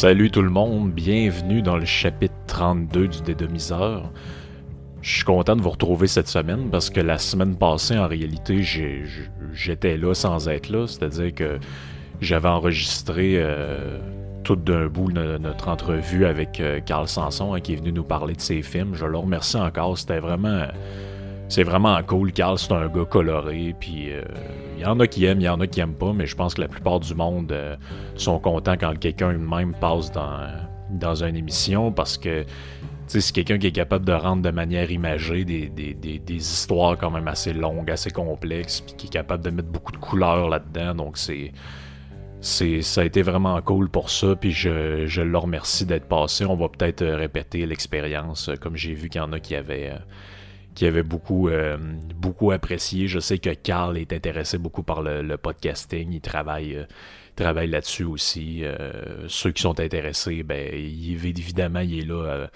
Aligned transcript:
Salut 0.00 0.30
tout 0.30 0.40
le 0.40 0.48
monde, 0.48 0.92
bienvenue 0.92 1.60
dans 1.60 1.76
le 1.76 1.84
chapitre 1.84 2.32
32 2.46 3.08
du 3.08 3.20
Dédomiseur. 3.20 4.10
Je 5.02 5.16
suis 5.16 5.24
content 5.24 5.54
de 5.54 5.60
vous 5.60 5.68
retrouver 5.68 6.06
cette 6.06 6.26
semaine 6.26 6.70
parce 6.70 6.88
que 6.88 7.00
la 7.00 7.18
semaine 7.18 7.54
passée, 7.54 7.98
en 7.98 8.08
réalité, 8.08 8.62
j'étais 9.52 9.98
là 9.98 10.14
sans 10.14 10.48
être 10.48 10.70
là. 10.70 10.86
C'est-à-dire 10.86 11.34
que 11.34 11.58
j'avais 12.22 12.48
enregistré 12.48 13.34
euh, 13.34 13.98
tout 14.42 14.56
d'un 14.56 14.86
bout 14.86 15.12
notre 15.12 15.68
entrevue 15.68 16.24
avec 16.24 16.60
euh, 16.60 16.80
Carl 16.80 17.06
Sanson 17.06 17.52
hein, 17.52 17.60
qui 17.60 17.74
est 17.74 17.76
venu 17.76 17.92
nous 17.92 18.02
parler 18.02 18.32
de 18.32 18.40
ses 18.40 18.62
films. 18.62 18.94
Je 18.94 19.04
le 19.04 19.18
remercie 19.18 19.58
encore. 19.58 19.98
C'était 19.98 20.20
vraiment 20.20 20.62
c'est 21.50 21.64
vraiment 21.64 22.00
cool. 22.04 22.32
Carl, 22.32 22.58
c'est 22.58 22.72
un 22.72 22.86
gars 22.86 23.04
coloré. 23.04 23.74
Puis 23.78 24.06
il 24.06 24.12
euh, 24.12 24.22
y 24.78 24.84
en 24.84 24.98
a 25.00 25.06
qui 25.08 25.24
aiment, 25.24 25.40
il 25.40 25.44
y 25.44 25.48
en 25.48 25.60
a 25.60 25.66
qui 25.66 25.80
aiment 25.80 25.94
pas, 25.94 26.12
mais 26.12 26.26
je 26.26 26.36
pense 26.36 26.54
que 26.54 26.60
la 26.60 26.68
plupart 26.68 27.00
du 27.00 27.14
monde 27.14 27.50
euh, 27.50 27.76
sont 28.14 28.38
contents 28.38 28.76
quand 28.78 28.96
quelqu'un 28.98 29.32
même 29.32 29.74
passe 29.74 30.12
dans, 30.12 31.24
une 31.24 31.36
émission 31.36 31.92
parce 31.92 32.16
que 32.16 32.44
c'est 33.08 33.32
quelqu'un 33.32 33.58
qui 33.58 33.66
est 33.66 33.72
capable 33.72 34.04
de 34.04 34.12
rendre 34.12 34.42
de 34.42 34.50
manière 34.50 34.92
imagée 34.92 35.44
des, 35.44 36.22
histoires 36.28 36.96
quand 36.96 37.10
même 37.10 37.26
assez 37.26 37.52
longues, 37.52 37.90
assez 37.90 38.10
complexes, 38.10 38.80
puis 38.80 38.94
qui 38.94 39.06
est 39.08 39.10
capable 39.10 39.44
de 39.44 39.50
mettre 39.50 39.68
beaucoup 39.68 39.92
de 39.92 39.96
couleurs 39.96 40.48
là-dedans. 40.48 40.94
Donc 40.94 41.18
c'est. 41.18 41.52
C'est, 42.42 42.80
ça 42.80 43.02
a 43.02 43.04
été 43.04 43.20
vraiment 43.20 43.60
cool 43.60 43.90
pour 43.90 44.08
ça, 44.08 44.34
puis 44.34 44.50
je, 44.50 45.04
je 45.04 45.20
remercie 45.20 45.84
d'être 45.84 46.06
passé. 46.08 46.46
On 46.46 46.56
va 46.56 46.70
peut-être 46.70 47.04
répéter 47.04 47.66
l'expérience, 47.66 48.50
comme 48.62 48.78
j'ai 48.78 48.94
vu 48.94 49.10
qu'il 49.10 49.20
y 49.20 49.22
en 49.22 49.30
a 49.34 49.40
qui 49.40 49.54
avaient, 49.54 49.92
qui 50.74 50.86
avait 50.86 51.02
beaucoup, 51.02 51.48
euh, 51.48 51.76
beaucoup 52.14 52.50
apprécié. 52.50 53.06
Je 53.08 53.20
sais 53.20 53.38
que 53.38 53.50
Carl 53.50 53.96
est 53.98 54.12
intéressé 54.12 54.58
beaucoup 54.58 54.82
par 54.82 55.02
le, 55.02 55.36
podcasting. 55.36 56.12
Il 56.12 56.20
travaille, 56.20 56.76
euh, 56.76 56.84
travaille 57.36 57.68
là-dessus 57.68 58.04
aussi. 58.04 58.64
Euh, 58.64 59.26
ceux 59.28 59.52
qui 59.52 59.62
sont 59.62 59.80
intéressés, 59.80 60.42
ben, 60.42 60.72
évidemment, 60.72 61.80
il 61.80 62.00
est 62.00 62.06
là 62.06 62.48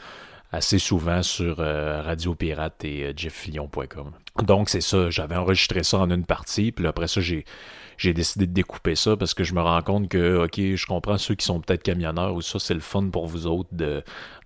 assez 0.53 0.79
souvent 0.79 1.23
sur 1.23 1.57
Radio 1.59 2.35
Pirate 2.35 2.85
et 2.85 3.13
jefflion.com. 3.17 4.13
Donc, 4.45 4.69
c'est 4.69 4.81
ça. 4.81 5.11
J'avais 5.11 5.37
enregistré 5.37 5.83
ça 5.83 5.99
en 5.99 6.11
une 6.11 6.25
partie. 6.25 6.71
Puis 6.71 6.87
après 6.87 7.09
ça, 7.09 7.21
j'ai 7.21 7.45
j'ai 7.97 8.13
décidé 8.13 8.47
de 8.47 8.53
découper 8.53 8.97
ça 8.97 9.17
parce 9.17 9.35
que 9.35 9.45
je 9.45 9.55
me 9.55 9.61
rends 9.61 9.83
compte 9.83 10.09
que, 10.09 10.45
OK, 10.45 10.57
je 10.57 10.87
comprends 10.87 11.19
ceux 11.19 11.35
qui 11.35 11.45
sont 11.45 11.61
peut-être 11.61 11.83
camionneurs 11.83 12.35
ou 12.35 12.43
ça, 12.43 12.59
c'est 12.59 12.75
le 12.75 12.81
fun 12.81 13.09
pour 13.09 13.27
vous 13.27 13.47
autres 13.47 13.71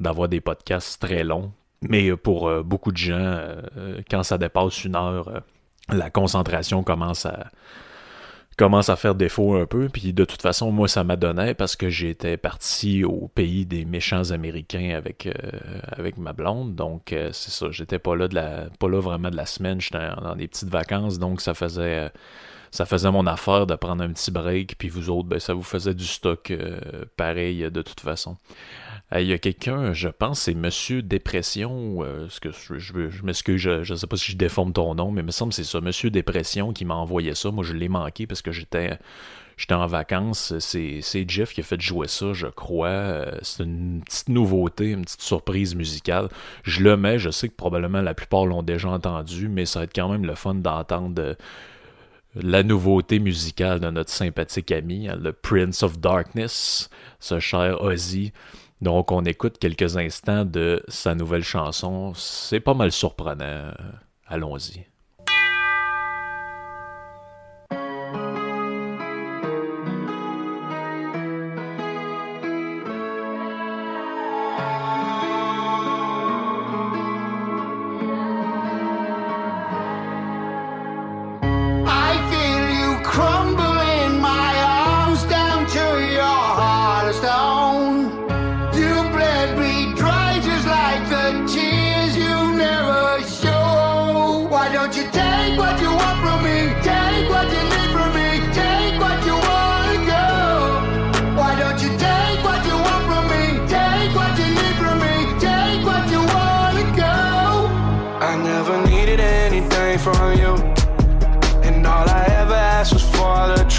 d'avoir 0.01 0.29
des 0.29 0.41
podcasts 0.41 1.01
très 1.01 1.25
longs. 1.25 1.53
Mais 1.83 2.17
pour 2.17 2.49
euh, 2.49 2.63
beaucoup 2.63 2.93
de 2.93 2.97
gens, 2.97 3.15
euh, 3.17 4.01
quand 4.11 4.23
ça 4.23 4.39
dépasse 4.39 4.85
une 4.85 4.97
heure, 4.97 5.29
euh, 5.29 5.41
la 5.91 6.11
concentration 6.11 6.83
commence 6.83 7.27
à 7.27 7.51
commence 8.57 8.89
à 8.89 8.97
faire 8.97 9.15
défaut 9.15 9.55
un 9.55 9.67
peu. 9.67 9.89
Puis 9.89 10.13
de 10.13 10.25
toute 10.25 10.43
façon, 10.43 10.73
moi, 10.73 10.89
ça 10.89 11.05
m'a 11.05 11.15
donné 11.15 11.55
parce 11.55 11.77
que 11.77 11.89
j'étais 11.89 12.37
parti 12.37 13.05
au 13.05 13.29
pays 13.29 13.65
des 13.65 13.85
méchants 13.85 14.33
américains 14.33 14.97
avec, 14.97 15.29
avec 15.93 16.17
ma 16.19 16.33
blonde. 16.33 16.75
Donc, 16.75 17.03
c'est 17.11 17.53
ça. 17.53 17.69
J'étais 17.71 18.01
pas 18.01 18.17
là 18.17 18.27
de 18.27 18.35
la 18.35 18.67
pas 18.81 18.89
là 18.89 18.99
vraiment 18.99 19.31
de 19.31 19.37
la 19.37 19.47
semaine. 19.47 19.81
J'étais 19.81 20.09
dans 20.21 20.35
des 20.35 20.49
petites 20.49 20.71
vacances. 20.71 21.21
Donc, 21.21 21.41
ça 21.41 21.55
faisait 21.55 22.11
ça 22.71 22.87
faisait 22.87 23.11
mon 23.11 23.27
affaire 23.27 23.67
de 23.67 23.75
prendre 23.75 24.03
un 24.03 24.13
petit 24.13 24.31
break. 24.31 24.77
Puis 24.79 24.89
vous 24.89 25.11
autres, 25.11 25.29
ben, 25.29 25.39
ça 25.39 25.55
vous 25.55 25.63
faisait 25.63 25.95
du 25.95 26.05
stock 26.05 26.53
pareil 27.17 27.71
de 27.71 27.83
toute 27.83 28.01
façon. 28.01 28.37
Il 29.17 29.27
y 29.27 29.33
a 29.33 29.39
quelqu'un, 29.39 29.95
je 29.95 30.09
pense, 30.09 30.41
c'est 30.41 30.55
Monsieur 30.55 31.01
Dépression, 31.01 32.01
euh, 32.03 32.29
ce 32.29 32.41
que 32.41 32.51
je, 32.51 33.23
m'excuse, 33.23 33.59
je 33.59 33.93
ne 33.93 33.97
sais 33.97 34.07
pas 34.07 34.19
si 34.19 34.33
je 34.33 34.37
déforme 34.37 34.75
ton 34.75 34.95
nom, 34.95 35.11
mais 35.11 35.23
il 35.23 35.25
me 35.27 35.31
semble 35.31 35.51
que 35.51 35.57
c'est 35.57 35.65
ça, 35.65 35.81
Monsieur 35.81 36.11
Dépression 36.11 36.75
qui 36.75 36.85
m'a 36.85 36.95
envoyé 36.95 37.35
ça. 37.35 37.51
Moi, 37.51 37.65
je 37.65 37.73
l'ai 37.73 37.89
manqué 37.89 38.27
parce 38.27 38.43
que 38.43 38.53
j'étais 38.53 38.99
j'étais 39.57 39.75
en 39.75 39.87
vacances. 39.87 40.59
C'est, 40.59 41.01
Jeff 41.27 41.55
qui 41.55 41.61
a 41.63 41.65
fait 41.65 41.81
jouer 41.81 42.07
ça, 42.07 42.35
je 42.35 42.49
crois. 42.49 42.89
Euh, 42.89 43.39
c'est 43.41 43.65
une 43.65 44.03
petite 44.05 44.29
nouveauté, 44.29 44.91
une 44.91 45.03
petite 45.03 45.23
surprise 45.23 45.75
musicale. 45.75 46.29
Je 46.63 46.83
le 46.83 46.99
mets, 46.99 47.19
je 47.19 47.31
sais 47.31 47.49
que 47.49 47.55
probablement 47.55 48.03
la 48.03 48.13
plupart 48.13 48.45
l'ont 48.45 48.63
déjà 48.63 48.91
entendu, 48.91 49.49
mais 49.49 49.65
ça 49.65 49.81
va 49.81 49.85
être 49.85 49.95
quand 49.95 50.11
même 50.11 50.27
le 50.27 50.35
fun 50.35 50.55
d'entendre 50.55 51.21
euh, 51.23 51.35
la 52.41 52.63
nouveauté 52.63 53.19
musicale 53.19 53.81
de 53.81 53.91
notre 53.91 54.11
sympathique 54.11 54.73
ami, 54.73 55.09
hein, 55.09 55.19
le 55.21 55.33
Prince 55.33 55.83
of 55.83 55.99
Darkness, 55.99 56.91
ce 57.21 57.41
cher 57.41 57.83
Ozzy. 57.83 58.33
Donc, 58.81 59.11
on 59.11 59.25
écoute 59.25 59.59
quelques 59.59 59.97
instants 59.97 60.45
de 60.45 60.83
sa 60.89 61.15
nouvelle 61.15 61.43
chanson. 61.43 62.13
C'est 62.15 62.61
pas 62.61 62.75
mal 62.75 62.93
surprenant. 62.93 63.73
Allons-y. 64.27 64.87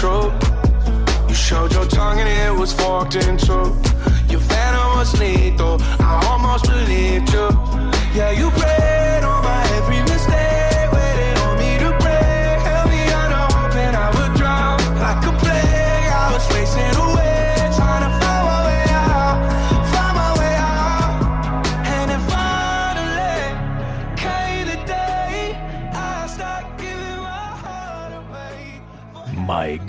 true. 0.00 0.32
You 1.28 1.34
showed 1.34 1.74
your 1.74 1.84
tongue 1.84 2.20
and 2.20 2.28
it 2.28 2.58
was 2.58 2.72
forked 2.72 3.16
in 3.16 3.36
two. 3.36 3.66
Your 4.32 4.40
venom 4.48 4.96
was 4.96 5.12
lethal. 5.20 5.76
I 6.00 6.24
almost 6.30 6.64
believed 6.64 7.30
you. 7.34 7.48
Yeah, 8.16 8.30
you 8.30 8.48
prayed 8.52 9.22
on 9.22 9.44
my 9.44 9.62
every 9.76 10.00
mistake. 10.10 10.29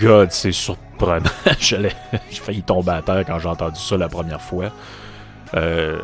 God, 0.02 0.32
c'est 0.32 0.52
surprenant. 0.52 1.30
J'ai 1.60 1.92
failli 2.32 2.64
tomber 2.64 2.92
à 2.92 3.02
terre 3.04 3.24
quand 3.26 3.38
j'ai 3.38 3.50
entendu 3.50 3.80
ça 3.80 3.98
la 3.98 4.10
première 4.10 4.42
fois. 4.42 4.72
Euh, 5.54 6.00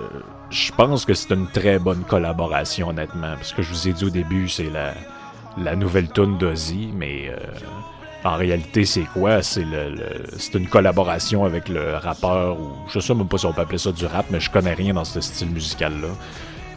je 0.52 0.72
pense 0.72 1.04
que 1.04 1.14
c'est 1.16 1.34
une 1.34 1.48
très 1.48 1.80
bonne 1.80 2.04
collaboration, 2.04 2.90
honnêtement. 2.90 3.34
Parce 3.36 3.54
que 3.54 3.64
je 3.64 3.70
vous 3.72 3.88
ai 3.88 3.94
dit 3.94 4.06
au 4.06 4.10
début, 4.10 4.48
c'est 4.50 4.70
la, 4.70 4.94
la 5.58 5.76
nouvelle 5.76 6.10
tune 6.12 6.38
d'Ozzy, 6.38 6.92
mais 6.96 7.30
euh, 7.30 7.38
en 8.24 8.36
réalité, 8.36 8.86
c'est 8.86 9.06
quoi? 9.14 9.42
C'est 9.42 9.66
le, 9.66 9.96
une 10.54 10.68
collaboration 10.68 11.44
avec 11.46 11.68
le 11.68 11.96
rappeur, 11.96 12.60
ou 12.60 12.74
je 12.94 13.00
sais 13.00 13.16
même 13.16 13.28
pas 13.28 13.40
si 13.40 13.48
on 13.48 13.54
peut 13.54 13.62
appeler 13.62 13.80
ça 13.80 13.92
du 13.92 14.06
rap, 14.06 14.28
mais 14.30 14.40
je 14.40 14.52
connais 14.52 14.74
rien 14.74 14.94
dans 14.94 15.06
ce 15.06 15.22
style 15.22 15.50
musical-là. 15.50 16.10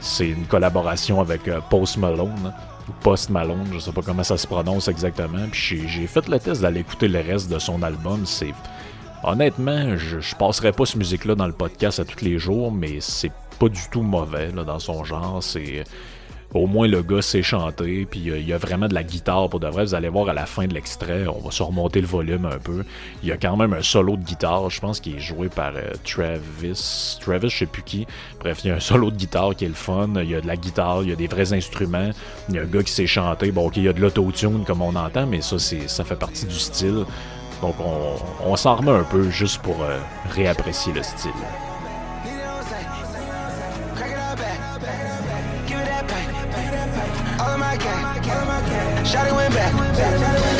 C'est 0.00 0.28
une 0.28 0.46
collaboration 0.46 1.20
avec 1.20 1.46
euh, 1.48 1.60
Post 1.68 1.98
Malone. 1.98 2.54
Post 3.02 3.30
Malone, 3.30 3.66
je 3.72 3.78
sais 3.78 3.92
pas 3.92 4.02
comment 4.02 4.22
ça 4.24 4.36
se 4.36 4.46
prononce 4.46 4.88
exactement. 4.88 5.46
Puis 5.50 5.88
j'ai 5.88 6.06
fait 6.06 6.28
le 6.28 6.38
test 6.38 6.62
d'aller 6.62 6.80
écouter 6.80 7.08
le 7.08 7.20
reste 7.20 7.50
de 7.50 7.58
son 7.58 7.82
album. 7.82 8.26
C'est 8.26 8.54
honnêtement, 9.22 9.96
je, 9.96 10.20
je 10.20 10.34
passerai 10.36 10.72
pas 10.72 10.86
cette 10.86 10.96
musique-là 10.96 11.34
dans 11.34 11.46
le 11.46 11.52
podcast 11.52 12.00
à 12.00 12.04
tous 12.04 12.24
les 12.24 12.38
jours, 12.38 12.72
mais 12.72 13.00
c'est 13.00 13.32
pas 13.58 13.68
du 13.68 13.80
tout 13.90 14.02
mauvais 14.02 14.52
dans 14.52 14.78
son 14.78 15.04
genre. 15.04 15.42
C'est 15.42 15.84
au 16.54 16.66
moins 16.66 16.88
le 16.88 17.02
gars 17.02 17.22
sait 17.22 17.42
chanter, 17.42 18.06
puis 18.10 18.20
il 18.20 18.48
y 18.48 18.52
a 18.52 18.58
vraiment 18.58 18.88
de 18.88 18.94
la 18.94 19.04
guitare 19.04 19.48
pour 19.48 19.60
de 19.60 19.68
vrai. 19.68 19.84
Vous 19.84 19.94
allez 19.94 20.08
voir 20.08 20.28
à 20.28 20.32
la 20.32 20.46
fin 20.46 20.66
de 20.66 20.74
l'extrait, 20.74 21.26
on 21.26 21.38
va 21.38 21.50
surmonter 21.50 22.00
le 22.00 22.06
volume 22.06 22.46
un 22.46 22.58
peu. 22.58 22.84
Il 23.22 23.28
y 23.28 23.32
a 23.32 23.36
quand 23.36 23.56
même 23.56 23.72
un 23.72 23.82
solo 23.82 24.16
de 24.16 24.24
guitare, 24.24 24.68
je 24.70 24.80
pense 24.80 25.00
qu'il 25.00 25.16
est 25.16 25.20
joué 25.20 25.48
par 25.48 25.72
euh, 25.76 25.92
Travis. 26.04 27.18
Travis, 27.20 27.50
je 27.50 27.58
sais 27.58 27.66
plus 27.66 27.82
qui. 27.82 28.06
Bref, 28.40 28.60
il 28.64 28.68
y 28.68 28.70
a 28.70 28.76
un 28.76 28.80
solo 28.80 29.10
de 29.10 29.16
guitare 29.16 29.54
qui 29.54 29.64
est 29.64 29.68
le 29.68 29.74
fun. 29.74 30.10
Il 30.16 30.30
y 30.30 30.34
a 30.34 30.40
de 30.40 30.46
la 30.46 30.56
guitare, 30.56 31.02
il 31.02 31.10
y 31.10 31.12
a 31.12 31.16
des 31.16 31.28
vrais 31.28 31.52
instruments. 31.52 32.10
Il 32.48 32.56
y 32.56 32.58
a 32.58 32.62
un 32.62 32.66
gars 32.66 32.82
qui 32.82 32.92
sait 32.92 33.06
chanter. 33.06 33.52
Bon, 33.52 33.68
ok, 33.68 33.76
il 33.76 33.84
y 33.84 33.88
a 33.88 33.92
de 33.92 34.00
l'autotune 34.00 34.64
comme 34.64 34.82
on 34.82 34.96
entend, 34.96 35.26
mais 35.26 35.40
ça, 35.40 35.58
ça 35.58 36.04
fait 36.04 36.16
partie 36.16 36.46
du 36.46 36.58
style. 36.58 37.04
Donc 37.60 37.76
on, 38.44 38.56
s'en 38.56 38.76
remet 38.76 38.90
un 38.90 39.04
peu 39.04 39.28
juste 39.30 39.60
pour 39.62 39.82
euh, 39.82 39.98
réapprécier 40.30 40.92
le 40.92 41.02
style. 41.02 41.30
Shotty 49.10 49.34
went 49.34 49.52
back. 49.52 50.59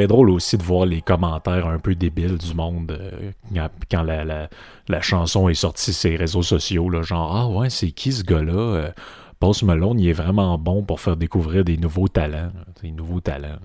Très 0.00 0.06
drôle 0.06 0.30
aussi 0.30 0.56
de 0.56 0.62
voir 0.62 0.86
les 0.86 1.02
commentaires 1.02 1.66
un 1.66 1.78
peu 1.78 1.94
débiles 1.94 2.38
du 2.38 2.54
monde 2.54 2.90
euh, 2.98 3.30
quand 3.90 4.02
la, 4.02 4.48
chanson 5.02 5.50
est 5.50 5.54
sortie 5.54 5.92
sur 5.92 6.08
les 6.08 6.16
réseaux 6.16 6.42
sociaux. 6.42 6.88
Là, 6.88 7.02
genre, 7.02 7.36
ah 7.36 7.46
ouais, 7.46 7.68
c'est 7.68 7.90
qui 7.90 8.10
ce 8.10 8.22
gars-là? 8.22 8.52
Euh, 8.52 8.90
Post 9.40 9.62
Malone, 9.62 10.00
il 10.00 10.08
est 10.08 10.14
vraiment 10.14 10.56
bon 10.56 10.82
pour 10.82 11.00
faire 11.00 11.18
découvrir 11.18 11.64
des 11.64 11.76
nouveaux 11.76 12.08
talents. 12.08 12.50
Des 12.82 12.92
nouveaux 12.92 13.20
talents. 13.20 13.58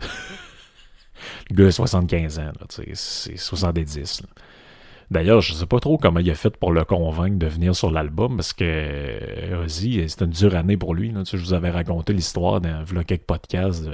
Le 1.50 1.54
gars 1.54 1.68
a 1.68 1.70
75 1.70 2.40
ans, 2.40 2.52
c'est 2.68 3.36
70. 3.36 4.22
D'ailleurs, 5.14 5.40
je 5.40 5.52
sais 5.52 5.66
pas 5.66 5.78
trop 5.78 5.96
comment 5.96 6.18
il 6.18 6.28
a 6.28 6.34
fait 6.34 6.56
pour 6.56 6.72
le 6.72 6.84
convaincre 6.84 7.38
de 7.38 7.46
venir 7.46 7.76
sur 7.76 7.92
l'album 7.92 8.34
parce 8.34 8.52
que 8.52 8.64
euh, 8.64 9.62
Ozzy, 9.62 10.02
c'était 10.08 10.24
une 10.24 10.32
dure 10.32 10.56
année 10.56 10.76
pour 10.76 10.92
lui. 10.92 11.14
je 11.24 11.36
vous 11.36 11.54
avais 11.54 11.70
raconté 11.70 12.12
l'histoire 12.12 12.60
d'un 12.60 12.82
vlog 12.82 13.04
quelques 13.04 13.22
podcasts 13.22 13.88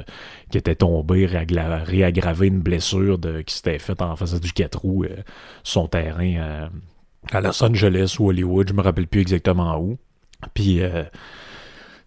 qui 0.50 0.56
était 0.56 0.76
tombé, 0.76 1.26
réaggravé 1.26 2.46
une 2.46 2.60
blessure 2.60 3.18
de, 3.18 3.42
qui 3.42 3.54
s'était 3.54 3.78
faite 3.78 4.00
en 4.00 4.16
face 4.16 4.40
du 4.40 4.50
4 4.50 4.78
roues 4.78 5.04
euh, 5.04 5.16
son 5.62 5.88
terrain 5.88 6.36
euh, 6.36 6.68
à 7.32 7.42
Los 7.42 7.62
Angeles 7.62 8.16
ou 8.18 8.30
Hollywood, 8.30 8.70
je 8.70 8.72
me 8.72 8.80
rappelle 8.80 9.06
plus 9.06 9.20
exactement 9.20 9.78
où. 9.78 9.98
Puis 10.54 10.80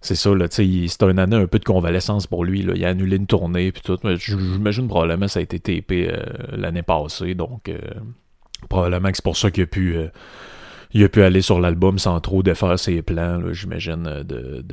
c'est 0.02 0.16
ça, 0.16 0.34
là, 0.34 0.48
c'était 0.50 1.06
une 1.06 1.20
année 1.20 1.36
un 1.36 1.46
peu 1.46 1.60
de 1.60 1.66
convalescence 1.66 2.26
pour 2.26 2.44
lui. 2.44 2.62
Il 2.62 2.84
a 2.84 2.90
annulé 2.90 3.18
une 3.18 3.28
tournée 3.28 3.72
puis 3.72 3.84
tout. 3.84 4.00
J'imagine 4.18 4.88
probablement 4.88 5.28
ça 5.28 5.40
a 5.40 5.44
été 5.44 5.60
TP 5.60 6.12
l'année 6.52 6.82
passée, 6.82 7.36
donc 7.36 7.70
Probablement 8.70 9.10
que 9.10 9.18
c'est 9.18 9.24
pour 9.24 9.38
ça 9.38 9.52
qu'il 9.52 9.64
a 9.64 9.68
pu 9.68 9.96
euh, 9.96 10.08
il 10.94 11.04
a 11.04 11.10
pu 11.10 11.24
aller 11.24 11.42
sur 11.42 11.60
l'album 11.60 11.98
sans 11.98 12.20
trop 12.20 12.44
défaire 12.44 12.78
ses 12.78 13.02
plans, 13.02 13.42
j'imagine, 13.52 14.06
euh, 14.06 14.24
de, 14.24 14.64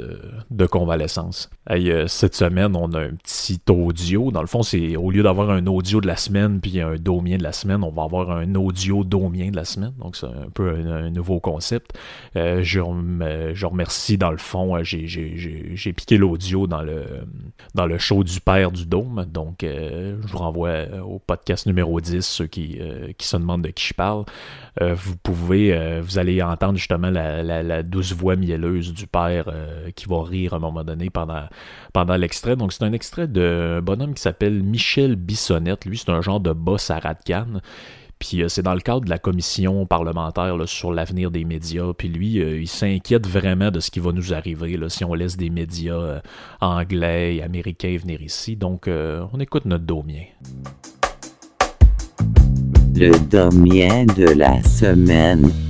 de, 0.50 0.66
convalescence. 0.66 1.48
Euh, 1.70 2.06
cette 2.08 2.34
semaine, 2.34 2.76
on 2.76 2.92
a 2.92 3.00
un 3.00 3.14
petit 3.14 3.60
audio. 3.70 4.30
Dans 4.30 4.42
le 4.42 4.46
fond, 4.46 4.62
c'est 4.62 4.96
au 4.96 5.10
lieu 5.10 5.22
d'avoir 5.22 5.50
un 5.50 5.66
audio 5.66 6.00
de 6.00 6.06
la 6.06 6.16
semaine 6.16 6.60
puis 6.60 6.80
un 6.80 6.96
domien 6.96 7.38
de 7.38 7.42
la 7.42 7.52
semaine, 7.52 7.82
on 7.82 7.90
va 7.90 8.02
avoir 8.02 8.30
un 8.32 8.54
audio 8.54 9.02
domien 9.02 9.50
de 9.50 9.56
la 9.56 9.64
semaine. 9.64 9.94
Donc, 9.98 10.16
c'est 10.16 10.26
un 10.26 10.50
peu 10.52 10.70
un, 10.70 11.10
nouveau 11.10 11.40
concept. 11.40 11.98
Euh, 12.36 12.62
je, 12.62 12.80
je, 13.54 13.66
remercie, 13.66 14.18
dans 14.18 14.30
le 14.30 14.36
fond, 14.36 14.82
j'ai 14.82 15.92
piqué 15.94 16.18
l'audio 16.18 16.66
dans 16.66 16.82
le, 16.82 17.04
dans 17.74 17.86
le 17.86 17.96
show 17.96 18.22
du 18.24 18.40
père 18.40 18.70
du 18.70 18.84
dôme. 18.84 19.24
Donc, 19.32 19.58
je 19.62 20.26
vous 20.26 20.38
renvoie 20.38 20.84
au 21.02 21.18
podcast 21.18 21.66
numéro 21.66 22.00
10, 22.00 22.20
ceux 22.20 22.46
qui, 22.46 22.78
qui 23.16 23.26
se 23.26 23.36
demandent 23.38 23.62
de 23.62 23.70
qui 23.70 23.86
je 23.86 23.94
parle. 23.94 24.24
vous 24.80 25.16
pouvez 25.16 26.00
vous 26.10 26.18
allez 26.18 26.42
entendre 26.42 26.76
justement 26.76 27.10
la, 27.10 27.82
douce 27.82 28.12
voix 28.12 28.36
mielleuse 28.36 28.92
du 28.92 29.06
père 29.06 29.44
euh, 29.48 29.90
qui 29.92 30.06
va 30.06 30.22
rire 30.24 30.54
à 30.54 30.56
un 30.56 30.60
moment 30.60 30.82
donné 30.82 31.08
pendant, 31.08 31.44
pendant 31.92 32.16
l'extrait. 32.16 32.56
Donc, 32.56 32.72
c'est 32.72 32.84
un 32.84 32.92
extrait 32.92 33.28
d'un 33.28 33.80
bonhomme 33.80 34.14
qui 34.14 34.22
s'appelle 34.22 34.62
Michel 34.62 35.16
Bissonnette. 35.16 35.84
Lui, 35.84 35.98
c'est 35.98 36.10
un 36.10 36.20
genre 36.20 36.40
de 36.40 36.52
boss 36.52 36.90
à 36.90 36.98
Radcan. 36.98 37.60
Puis 38.18 38.42
euh, 38.42 38.48
c'est 38.48 38.62
dans 38.62 38.74
le 38.74 38.80
cadre 38.80 39.02
de 39.02 39.10
la 39.10 39.18
commission 39.18 39.86
parlementaire 39.86 40.56
sur 40.66 40.92
l'avenir 40.92 41.30
des 41.30 41.44
médias. 41.44 41.92
Puis 41.96 42.08
lui, 42.08 42.40
euh, 42.40 42.60
il 42.60 42.68
s'inquiète 42.68 43.26
vraiment 43.26 43.70
de 43.70 43.80
ce 43.80 43.90
qui 43.90 44.00
va 44.00 44.12
nous 44.12 44.34
arriver 44.34 44.78
si 44.88 45.04
on 45.04 45.14
laisse 45.14 45.36
des 45.36 45.48
médias 45.48 46.20
anglais 46.60 47.36
et 47.36 47.42
américains 47.42 47.96
venir 47.98 48.20
ici. 48.20 48.56
Donc, 48.56 48.88
on 48.88 49.40
écoute 49.40 49.64
notre 49.64 49.84
domien. 49.84 50.24
Le 52.94 53.16
domien 53.30 54.04
de 54.04 54.36
la 54.36 54.62
semaine. 54.64 55.69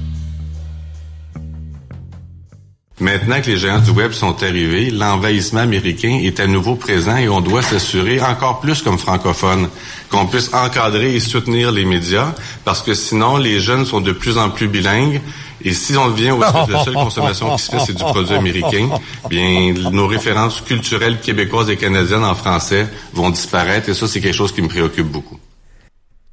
Maintenant 3.00 3.40
que 3.40 3.46
les 3.46 3.56
géants 3.56 3.78
du 3.78 3.92
web 3.92 4.12
sont 4.12 4.42
arrivés, 4.42 4.90
l'envahissement 4.90 5.60
américain 5.60 6.20
est 6.22 6.38
à 6.38 6.46
nouveau 6.46 6.74
présent 6.74 7.16
et 7.16 7.30
on 7.30 7.40
doit 7.40 7.62
s'assurer, 7.62 8.20
encore 8.20 8.60
plus 8.60 8.82
comme 8.82 8.98
francophone, 8.98 9.70
qu'on 10.10 10.26
puisse 10.26 10.52
encadrer 10.52 11.14
et 11.14 11.20
soutenir 11.20 11.72
les 11.72 11.86
médias, 11.86 12.34
parce 12.62 12.82
que 12.82 12.92
sinon, 12.92 13.38
les 13.38 13.58
jeunes 13.58 13.86
sont 13.86 14.02
de 14.02 14.12
plus 14.12 14.36
en 14.36 14.50
plus 14.50 14.68
bilingues. 14.68 15.22
Et 15.62 15.72
si 15.72 15.96
on 15.96 16.10
vient 16.10 16.34
où 16.34 16.40
la 16.40 16.84
seule 16.84 16.92
consommation 16.92 17.56
qui 17.56 17.62
se 17.62 17.70
fait, 17.70 17.80
c'est 17.86 17.96
du 17.96 18.04
produit 18.04 18.34
américain, 18.34 18.90
bien, 19.30 19.72
nos 19.72 20.06
références 20.06 20.60
culturelles 20.60 21.20
québécoises 21.20 21.70
et 21.70 21.78
canadiennes 21.78 22.24
en 22.24 22.34
français 22.34 22.86
vont 23.14 23.30
disparaître. 23.30 23.88
Et 23.88 23.94
ça, 23.94 24.08
c'est 24.08 24.20
quelque 24.20 24.36
chose 24.36 24.52
qui 24.52 24.60
me 24.60 24.68
préoccupe 24.68 25.08
beaucoup. 25.08 25.38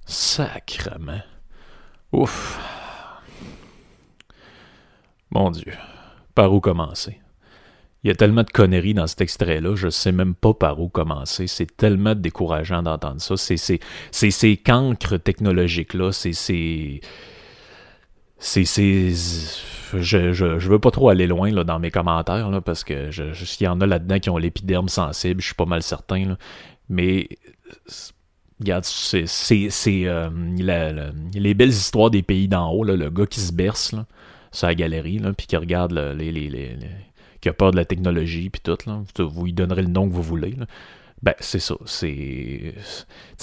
Sacrement. 0.06 1.22
Ouf. 2.12 2.58
Mon 5.32 5.50
Dieu 5.52 5.74
par 6.38 6.54
où 6.54 6.60
commencer. 6.60 7.20
Il 8.04 8.10
y 8.10 8.12
a 8.12 8.16
tellement 8.16 8.44
de 8.44 8.52
conneries 8.52 8.94
dans 8.94 9.08
cet 9.08 9.22
extrait-là, 9.22 9.76
je 9.76 9.90
sais 9.90 10.12
même 10.12 10.36
pas 10.36 10.54
par 10.54 10.80
où 10.80 10.88
commencer. 10.88 11.48
C'est 11.48 11.76
tellement 11.76 12.14
décourageant 12.14 12.84
d'entendre 12.84 13.20
ça. 13.20 13.36
C'est 13.38 13.82
ces 14.12 14.58
cancres 14.58 15.18
technologiques-là, 15.18 16.12
c'est 16.12 16.34
ces... 16.34 17.02
C'est 18.38 18.66
je, 19.94 20.32
je, 20.34 20.70
veux 20.70 20.78
pas 20.78 20.92
trop 20.92 21.10
aller 21.10 21.26
loin 21.26 21.52
dans 21.64 21.80
mes 21.80 21.90
commentaires 21.90 22.52
là, 22.52 22.62
parce 22.62 22.84
que 22.84 23.10
je, 23.10 23.34
s'il 23.34 23.66
y 23.66 23.68
en 23.68 23.82
a 23.82 23.88
là-dedans 23.88 24.20
qui 24.20 24.30
ont 24.30 24.38
l'épiderme 24.38 24.90
sensible, 24.90 25.42
je 25.42 25.48
suis 25.48 25.56
pas 25.56 25.66
mal 25.66 25.82
certain. 25.82 26.38
Mais 26.88 27.30
regarde, 28.60 28.84
c'est 28.84 29.26
euh, 30.06 30.30
les 31.34 31.54
belles 31.56 31.70
histoires 31.70 32.12
des 32.12 32.22
pays 32.22 32.48
d'en 32.48 32.70
haut, 32.70 32.84
le 32.84 33.10
gars 33.10 33.26
qui 33.26 33.40
se 33.40 33.52
berce. 33.52 33.96
La 34.62 34.76
galerie, 34.76 35.22
puis 35.38 35.48
qui 35.48 35.58
regarde 35.58 35.94
les, 35.94 36.32
les, 36.32 36.78
qui 37.42 37.50
a 37.50 37.54
peur 37.54 37.72
de 37.72 37.78
la 37.78 37.86
technologie, 37.86 38.50
puis 38.50 38.62
tout, 38.62 38.78
là, 38.86 39.02
vous 39.20 39.46
lui 39.46 39.54
donnerez 39.54 39.82
le 39.82 39.90
nom 39.90 40.08
que 40.08 40.14
vous 40.14 40.24
voulez. 40.24 40.56
Ben, 41.24 41.34
c'est 41.40 41.60
ça. 41.60 41.76
C'est 41.86 42.74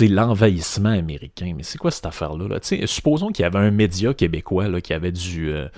l'envahissement 0.01 0.91
américain. 0.91 1.55
Mais 1.57 1.63
c'est 1.63 1.79
quoi 1.79 1.91
cette 1.91 2.07
affaire-là? 2.07 2.49
Là? 2.49 2.59
Supposons 2.87 3.29
qu'il 3.29 3.43
y 3.43 3.47
avait 3.47 3.59
un 3.59 3.71
média 3.71 4.15
québécois 4.15 4.69
là, 4.69 4.81
qui 4.81 4.93
avait 4.93 5.13
du. 5.13 5.53
Euh, 5.53 5.69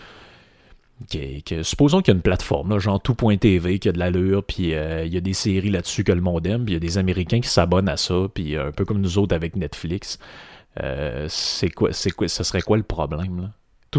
supposons 1.63 2.01
qu'il 2.01 2.13
y 2.13 2.15
a 2.15 2.17
une 2.17 2.23
plateforme, 2.23 2.71
là, 2.71 2.79
genre 2.79 3.01
tout.tv, 3.01 3.79
qui 3.79 3.89
a 3.89 3.93
de 3.93 3.99
l'allure, 3.99 4.45
puis 4.45 4.75
euh, 4.75 5.05
il 5.05 5.13
y 5.13 5.17
a 5.17 5.21
des 5.21 5.35
séries 5.35 5.71
là-dessus 5.71 6.05
que 6.05 6.13
le 6.13 6.21
monde 6.21 6.47
aime, 6.47 6.65
puis 6.65 6.73
il 6.73 6.77
y 6.77 6.79
a 6.79 6.81
des 6.81 6.99
Américains 6.99 7.41
qui 7.41 7.49
s'abonnent 7.49 7.89
à 7.89 7.97
ça, 7.97 8.29
puis 8.33 8.57
un 8.57 8.73
peu 8.73 8.85
comme 8.85 9.01
nous 9.01 9.19
autres 9.19 9.35
avec 9.35 9.57
Netflix. 9.57 10.19
c'est 11.29 11.71
quoi, 11.71 11.93
c'est 11.93 12.11
quoi, 12.11 12.29
ce 12.29 12.45
serait 12.45 12.63
quoi 12.63 12.77
le 12.77 12.83
problème, 12.83 13.41
là? 13.41 13.51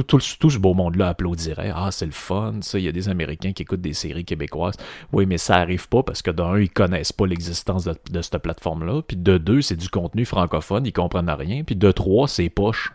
Tout, 0.03 0.19
ce 0.19 0.57
beau 0.57 0.73
monde-là 0.73 1.09
applaudirait. 1.09 1.71
Ah, 1.73 1.89
c'est 1.91 2.05
le 2.05 2.11
fun, 2.11 2.59
il 2.73 2.79
y 2.81 2.87
a 2.87 2.91
des 2.91 3.09
Américains 3.09 3.53
qui 3.53 3.63
écoutent 3.63 3.81
des 3.81 3.93
séries 3.93 4.25
québécoises. 4.25 4.75
Oui, 5.13 5.25
mais 5.25 5.37
ça 5.37 5.55
arrive 5.55 5.87
pas 5.87 6.03
parce 6.03 6.21
que 6.21 6.31
d'un, 6.31 6.59
ils 6.59 6.69
connaissent 6.69 7.13
pas 7.13 7.25
l'existence 7.25 7.85
de, 7.85 8.21
cette 8.21 8.37
plateforme-là. 8.37 9.01
Puis 9.01 9.17
de 9.17 9.37
deux, 9.37 9.61
c'est 9.61 9.75
du 9.75 9.89
contenu 9.89 10.25
francophone, 10.25 10.85
ils 10.85 10.93
comprennent 10.93 11.29
rien. 11.29 11.63
Puis 11.63 11.75
de 11.75 11.91
trois, 11.91 12.27
c'est 12.27 12.49
poche. 12.49 12.93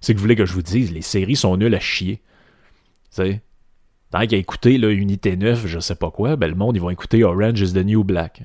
C'est 0.00 0.12
que 0.12 0.18
vous 0.18 0.22
voulez 0.22 0.36
que 0.36 0.46
je 0.46 0.52
vous 0.52 0.62
dise, 0.62 0.92
les 0.92 1.02
séries 1.02 1.36
sont 1.36 1.56
nulles 1.56 1.74
à 1.74 1.80
chier. 1.80 2.20
Tant 4.10 4.26
qu'à 4.26 4.36
écouter 4.36 4.78
là, 4.78 4.90
Unité 4.90 5.36
9, 5.36 5.66
je 5.66 5.80
sais 5.80 5.94
pas 5.94 6.10
quoi, 6.10 6.36
ben 6.36 6.48
le 6.48 6.54
monde, 6.54 6.76
ils 6.76 6.80
vont 6.80 6.90
écouter 6.90 7.24
Orange 7.24 7.60
is 7.60 7.72
the 7.72 7.84
New 7.84 8.04
Black. 8.04 8.42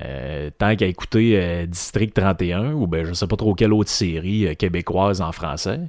Euh, 0.00 0.50
tant 0.56 0.74
qu'à 0.74 0.86
écouter 0.86 1.38
euh, 1.38 1.66
District 1.66 2.14
31 2.14 2.72
ou 2.72 2.86
ben 2.86 3.04
je 3.04 3.12
sais 3.12 3.26
pas 3.26 3.36
trop 3.36 3.54
quelle 3.54 3.74
autre 3.74 3.90
série 3.90 4.46
euh, 4.46 4.54
québécoise 4.54 5.20
en 5.20 5.32
français, 5.32 5.80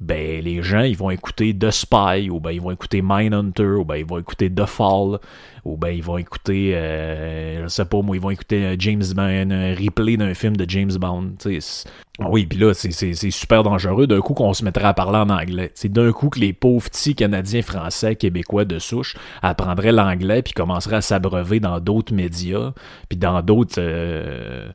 ben 0.00 0.42
les 0.42 0.62
gens 0.62 0.82
ils 0.82 0.96
vont 0.96 1.10
écouter 1.10 1.56
The 1.56 1.70
Spy 1.70 2.30
ou 2.30 2.40
ben 2.40 2.52
ils 2.52 2.60
vont 2.60 2.70
écouter 2.70 3.02
Mindhunter 3.02 3.64
ou 3.64 3.84
ben 3.84 3.96
ils 3.96 4.06
vont 4.06 4.18
écouter 4.18 4.52
The 4.52 4.66
Fall 4.66 5.18
ou 5.64 5.76
ben 5.76 5.90
ils 5.90 6.02
vont 6.02 6.18
écouter 6.18 6.72
euh, 6.74 7.62
je 7.62 7.68
sais 7.68 7.84
pas 7.84 8.00
moi 8.02 8.16
ils 8.16 8.22
vont 8.22 8.30
écouter 8.30 8.74
James 8.78 9.04
Bond 9.14 9.50
un 9.50 9.74
replay 9.74 10.16
d'un 10.16 10.34
film 10.34 10.56
de 10.56 10.68
James 10.68 10.92
Bond 10.98 11.34
oui 12.20 12.46
puis 12.46 12.58
là 12.58 12.74
c'est 12.74 13.30
super 13.30 13.62
dangereux 13.62 14.06
d'un 14.06 14.20
coup 14.20 14.34
qu'on 14.34 14.52
se 14.52 14.64
mettrait 14.64 14.84
à 14.84 14.94
parler 14.94 15.18
en 15.18 15.30
anglais 15.30 15.70
c'est 15.74 15.92
d'un 15.92 16.12
coup 16.12 16.28
que 16.28 16.40
les 16.40 16.52
pauvres 16.52 16.88
petits 16.88 17.14
canadiens 17.14 17.62
français 17.62 18.16
québécois 18.16 18.64
de 18.64 18.78
souche 18.78 19.16
apprendraient 19.42 19.92
l'anglais 19.92 20.42
puis 20.42 20.52
commenceraient 20.52 20.96
à 20.96 21.02
s'abreuver 21.02 21.60
dans 21.60 21.80
d'autres 21.80 22.14
médias 22.14 22.72
puis 23.08 23.18
dans 23.18 23.42
d'autres 23.42 23.78
euh, 23.78 24.68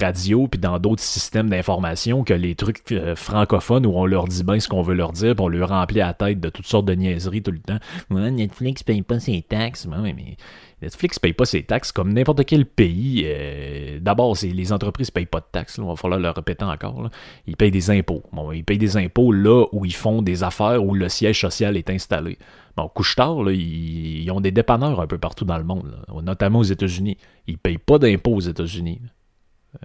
radios 0.00 0.48
puis 0.48 0.60
dans 0.60 0.78
d'autres 0.78 1.02
systèmes 1.02 1.50
d'information 1.50 2.24
que 2.24 2.34
les 2.34 2.54
trucs 2.54 2.92
euh, 2.92 3.14
francophones 3.14 3.86
où 3.86 3.92
on 3.94 4.06
leur 4.06 4.26
dit 4.26 4.42
bien 4.42 4.58
ce 4.60 4.68
qu'on 4.68 4.82
veut 4.82 4.94
leur 4.94 5.12
dire 5.12 5.34
puis 5.34 5.44
on 5.44 5.48
leur 5.48 5.68
remplit 5.68 5.98
la 5.98 6.14
tête 6.14 6.40
de 6.40 6.48
toutes 6.48 6.66
sortes 6.66 6.86
de 6.86 6.94
niaiseries 6.94 7.42
tout 7.42 7.50
le 7.50 7.58
temps. 7.58 7.78
Ouais, 8.10 8.30
Netflix 8.30 8.82
paye 8.82 9.02
pas 9.02 9.20
ses 9.20 9.42
taxes. 9.42 9.86
Ouais, 10.02 10.12
mais 10.12 10.36
Netflix 10.82 11.18
paye 11.18 11.32
pas 11.32 11.44
ses 11.44 11.62
taxes 11.62 11.92
comme 11.92 12.12
n'importe 12.12 12.44
quel 12.44 12.66
pays. 12.66 13.22
Euh, 13.26 13.98
d'abord, 14.00 14.36
les 14.42 14.72
entreprises 14.72 15.10
payent 15.10 15.26
pas 15.26 15.40
de 15.40 15.46
taxes. 15.50 15.78
On 15.78 15.86
va 15.86 15.96
falloir 15.96 16.20
le 16.20 16.30
répéter 16.30 16.64
encore. 16.64 17.10
Ils 17.46 17.56
payent 17.56 17.70
des 17.70 17.90
impôts. 17.90 18.22
Bon, 18.32 18.52
ils 18.52 18.64
payent 18.64 18.78
des 18.78 18.96
impôts 18.96 19.32
là 19.32 19.66
où 19.72 19.84
ils 19.84 19.94
font 19.94 20.22
des 20.22 20.42
affaires 20.42 20.84
où 20.84 20.94
le 20.94 21.08
siège 21.08 21.40
social 21.40 21.76
est 21.76 21.90
installé. 21.90 22.38
Bon, 22.76 22.88
couche-tard, 22.88 23.50
ils, 23.50 24.22
ils, 24.22 24.30
ont 24.30 24.40
des 24.40 24.50
dépanneurs 24.50 25.00
un 25.00 25.06
peu 25.06 25.18
partout 25.18 25.44
dans 25.44 25.58
le 25.58 25.64
monde, 25.64 25.96
notamment 26.22 26.58
aux 26.58 26.64
États-Unis. 26.64 27.16
Ils 27.46 27.58
payent 27.58 27.78
pas 27.78 27.98
d'impôts 27.98 28.34
aux 28.34 28.40
États-Unis. 28.40 29.00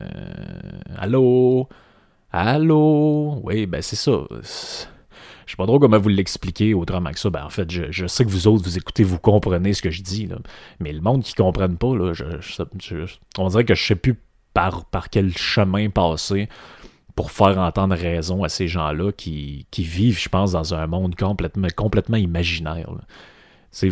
Euh, 0.02 0.06
allô? 0.98 1.68
Allô? 2.32 3.42
Oui, 3.44 3.66
ben 3.66 3.82
c'est 3.82 3.96
ça. 3.96 4.24
Je 5.50 5.54
sais 5.54 5.58
pas 5.58 5.66
trop 5.66 5.80
comment 5.80 5.98
vous 5.98 6.10
l'expliquer 6.10 6.76
autrement 6.76 7.10
que 7.10 7.18
ça. 7.18 7.32
Ben, 7.32 7.44
en 7.44 7.50
fait, 7.50 7.72
je, 7.72 8.06
sais 8.06 8.24
que 8.24 8.30
vous 8.30 8.46
autres, 8.46 8.64
vous 8.64 8.78
écoutez, 8.78 9.04
vous 9.04 9.18
comprenez 9.18 9.74
ce 9.74 9.82
que 9.82 9.90
je 9.90 10.04
dis. 10.04 10.30
Mais 10.80 10.94
le 10.94 11.02
monde 11.02 11.24
qui 11.24 11.34
ne 11.36 11.44
comprenne 11.44 11.76
pas, 11.76 11.96
là, 11.96 12.14
on 13.40 13.48
dirait 13.48 13.66
que 13.66 13.74
je 13.74 13.84
sais 13.84 13.96
plus 13.96 14.22
par, 14.54 14.86
quel 15.10 15.36
chemin 15.36 15.90
passer 15.90 16.50
pour 17.16 17.32
faire 17.32 17.58
entendre 17.58 17.96
raison 17.96 18.44
à 18.44 18.50
ces 18.50 18.68
gens-là 18.68 19.12
qui, 19.12 19.66
qui, 19.72 19.84
vivent, 19.84 20.20
je 20.20 20.30
pense, 20.30 20.52
dans 20.52 20.76
un 20.76 20.86
monde 20.86 21.16
complètement, 21.16 21.70
complètement 21.76 22.18
imaginaire. 22.18 22.92
C'est 23.72 23.92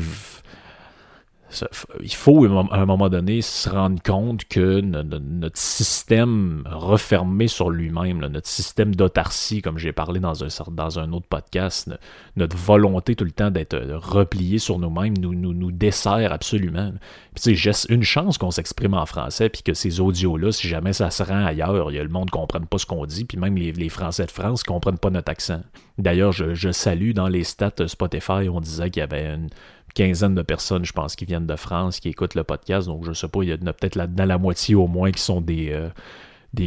il 2.02 2.14
faut 2.14 2.46
à 2.46 2.78
un 2.78 2.86
moment 2.86 3.10
donné 3.10 3.42
se 3.42 3.70
rendre 3.70 4.02
compte 4.04 4.46
que 4.46 4.82
notre 4.82 5.58
système 5.58 6.64
refermé 6.66 7.48
sur 7.48 7.70
lui-même, 7.70 8.20
notre 8.20 8.48
système 8.48 8.94
d'autarcie, 8.94 9.62
comme 9.62 9.78
j'ai 9.78 9.94
parlé 9.94 10.20
dans 10.20 10.44
un, 10.44 11.14
autre 11.14 11.28
podcast, 11.28 11.90
notre 12.36 12.58
volonté 12.58 13.16
tout 13.16 13.24
le 13.24 13.32
temps 13.32 13.50
d'être 13.50 13.76
euh, 13.76 13.98
replié 13.98 14.60
sur 14.60 14.78
nous-mêmes 14.78 15.18
nous, 15.18 15.72
dessert 15.72 16.32
absolument. 16.32 16.92
Puis 17.36 17.58
une 17.90 18.04
chance 18.04 18.38
qu'on 18.38 18.52
s'exprime 18.52 18.94
en 18.94 19.06
français, 19.06 19.50
puis 19.50 19.64
que 19.64 19.74
ces 19.74 20.00
audios-là, 20.00 20.52
si 20.52 20.68
jamais 20.68 20.94
ça 20.94 21.12
se 21.12 21.24
rend 21.24 21.46
ailleurs, 21.46 21.92
le 21.92 22.08
monde 22.10 22.28
ne 22.28 22.32
comprenne 22.32 22.66
pas 22.66 22.78
ce 22.78 22.86
qu'on 22.86 23.06
dit, 23.06 23.26
puis 23.26 23.38
même 23.38 23.56
les, 23.56 23.90
Français 23.90 24.26
de 24.26 24.32
France 24.32 24.64
ne 24.64 24.68
comprennent 24.68 24.98
pas 24.98 25.10
notre 25.10 25.32
accent. 25.32 25.62
D'ailleurs, 25.98 26.32
je, 26.32 26.54
je 26.54 26.72
salue 26.72 27.12
dans 27.12 27.28
les 27.28 27.44
stats 27.44 27.88
Spotify, 27.88 28.50
on 28.52 28.60
disait 28.60 28.90
qu'il 28.90 29.00
y 29.00 29.04
avait 29.04 29.34
une 29.34 29.50
quinzaine 29.98 30.36
de 30.36 30.44
personnes, 30.44 30.86
je 30.86 30.94
pense, 30.94 31.16
qui 31.16 31.26
viennent 31.26 31.48
de 31.48 31.56
France, 31.56 32.00
qui 32.00 32.10
écoutent 32.10 32.36
le 32.36 32.44
podcast. 32.44 32.88
Donc, 32.88 33.04
je 33.04 33.14
sais 33.14 33.28
pas, 33.28 33.42
il 33.42 33.50
y 33.50 33.54
en 33.54 33.66
a 33.66 33.74
peut-être 33.74 33.96
là-dedans 33.96 34.26
la 34.26 34.38
moitié 34.38 34.76
au 34.76 34.86
moins 34.86 35.12
qui 35.12 35.22
sont 35.22 35.42
des, 35.42 35.72
euh, 35.72 35.90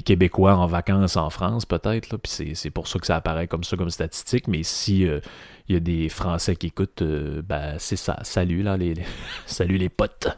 Québécois 0.05 0.57
en 0.57 0.67
vacances 0.67 1.17
en 1.17 1.31
France, 1.31 1.65
peut-être. 1.65 2.17
Puis 2.17 2.55
c'est 2.55 2.71
pour 2.71 2.89
ça 2.89 2.99
que 2.99 3.07
ça 3.07 3.17
apparaît 3.17 3.47
comme 3.47 3.63
ça, 3.63 3.77
comme 3.77 3.91
statistique. 3.91 4.49
Mais 4.49 4.65
si 4.65 5.07
euh, 5.07 5.21
y 5.69 5.77
a 5.77 5.81
des 5.81 6.09
Français 6.09 6.57
qui 6.57 6.69
écoutent, 6.69 7.03
euh, 7.03 7.41
ben, 7.43 7.77
c'est 7.79 7.97
ça. 7.97 8.19
Salut, 8.23 8.63
là, 8.63 8.77
les, 8.77 8.95
salut 9.47 9.79
les 9.79 9.89
potes. 9.89 10.29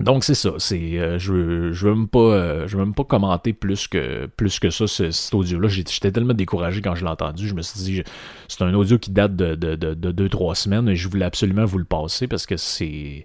Donc 0.00 0.24
c'est 0.24 0.34
ça, 0.34 0.50
c'est 0.58 0.98
euh, 0.98 1.20
je 1.20 1.70
je 1.72 1.86
veux 1.86 1.94
même 1.94 2.08
pas 2.08 2.18
euh, 2.18 2.66
je 2.66 2.76
veux 2.76 2.92
pas 2.92 3.04
commenter 3.04 3.52
plus 3.52 3.86
que 3.86 4.26
plus 4.26 4.58
que 4.58 4.68
ça 4.70 4.88
ce, 4.88 5.12
cet 5.12 5.34
audio 5.34 5.60
là, 5.60 5.68
j'étais 5.68 6.10
tellement 6.10 6.34
découragé 6.34 6.82
quand 6.82 6.96
je 6.96 7.04
l'ai 7.04 7.10
entendu, 7.10 7.46
je 7.46 7.54
me 7.54 7.62
suis 7.62 7.78
dit 7.78 8.02
c'est 8.48 8.62
un 8.62 8.74
audio 8.74 8.98
qui 8.98 9.12
date 9.12 9.36
de 9.36 9.54
de, 9.54 9.76
de, 9.76 9.94
de 9.94 10.10
deux 10.10 10.28
trois 10.28 10.56
semaines 10.56 10.88
et 10.88 10.96
je 10.96 11.08
voulais 11.08 11.24
absolument 11.24 11.64
vous 11.64 11.78
le 11.78 11.84
passer 11.84 12.26
parce 12.26 12.44
que 12.44 12.56
c'est 12.56 13.24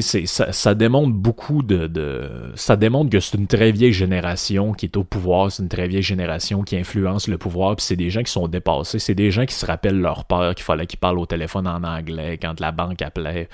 ça, 0.00 0.52
ça, 0.52 0.74
démontre 0.74 1.12
beaucoup 1.12 1.62
de, 1.62 2.52
Ça 2.54 2.76
démontre 2.76 3.10
que 3.10 3.20
c'est 3.20 3.36
une 3.36 3.46
très 3.46 3.72
vieille 3.72 3.92
génération 3.92 4.72
qui 4.72 4.86
est 4.86 4.96
au 4.96 5.04
pouvoir, 5.04 5.50
c'est 5.50 5.62
une 5.62 5.68
très 5.68 5.88
vieille 5.88 6.02
génération 6.02 6.62
qui 6.62 6.76
influence 6.76 7.28
le 7.28 7.38
pouvoir, 7.38 7.76
puis 7.76 7.84
c'est 7.84 7.96
des 7.96 8.10
gens 8.10 8.22
qui 8.22 8.30
sont 8.30 8.48
dépassés, 8.48 8.98
c'est 8.98 9.14
des 9.14 9.30
gens 9.30 9.46
qui 9.46 9.54
se 9.54 9.66
rappellent 9.66 10.00
leur 10.00 10.24
peur, 10.24 10.54
qu'il 10.54 10.64
fallait 10.64 10.86
qu'ils 10.86 10.98
parlent 10.98 11.18
au 11.18 11.26
téléphone 11.26 11.66
en 11.66 11.82
anglais 11.82 12.38
quand 12.38 12.60
la 12.60 12.72
banque 12.72 13.02
appelait, 13.02 13.48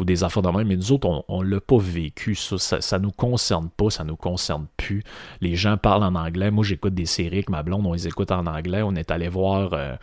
ou 0.00 0.04
des 0.04 0.24
affaires 0.24 0.42
de 0.42 0.48
même, 0.48 0.66
mais 0.66 0.76
nous 0.76 0.92
autres, 0.92 1.08
on, 1.08 1.24
on 1.28 1.42
l'a 1.42 1.60
pas 1.60 1.78
vécu, 1.78 2.34
ça, 2.34 2.80
ça, 2.80 2.98
nous 2.98 3.12
concerne 3.12 3.68
pas, 3.68 3.90
ça 3.90 4.04
nous 4.04 4.16
concerne 4.16 4.66
plus. 4.76 5.02
Les 5.40 5.56
gens 5.56 5.76
parlent 5.76 6.04
en 6.04 6.14
anglais, 6.14 6.50
moi 6.50 6.64
j'écoute 6.64 6.94
des 6.94 7.06
séries 7.06 7.36
avec 7.36 7.50
ma 7.50 7.62
blonde, 7.62 7.86
on 7.86 7.92
les 7.92 8.06
écoute 8.06 8.30
en 8.30 8.46
anglais, 8.46 8.82
on 8.82 8.94
est 8.94 9.10
allé 9.10 9.28
voir... 9.28 9.72
Euh, 9.72 9.96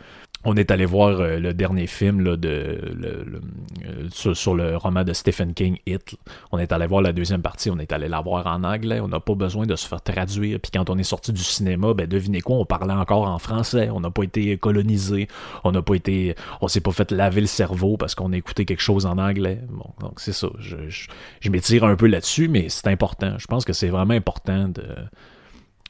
on 0.44 0.56
est 0.56 0.70
allé 0.70 0.86
voir 0.86 1.20
euh, 1.20 1.38
le 1.38 1.52
dernier 1.52 1.86
film 1.86 2.36
de, 2.36 2.80
euh, 3.04 4.08
sur, 4.10 4.54
le 4.54 4.76
roman 4.76 5.04
de 5.04 5.12
Stephen 5.12 5.52
King, 5.52 5.76
It. 5.86 6.16
On 6.50 6.58
est 6.58 6.72
allé 6.72 6.86
voir 6.86 7.02
la 7.02 7.12
deuxième 7.12 7.42
partie, 7.42 7.70
on 7.70 7.78
est 7.78 7.92
allé 7.92 8.08
la 8.08 8.22
voir 8.22 8.46
en 8.46 8.64
anglais, 8.64 9.00
on 9.00 9.08
n'a 9.08 9.20
pas 9.20 9.34
besoin 9.34 9.66
de 9.66 9.76
se 9.76 9.86
faire 9.86 10.00
traduire. 10.00 10.58
Puis 10.58 10.70
quand 10.72 10.88
on 10.88 10.96
est 10.96 11.02
sorti 11.02 11.32
du 11.32 11.42
cinéma, 11.42 11.92
ben 11.92 12.06
devinez 12.06 12.40
quoi, 12.40 12.56
on 12.56 12.64
parlait 12.64 12.94
encore 12.94 13.28
en 13.28 13.38
français. 13.38 13.90
On 13.90 14.00
n'a 14.00 14.10
pas 14.10 14.22
été 14.22 14.56
colonisé, 14.56 15.28
on 15.62 15.72
n'a 15.72 15.82
pas 15.82 15.94
été, 15.94 16.34
on 16.62 16.68
s'est 16.68 16.80
pas 16.80 16.92
fait 16.92 17.10
laver 17.12 17.42
le 17.42 17.46
cerveau 17.46 17.98
parce 17.98 18.14
qu'on 18.14 18.32
a 18.32 18.36
écouté 18.36 18.64
quelque 18.64 18.82
chose 18.82 19.04
en 19.04 19.18
anglais. 19.18 19.60
Bon, 19.68 19.90
donc 20.00 20.20
c'est 20.20 20.32
ça. 20.32 20.48
Je, 20.58 20.76
je, 20.88 21.50
m'étire 21.50 21.84
un 21.84 21.96
peu 21.96 22.06
là-dessus, 22.06 22.48
mais 22.48 22.70
c'est 22.70 22.86
important. 22.86 23.34
Je 23.38 23.46
pense 23.46 23.66
que 23.66 23.74
c'est 23.74 23.88
vraiment 23.88 24.14
important 24.14 24.68
de, 24.68 24.86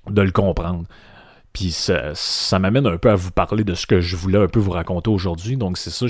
de 0.08 0.22
le 0.22 0.32
comprendre. 0.32 0.86
Puis 1.52 1.72
ça, 1.72 2.58
m'amène 2.58 2.86
un 2.86 2.96
peu 2.96 3.10
à 3.10 3.16
vous 3.16 3.32
parler 3.32 3.64
de 3.64 3.74
ce 3.74 3.86
que 3.86 4.00
je 4.00 4.16
voulais 4.16 4.38
un 4.38 4.46
peu 4.46 4.60
vous 4.60 4.70
raconter 4.70 5.10
aujourd'hui. 5.10 5.56
Donc 5.56 5.78
c'est 5.78 5.90
ça, 5.90 6.06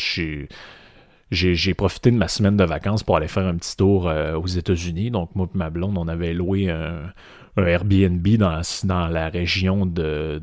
j'ai 1.30 1.74
profité 1.74 2.10
de 2.10 2.16
ma 2.16 2.28
semaine 2.28 2.56
de 2.56 2.64
vacances 2.64 3.02
pour 3.02 3.16
aller 3.16 3.28
faire 3.28 3.46
un 3.46 3.56
petit 3.56 3.76
tour 3.76 4.08
euh, 4.08 4.34
aux 4.34 4.46
États-Unis. 4.46 5.10
Donc 5.10 5.34
moi 5.34 5.48
et 5.52 5.58
ma 5.58 5.70
blonde, 5.70 5.96
on 5.96 6.08
avait 6.08 6.34
loué 6.34 6.70
un, 6.70 7.12
Airbnb 7.56 8.26
dans, 8.36 9.08
la 9.08 9.28
région 9.28 9.84
de, 9.84 10.40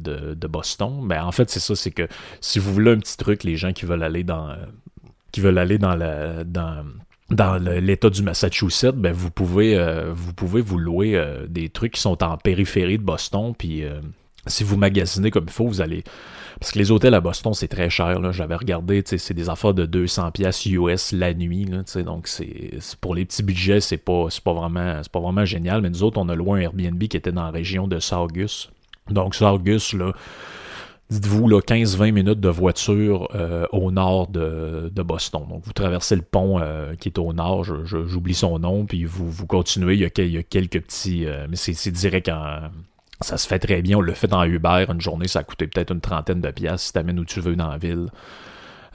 Boston. 0.50 1.00
Mais 1.04 1.16
ben, 1.16 1.26
en 1.26 1.32
fait, 1.32 1.50
c'est 1.50 1.60
ça, 1.60 1.76
c'est 1.76 1.92
que 1.92 2.08
si 2.42 2.60
vous 2.60 2.74
voulez 2.74 2.92
un 2.92 3.00
petit 3.00 3.18
truc, 3.18 3.44
les 3.44 3.56
gens 3.56 3.74
qui 3.74 3.86
veulent 3.86 4.04
aller 4.04 4.24
dans 4.24 4.56
qui 5.32 5.42
veulent 5.42 5.58
aller 5.58 5.78
dans 5.78 5.96
la 5.96 6.44
dans 7.30 7.58
l'État 7.58 8.10
du 8.10 8.24
Massachusetts, 8.24 8.96
ben 8.96 9.12
vous 9.12 9.32
pouvez 9.32 9.78
euh, 9.78 10.14
vous 10.14 10.34
pouvez 10.34 10.62
vous 10.62 10.78
louer 10.78 11.16
euh, 11.16 11.46
des 11.48 11.70
trucs 11.70 11.94
qui 11.94 12.02
sont 12.02 12.24
en 12.24 12.38
périphérie 12.38 12.98
de 12.98 13.04
Boston, 13.04 13.54
si 14.48 14.64
vous 14.64 14.78
magasinez 14.78 15.32
comme 15.32 15.46
il 15.46 15.52
faut, 15.52 15.68
vous 15.68 15.82
allez. 15.82 16.04
Parce 16.60 16.72
que 16.72 16.80
les 16.80 16.92
hôtels 16.92 17.14
à 17.14 17.22
Boston, 17.22 17.54
c'est 17.54 17.68
très 17.68 17.90
cher. 17.90 18.34
J'avais 18.34 18.56
regardé, 18.56 19.04
c'est 19.06 19.34
des 19.34 19.50
affaires 19.50 19.74
de 19.74 19.86
200 19.86 20.32
pièces 20.32 20.66
US 20.66 21.12
la 21.12 21.34
nuit. 21.34 21.66
Donc, 21.66 22.28
c'est 22.28 22.72
pour 23.00 23.14
les 23.14 23.26
petits 23.26 23.44
budgets, 23.44 23.80
c'est 23.80 23.98
pas, 23.98 24.28
pas, 24.44 24.54
vraiment, 24.54 25.02
pas 25.12 25.20
vraiment 25.20 25.46
génial. 25.46 25.82
Mais 25.82 25.90
nous 25.90 26.04
autres, 26.04 26.18
on 26.18 26.30
a 26.30 26.36
loué 26.36 26.60
un 26.60 26.64
Airbnb 26.64 27.04
qui 27.04 27.18
était 27.18 27.32
dans 27.32 27.44
la 27.44 27.52
région 27.52 27.88
de 27.88 28.00
Saugus. 28.00 28.72
Donc, 29.10 29.36
Saugus, 29.36 29.96
dites-vous, 31.12 31.48
15-20 31.48 32.12
minutes 32.12 32.40
de 32.40 32.50
voiture 32.50 33.30
euh, 33.36 33.68
au 33.72 33.92
nord 33.92 34.28
de, 34.28 34.90
Boston. 34.96 35.44
Donc, 35.48 35.62
vous 35.64 35.74
traversez 35.74 36.16
le 36.16 36.24
pont 36.24 36.60
euh, 36.60 36.96
qui 36.96 37.10
est 37.10 37.20
au 37.20 37.34
nord, 37.34 37.64
j'oublie 37.64 38.34
son 38.34 38.58
nom, 38.58 38.86
puis 38.86 39.06
vous, 39.06 39.30
vous 39.30 39.46
continuez, 39.46 39.94
il 39.94 40.02
y, 40.02 40.38
a, 40.38 40.44
quelques 40.44 40.82
petits... 40.82 41.26
Euh, 41.26 41.46
mais 41.50 41.56
c'est 41.56 41.92
direct 41.92 42.30
en 42.30 42.70
Ça 43.22 43.38
se 43.38 43.48
fait 43.48 43.60
très 43.60 43.82
bien. 43.82 43.98
On 43.98 44.02
le 44.02 44.14
fait 44.14 44.28
dans 44.28 44.44
Uber. 44.44 44.86
Une 44.90 45.02
journée, 45.02 45.28
ça 45.28 45.40
a 45.40 45.44
peut-être 45.44 45.92
une 45.92 46.02
trentaine 46.02 46.42
de 46.42 46.52
pièces 46.52 46.84
si 46.84 46.94
t'amènes 46.94 47.20
où 47.20 47.26
tu 47.26 47.42
veux 47.42 47.56
dans 47.56 47.70
la 47.70 47.78
ville. 47.78 48.08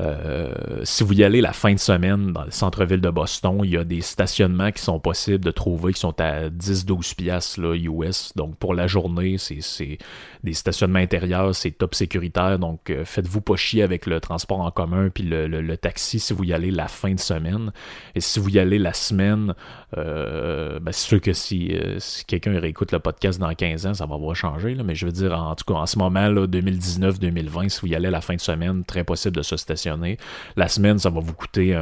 Euh, 0.01 0.81
si 0.85 1.05
vous 1.05 1.13
y 1.13 1.23
allez 1.23 1.41
la 1.41 1.53
fin 1.53 1.73
de 1.73 1.79
semaine 1.79 2.33
dans 2.33 2.45
le 2.45 2.51
centre-ville 2.51 3.01
de 3.01 3.11
Boston, 3.11 3.61
il 3.63 3.71
y 3.71 3.77
a 3.77 3.85
des 3.85 4.01
stationnements 4.01 4.73
qui 4.73 4.83
sont 4.83 4.99
possibles 4.99 5.45
de 5.45 5.51
trouver 5.51 5.93
qui 5.93 6.01
sont 6.01 6.19
à 6.21 6.49
10-12 6.49 7.15
piastres 7.15 7.61
US. 7.61 8.33
Donc 8.35 8.57
pour 8.57 8.75
la 8.75 8.87
journée, 8.87 9.37
c'est 9.39 9.99
des 10.43 10.53
stationnements 10.55 10.99
intérieurs, 10.99 11.55
c'est 11.55 11.73
top 11.73 11.95
sécuritaire. 11.95 12.59
Donc 12.59 12.91
euh, 12.91 13.05
faites-vous 13.05 13.41
pas 13.41 13.57
chier 13.57 13.83
avec 13.83 14.07
le 14.07 14.21
transport 14.21 14.61
en 14.61 14.71
commun 14.71 15.09
puis 15.11 15.25
le, 15.25 15.77
taxi 15.77 16.21
si 16.21 16.33
vous 16.33 16.45
y 16.45 16.53
allez 16.53 16.71
la 16.71 16.89
fin 16.89 17.15
de 17.15 17.21
semaine. 17.21 17.73
Et 18.15 18.21
si 18.21 18.41
vous 18.41 18.51
y 18.51 18.59
allez 18.59 18.79
la 18.79 18.93
semaine, 18.93 19.55
euh, 19.99 20.79
ben, 20.81 20.93
c'est 20.93 21.07
sûr 21.07 21.21
que 21.21 21.33
si, 21.33 21.77
si 21.99 22.25
quelqu'un 22.25 22.59
réécoute 22.59 22.93
le 22.93 22.99
podcast 22.99 23.39
dans 23.39 23.53
15 23.53 23.87
ans, 23.87 23.95
ça 23.95 24.07
va 24.07 24.15
avoir 24.15 24.35
changé. 24.35 24.75
mais 24.85 24.95
je 24.95 25.07
veux 25.07 25.13
dire, 25.13 25.33
en 25.39 25.55
tout 25.55 25.65
cas, 25.67 25.81
en 25.81 25.87
ce 25.87 25.99
moment, 25.99 26.29
2019-2020, 26.29 27.69
si 27.69 27.81
vous 27.81 27.89
y 27.89 27.95
allez 27.95 28.11
la 28.11 28.21
fin 28.21 28.35
de 28.35 28.41
semaine, 28.41 28.85
très 28.85 29.05
possible 29.05 29.37
de 29.37 29.43
se 29.43 29.57
stationner 29.57 30.17
la 30.57 30.69
semaine, 30.69 30.99
ça 30.99 31.11
va 31.11 31.21
vous 31.21 31.35
coûter 31.35 31.79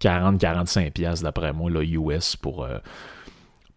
40-45$ 0.00 1.22
d'après 1.22 1.52
moi, 1.52 1.70
là, 1.70 1.82
US, 1.82 2.36
pour, 2.36 2.64
euh, 2.64 2.78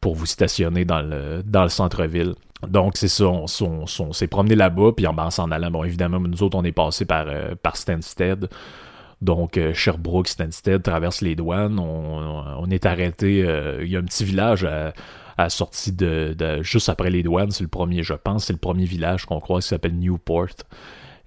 pour 0.01 0.15
vous 0.15 0.25
stationner 0.25 0.85
dans 0.85 1.01
le, 1.01 1.43
dans 1.43 1.63
le 1.63 1.69
centre-ville. 1.69 2.35
Donc, 2.67 2.97
c'est 2.97 3.07
ça, 3.07 3.25
on, 3.25 3.47
s'est 3.47 4.27
promené 4.27 4.55
là-bas, 4.55 4.91
puis 4.95 5.07
en 5.07 5.29
s'en 5.29 5.51
allant, 5.51 5.71
bon, 5.71 5.83
évidemment, 5.83 6.19
nous 6.19 6.43
autres, 6.43 6.57
on 6.57 6.63
est 6.63 6.73
passé 6.73 7.05
par, 7.05 7.25
euh, 7.27 7.55
par 7.61 7.77
Stansted. 7.77 8.49
Donc, 9.21 9.57
euh, 9.57 9.73
Sherbrooke, 9.73 10.27
Stansted 10.27 10.81
traverse 10.81 11.21
les 11.21 11.35
douanes. 11.35 11.79
On, 11.79 12.69
est 12.69 12.85
arrêté. 12.85 13.39
Il 13.81 13.87
y 13.87 13.95
a 13.95 13.99
un 13.99 14.03
petit 14.03 14.23
village 14.23 14.67
à, 15.37 15.49
sortie 15.49 15.91
de, 15.91 16.35
juste 16.61 16.89
après 16.89 17.09
les 17.09 17.23
douanes. 17.23 17.51
C'est 17.51 17.63
le 17.63 17.69
premier, 17.69 18.03
je 18.03 18.13
pense, 18.13 18.45
c'est 18.45 18.53
le 18.53 18.59
premier 18.59 18.85
village 18.85 19.25
qu'on 19.25 19.39
croit 19.39 19.61
qui 19.61 19.67
s'appelle 19.67 19.95
Newport. 19.95 20.47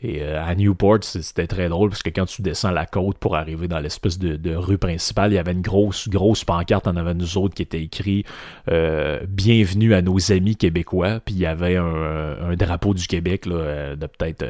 Et 0.02 0.20
euh, 0.20 0.44
à 0.44 0.54
Newport, 0.56 0.99
c'était 1.04 1.46
très 1.46 1.68
drôle 1.68 1.90
parce 1.90 2.02
que 2.02 2.11
quand 2.11 2.26
tu 2.26 2.42
descends 2.42 2.72
la 2.72 2.87
côte 2.87 3.18
pour 3.18 3.37
arriver 3.37 3.68
dans 3.68 3.78
l'espèce 3.78 4.18
de, 4.18 4.54
rue 4.56 4.76
principale, 4.76 5.30
il 5.30 5.37
y 5.37 5.38
avait 5.38 5.52
une 5.52 5.62
grosse, 5.62 6.08
grosse 6.08 6.44
pancarte 6.44 6.88
en 6.88 6.96
avant 6.96 7.14
de 7.14 7.20
nous 7.20 7.38
autres 7.38 7.54
qui 7.54 7.62
était 7.62 7.80
écrit 7.80 8.25
euh, 8.68 9.20
Bienvenue 9.28 9.94
à 9.94 10.02
nos 10.02 10.32
amis 10.32 10.56
québécois. 10.56 11.20
Puis 11.25 11.37
il 11.37 11.40
y 11.40 11.46
avait 11.46 11.76
un, 11.76 12.56
drapeau 12.56 12.94
du 12.94 13.06
Québec 13.06 13.46
euh, 13.46 13.94
de 13.94 14.06
peut-être 14.06 14.44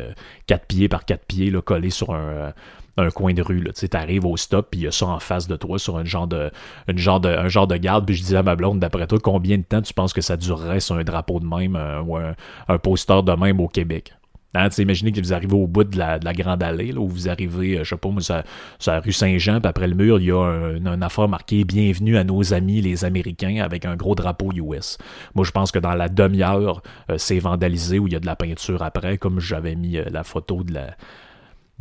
4 0.46 0.66
pieds 0.66 0.88
par 0.88 1.04
4 1.04 1.26
pieds 1.26 1.52
collé 1.64 1.90
sur 1.90 2.14
un 2.14 2.54
un 2.96 3.10
coin 3.10 3.34
de 3.34 3.42
rue. 3.42 3.64
Tu 3.74 3.88
arrives 3.92 4.26
au 4.26 4.36
stop, 4.36 4.68
puis 4.70 4.80
il 4.80 4.84
y 4.84 4.86
a 4.86 4.92
ça 4.92 5.06
en 5.06 5.20
face 5.20 5.48
de 5.48 5.56
toi 5.56 5.78
sur 5.78 5.96
un 5.96 6.04
genre 6.04 6.26
de, 6.26 6.50
un 6.88 6.96
genre 6.96 7.20
de 7.20 7.76
garde. 7.76 8.06
Puis 8.06 8.16
je 8.16 8.22
disais 8.22 8.36
à 8.36 8.42
ma 8.42 8.56
blonde, 8.56 8.80
d'après 8.80 9.06
toi, 9.06 9.18
combien 9.22 9.58
de 9.58 9.62
temps 9.62 9.82
tu 9.82 9.94
penses 9.94 10.12
que 10.12 10.20
ça 10.20 10.36
durerait 10.36 10.80
sur 10.80 10.96
un 10.96 11.04
drapeau 11.04 11.40
de 11.40 11.46
même 11.46 11.78
ou 12.06 12.16
un, 12.16 12.34
un, 12.68 12.78
poster 12.78 13.22
de 13.22 13.32
même 13.32 13.60
au 13.60 13.68
Québec? 13.68 14.14
Hein, 14.54 14.68
imaginez 14.76 15.12
que 15.12 15.20
vous 15.20 15.32
arrivez 15.32 15.54
au 15.54 15.66
bout 15.66 15.84
de 15.84 15.96
la, 15.96 16.18
grande 16.18 16.62
allée, 16.62 16.92
là, 16.92 17.00
où 17.00 17.08
vous 17.08 17.30
arrivez, 17.30 17.78
euh, 17.78 17.84
je 17.84 17.90
sais 17.90 17.96
pas, 17.96 18.10
sur, 18.20 18.92
la 18.92 19.00
rue 19.00 19.12
Saint-Jean, 19.12 19.60
puis 19.60 19.68
après 19.68 19.88
le 19.88 19.94
mur, 19.94 20.20
il 20.20 20.26
y 20.26 20.30
a 20.30 20.42
un, 20.42 21.02
affaire 21.02 21.26
marquée 21.26 21.64
Bienvenue 21.64 22.18
à 22.18 22.24
nos 22.24 22.52
amis 22.52 22.82
les 22.82 23.06
Américains 23.06 23.62
avec 23.62 23.86
un 23.86 23.96
gros 23.96 24.14
drapeau 24.14 24.52
US. 24.52 24.98
Moi, 25.34 25.46
je 25.46 25.52
pense 25.52 25.72
que 25.72 25.78
dans 25.78 25.94
la 25.94 26.10
demi-heure, 26.10 26.82
euh, 27.10 27.16
c'est 27.16 27.38
vandalisé 27.38 27.98
où 27.98 28.08
il 28.08 28.12
y 28.12 28.16
a 28.16 28.20
de 28.20 28.26
la 28.26 28.36
peinture 28.36 28.82
après, 28.82 29.16
comme 29.16 29.40
j'avais 29.40 29.74
mis 29.74 29.96
euh, 29.96 30.04
la 30.10 30.22
photo 30.22 30.62
de 30.64 30.74
la, 30.74 30.96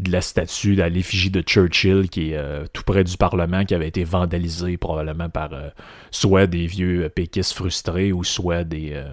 de 0.02 0.12
la 0.12 0.22
statue, 0.22 0.76
de 0.76 0.84
l'effigie 0.84 1.30
de 1.30 1.42
Churchill 1.42 2.10
qui 2.10 2.32
est 2.32 2.38
euh, 2.38 2.66
tout 2.74 2.84
près 2.84 3.04
du 3.04 3.18
Parlement, 3.18 3.64
qui 3.64 3.76
avait 3.76 3.88
été 3.88 4.04
vandalisée 4.04 4.78
probablement 4.78 5.30
par 5.30 5.54
euh, 5.54 5.70
soit 6.10 6.48
des 6.48 6.66
vieux 6.66 7.08
péquistes 7.10 7.54
frustrés 7.54 8.12
ou 8.12 8.24
soit 8.24 8.64
des, 8.64 8.94
euh, 8.94 9.06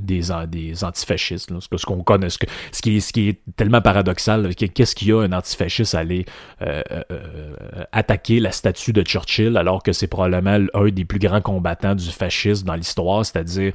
des, 0.00 0.22
des, 0.48 0.82
antifascistes. 0.82 1.52
Ce 1.60 1.86
qu'on 1.86 2.02
connaît. 2.02 2.30
Ce, 2.30 2.38
qui 2.82 2.96
est, 2.96 3.00
ce 3.00 3.12
qui 3.12 3.28
est 3.28 3.40
tellement 3.56 3.82
paradoxal, 3.82 4.54
qu'est-ce 4.54 4.94
qu'il 4.94 5.08
y 5.08 5.12
a 5.12 5.20
un 5.20 5.32
antifasciste 5.32 5.94
à 5.94 5.98
aller 5.98 6.24
attaquer 7.92 8.40
la 8.40 8.50
statue 8.50 8.92
de 8.92 9.02
Churchill 9.02 9.56
alors 9.56 9.82
que 9.82 9.92
c'est 9.92 10.06
probablement 10.06 10.66
un 10.74 10.88
des 10.88 11.04
plus 11.04 11.18
grands 11.18 11.40
combattants 11.40 11.94
du 11.94 12.08
fascisme 12.10 12.66
dans 12.66 12.74
l'histoire, 12.74 13.26
c'est-à-dire 13.26 13.72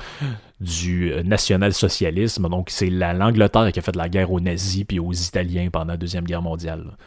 du 0.59 1.11
euh, 1.11 1.23
national-socialisme. 1.23 2.49
Donc, 2.49 2.69
c'est 2.69 2.89
l'Angleterre 2.89 3.71
qui 3.71 3.79
a 3.79 3.81
fait 3.81 3.95
la 3.95 4.09
guerre 4.09 4.31
aux 4.31 4.39
nazis 4.39 4.83
puis 4.83 4.99
aux 4.99 5.13
Italiens 5.13 5.69
pendant 5.71 5.93
la 5.93 5.97
Deuxième 5.97 6.25
Guerre 6.25 6.41
mondiale. 6.41 6.97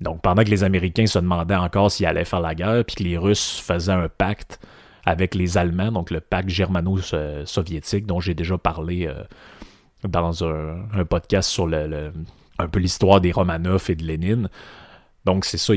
Donc, 0.00 0.22
pendant 0.22 0.44
que 0.44 0.50
les 0.50 0.64
Américains 0.64 1.06
se 1.06 1.18
demandaient 1.18 1.54
encore 1.54 1.90
s'ils 1.90 2.06
allaient 2.06 2.24
faire 2.24 2.40
la 2.40 2.54
guerre, 2.54 2.84
puis 2.84 2.96
que 2.96 3.02
les 3.02 3.18
Russes 3.18 3.60
faisaient 3.64 3.92
un 3.92 4.08
pacte 4.08 4.60
avec 5.04 5.34
les 5.34 5.58
Allemands, 5.58 5.92
donc 5.92 6.10
le 6.10 6.20
pacte 6.20 6.48
germano-soviétique, 6.48 8.06
dont 8.06 8.20
j'ai 8.20 8.34
déjà 8.34 8.58
parlé 8.58 9.06
euh, 9.06 9.22
dans 10.08 10.44
un, 10.44 11.04
podcast 11.08 11.50
sur 11.50 11.66
un 11.66 12.68
peu 12.68 12.78
l'histoire 12.78 13.20
des 13.20 13.32
Romanov 13.32 13.86
et 13.88 13.94
de 13.94 14.04
Lénine. 14.04 14.48
Donc, 15.24 15.44
c'est 15.44 15.58
ça, 15.58 15.72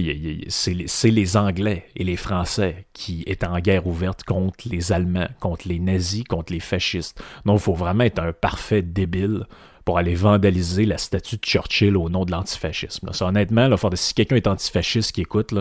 c'est 0.49 1.11
les 1.11 1.37
Anglais 1.37 1.85
et 1.95 2.03
les 2.03 2.17
Français 2.17 2.85
qui 2.93 3.23
étaient 3.27 3.47
en 3.47 3.59
guerre 3.59 3.87
ouverte 3.87 4.23
contre 4.23 4.67
les 4.69 4.91
Allemands, 4.91 5.29
contre 5.39 5.67
les 5.67 5.79
nazis, 5.79 6.25
contre 6.25 6.51
les 6.51 6.59
fascistes. 6.59 7.21
Donc, 7.45 7.59
il 7.59 7.63
faut 7.63 7.73
vraiment 7.73 8.03
être 8.03 8.19
un 8.19 8.33
parfait 8.33 8.81
débile 8.81 9.45
pour 9.85 9.97
aller 9.97 10.15
vandaliser 10.15 10.85
la 10.85 10.97
statue 10.97 11.37
de 11.37 11.41
Churchill 11.41 11.95
au 11.95 12.09
nom 12.09 12.25
de 12.25 12.31
l'antifascisme. 12.31 13.09
honnêtement, 13.21 13.69
là, 13.69 13.77
si 13.93 14.13
quelqu'un 14.13 14.35
est 14.35 14.47
antifasciste 14.47 15.13
qui 15.13 15.21
écoute, 15.21 15.53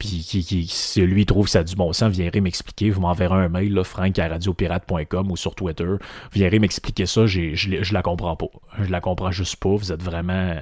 puis 0.00 0.08
qui, 0.08 0.66
si 0.66 1.00
lui 1.02 1.24
trouve 1.24 1.46
ça 1.46 1.62
du 1.62 1.76
bon 1.76 1.92
sens, 1.92 2.12
viendrez 2.12 2.40
m'expliquer. 2.40 2.90
Vous 2.90 3.00
m'enverrez 3.00 3.36
un 3.36 3.48
mail, 3.48 3.72
là, 3.72 3.84
frank 3.84 4.18
à 4.18 4.26
radiopirate.com 4.26 5.30
ou 5.30 5.36
sur 5.36 5.54
Twitter. 5.54 5.94
Viendrez 6.32 6.58
m'expliquer 6.58 7.06
ça. 7.06 7.26
Je 7.26 7.94
la 7.94 8.02
comprends 8.02 8.34
pas. 8.34 8.48
Je 8.80 8.90
la 8.90 9.00
comprends 9.00 9.30
juste 9.30 9.54
pas. 9.54 9.76
Vous 9.76 9.92
êtes 9.92 10.02
vraiment 10.02 10.56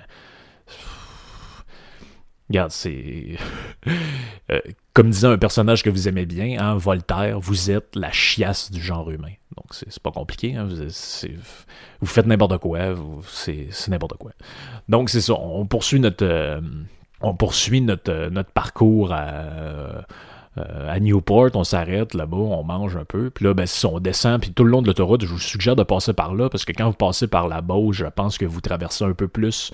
Regarde, 2.49 2.71
c'est. 2.71 3.37
Euh, 4.53 4.61
comme 4.93 5.11
disait 5.11 5.27
un 5.27 5.39
personnage 5.39 5.83
que 5.83 5.91
vous 5.91 6.07
aimez 6.07 6.25
bien, 6.25 6.57
hein, 6.61 6.77
Voltaire, 6.77 7.41
vous 7.41 7.73
êtes 7.73 7.97
la 7.97 8.13
chiasse 8.13 8.71
du 8.71 8.81
genre 8.81 9.11
humain. 9.11 9.33
Donc, 9.57 9.67
c'est 9.73 9.99
pas 9.99 10.13
compliqué. 10.13 10.55
Hein, 10.55 10.69
vous, 10.69 12.07
faites 12.07 12.27
n'importe 12.27 12.59
quoi. 12.59 12.95
C'est 13.27 13.67
n'importe 13.89 14.17
quoi. 14.19 14.31
Donc, 14.89 15.11
c'est 15.11 15.21
ça. 15.21 15.35
On 15.35 15.67
poursuit 15.67 15.99
notre. 15.99 16.25
Euh, 16.25 16.61
on 17.21 17.35
poursuit 17.35 17.81
notre, 17.81 18.13
euh, 18.13 18.43
parcours 18.55 19.13
à. 19.13 20.07
Newport, 21.01 21.51
on 21.55 21.65
s'arrête 21.65 22.15
là-bas, 22.15 22.37
on 22.37 22.63
mange 22.63 22.97
un 22.97 23.05
peu, 23.05 23.29
puis 23.29 23.45
là, 23.45 23.53
ben, 23.53 23.67
si 23.67 23.85
on 23.85 23.99
descend, 23.99 24.41
puis 24.41 24.53
tout 24.53 24.65
le 24.65 24.71
long 24.71 24.81
de 24.81 24.87
l'autoroute, 24.87 25.23
je 25.23 25.27
vous 25.27 25.39
suggère 25.39 25.77
de 25.77 25.83
passer 25.83 26.15
par 26.15 26.35
là, 26.35 26.49
parce 26.49 26.65
que 26.65 26.73
quand 26.73 26.87
vous 26.87 26.97
passez 26.97 27.27
par 27.27 27.49
Beauce, 27.63 27.97
je 27.97 28.07
pense 28.07 28.39
que 28.39 28.47
vous 28.47 28.63
traversez 28.63 29.05
un 29.05 29.13
peu 29.13 29.29
plus 29.29 29.73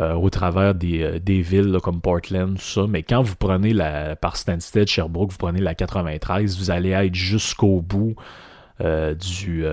euh, 0.00 0.14
au 0.14 0.30
travers 0.30 0.74
des, 0.74 1.02
euh, 1.02 1.18
villes 1.42 1.78
comme 1.82 2.00
Portland, 2.00 2.56
tout 2.56 2.62
ça. 2.62 2.86
Mais 2.88 3.02
quand 3.02 3.22
vous 3.22 3.34
prenez 3.34 3.72
la, 3.72 4.14
par 4.14 4.36
Stansted, 4.36 4.86
Sherbrooke, 4.86 5.32
vous 5.32 5.38
prenez 5.38 5.60
la 5.60 5.74
93, 5.74 6.56
vous 6.56 6.70
allez 6.70 6.90
être 6.90 7.14
jusqu'au 7.14 7.80
bout 7.80 8.14
euh, 8.80 9.14
du 9.14 9.64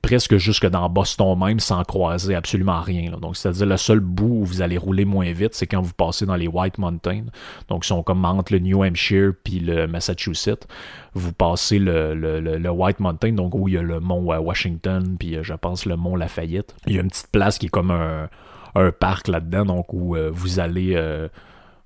presque 0.00 0.38
jusque 0.38 0.66
dans 0.66 0.88
Boston 0.88 1.38
même 1.38 1.60
sans 1.60 1.82
croiser 1.84 2.34
absolument 2.34 2.80
rien. 2.80 3.10
Donc 3.20 3.36
c'est-à-dire 3.36 3.66
le 3.66 3.76
seul 3.76 4.00
bout 4.00 4.40
où 4.40 4.44
vous 4.44 4.62
allez 4.62 4.78
rouler 4.78 5.04
moins 5.04 5.30
vite, 5.32 5.54
c'est 5.54 5.66
quand 5.66 5.82
vous 5.82 5.92
passez 5.92 6.24
dans 6.24 6.36
les 6.36 6.48
White 6.48 6.78
Mountains. 6.78 7.24
Donc 7.68 7.84
ils 7.84 7.88
sont 7.88 8.02
comme 8.02 8.24
entre 8.24 8.54
le 8.54 8.60
New 8.60 8.82
Hampshire 8.82 9.32
puis 9.44 9.60
le 9.60 9.86
Massachusetts. 9.86 10.66
Vous 11.12 11.34
passez 11.34 11.78
le, 11.78 12.14
le, 12.14 12.70
White 12.70 13.00
Mountain, 13.00 13.32
donc 13.32 13.54
où 13.54 13.68
il 13.68 13.74
y 13.74 13.78
a 13.78 13.82
le 13.82 14.00
mont 14.00 14.22
Washington, 14.22 15.16
puis 15.18 15.36
je 15.42 15.54
pense 15.54 15.84
le 15.84 15.96
mont 15.96 16.16
Lafayette. 16.16 16.74
Il 16.86 16.94
y 16.94 16.98
a 16.98 17.02
une 17.02 17.08
petite 17.08 17.30
place 17.30 17.58
qui 17.58 17.66
est 17.66 17.70
comme 17.70 17.90
un 17.90 18.30
un 18.74 18.92
parc 18.92 19.28
là-dedans, 19.28 19.64
donc 19.64 19.92
où 19.92 20.16
euh, 20.16 20.30
vous 20.32 20.60
allez 20.60 20.92
euh, 20.94 21.28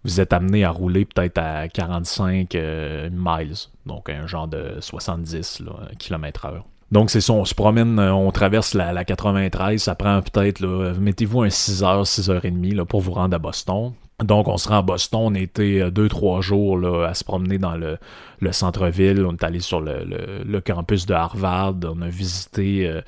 vous 0.05 0.21
êtes 0.21 0.33
amené 0.33 0.65
à 0.65 0.71
rouler 0.71 1.05
peut-être 1.05 1.39
à 1.39 1.69
45 1.69 2.55
euh, 2.55 3.09
miles, 3.11 3.55
donc 3.87 4.11
un 4.11 4.27
genre 4.27 4.49
de 4.49 4.77
70 4.81 5.63
km 5.99 6.47
heure. 6.47 6.65
Donc 6.93 7.11
c'est 7.11 7.23
ça, 7.23 7.33
on 7.33 7.45
se 7.45 7.55
promène, 7.55 7.99
on 7.99 8.31
traverse 8.31 8.75
la, 8.75 9.05
93, 9.05 9.83
ça 9.83 9.95
prend 9.95 10.21
peut-être, 10.21 10.65
mettez-vous 11.01 11.43
un 11.43 11.49
6h, 11.49 12.05
6h30 12.05 12.75
là, 12.75 12.85
pour 12.85 13.01
vous 13.01 13.13
rendre 13.13 13.35
à 13.35 13.39
Boston. 13.39 13.93
Donc 14.23 14.47
on 14.47 14.59
se 14.59 14.69
rend 14.69 14.79
à 14.79 14.83
Boston, 14.83 15.21
on 15.25 15.35
était 15.35 15.91
2-3 15.91 16.43
jours 16.43 16.79
là, 16.79 17.09
à 17.09 17.15
se 17.15 17.25
promener 17.25 17.59
dans 17.59 17.75
le, 17.75 17.99
centre-ville, 18.53 19.25
on 19.25 19.33
est 19.33 19.43
allé 19.43 19.61
sur 19.61 19.81
le, 19.81 20.61
campus 20.61 21.07
de 21.07 21.15
Harvard, 21.15 21.77
on 21.85 22.03
a 22.03 22.09
visité 22.09 23.01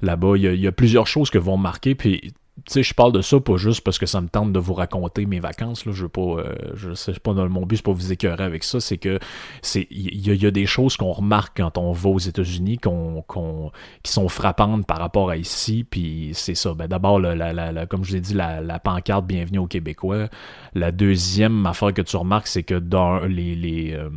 là-bas, 0.00 0.36
il, 0.36 0.44
il 0.46 0.60
y, 0.60 0.66
a 0.66 0.72
plusieurs 0.72 1.06
choses 1.06 1.28
que 1.30 1.38
vont 1.38 1.58
marquer, 1.58 1.94
puis 1.94 2.32
je 2.74 2.94
parle 2.94 3.12
de 3.12 3.22
ça 3.22 3.40
pas 3.40 3.56
juste 3.56 3.82
parce 3.82 3.98
que 3.98 4.06
ça 4.06 4.20
me 4.20 4.28
tente 4.28 4.52
de 4.52 4.58
vous 4.58 4.74
raconter 4.74 5.26
mes 5.26 5.40
vacances. 5.40 5.86
Là. 5.86 5.92
Je 5.92 6.02
veux 6.02 6.08
pas, 6.08 6.20
euh, 6.20 6.54
je 6.74 6.94
sais 6.94 7.12
pas 7.14 7.32
mon 7.32 7.66
but, 7.66 7.76
c'est 7.76 7.84
pas 7.84 7.92
vous 7.92 8.12
écœurer 8.12 8.44
avec 8.44 8.64
ça. 8.64 8.80
C'est 8.80 8.98
que 8.98 9.18
c'est, 9.62 9.86
il 9.90 10.26
y, 10.26 10.46
a 10.46 10.50
des 10.50 10.66
choses 10.66 10.96
qu'on 10.96 11.12
remarque 11.12 11.58
quand 11.58 11.78
on 11.78 11.92
va 11.92 12.10
aux 12.10 12.18
États-Unis, 12.18 12.78
qu'on, 12.78 13.72
qui 14.02 14.12
sont 14.12 14.28
frappantes 14.28 14.86
par 14.86 14.98
rapport 14.98 15.30
à 15.30 15.36
ici. 15.36 15.84
Puis 15.88 16.30
c'est 16.34 16.54
ça. 16.54 16.74
Ben 16.74 16.86
d'abord, 16.86 17.18
la, 17.20 17.34
la, 17.34 17.86
comme 17.86 18.04
je 18.04 18.10
vous 18.10 18.16
ai 18.16 18.20
dit, 18.20 18.34
la, 18.34 18.78
pancarte 18.78 19.26
Bienvenue 19.26 19.58
aux 19.58 19.66
Québécois. 19.66 20.28
La 20.74 20.92
deuxième 20.92 21.66
affaire 21.66 21.92
que 21.92 22.02
tu 22.02 22.16
remarques, 22.16 22.46
c'est 22.46 22.62
que 22.62 22.74
dans 22.74 23.20
les 23.20 23.54
les, 23.54 23.92
euh, 23.94 24.10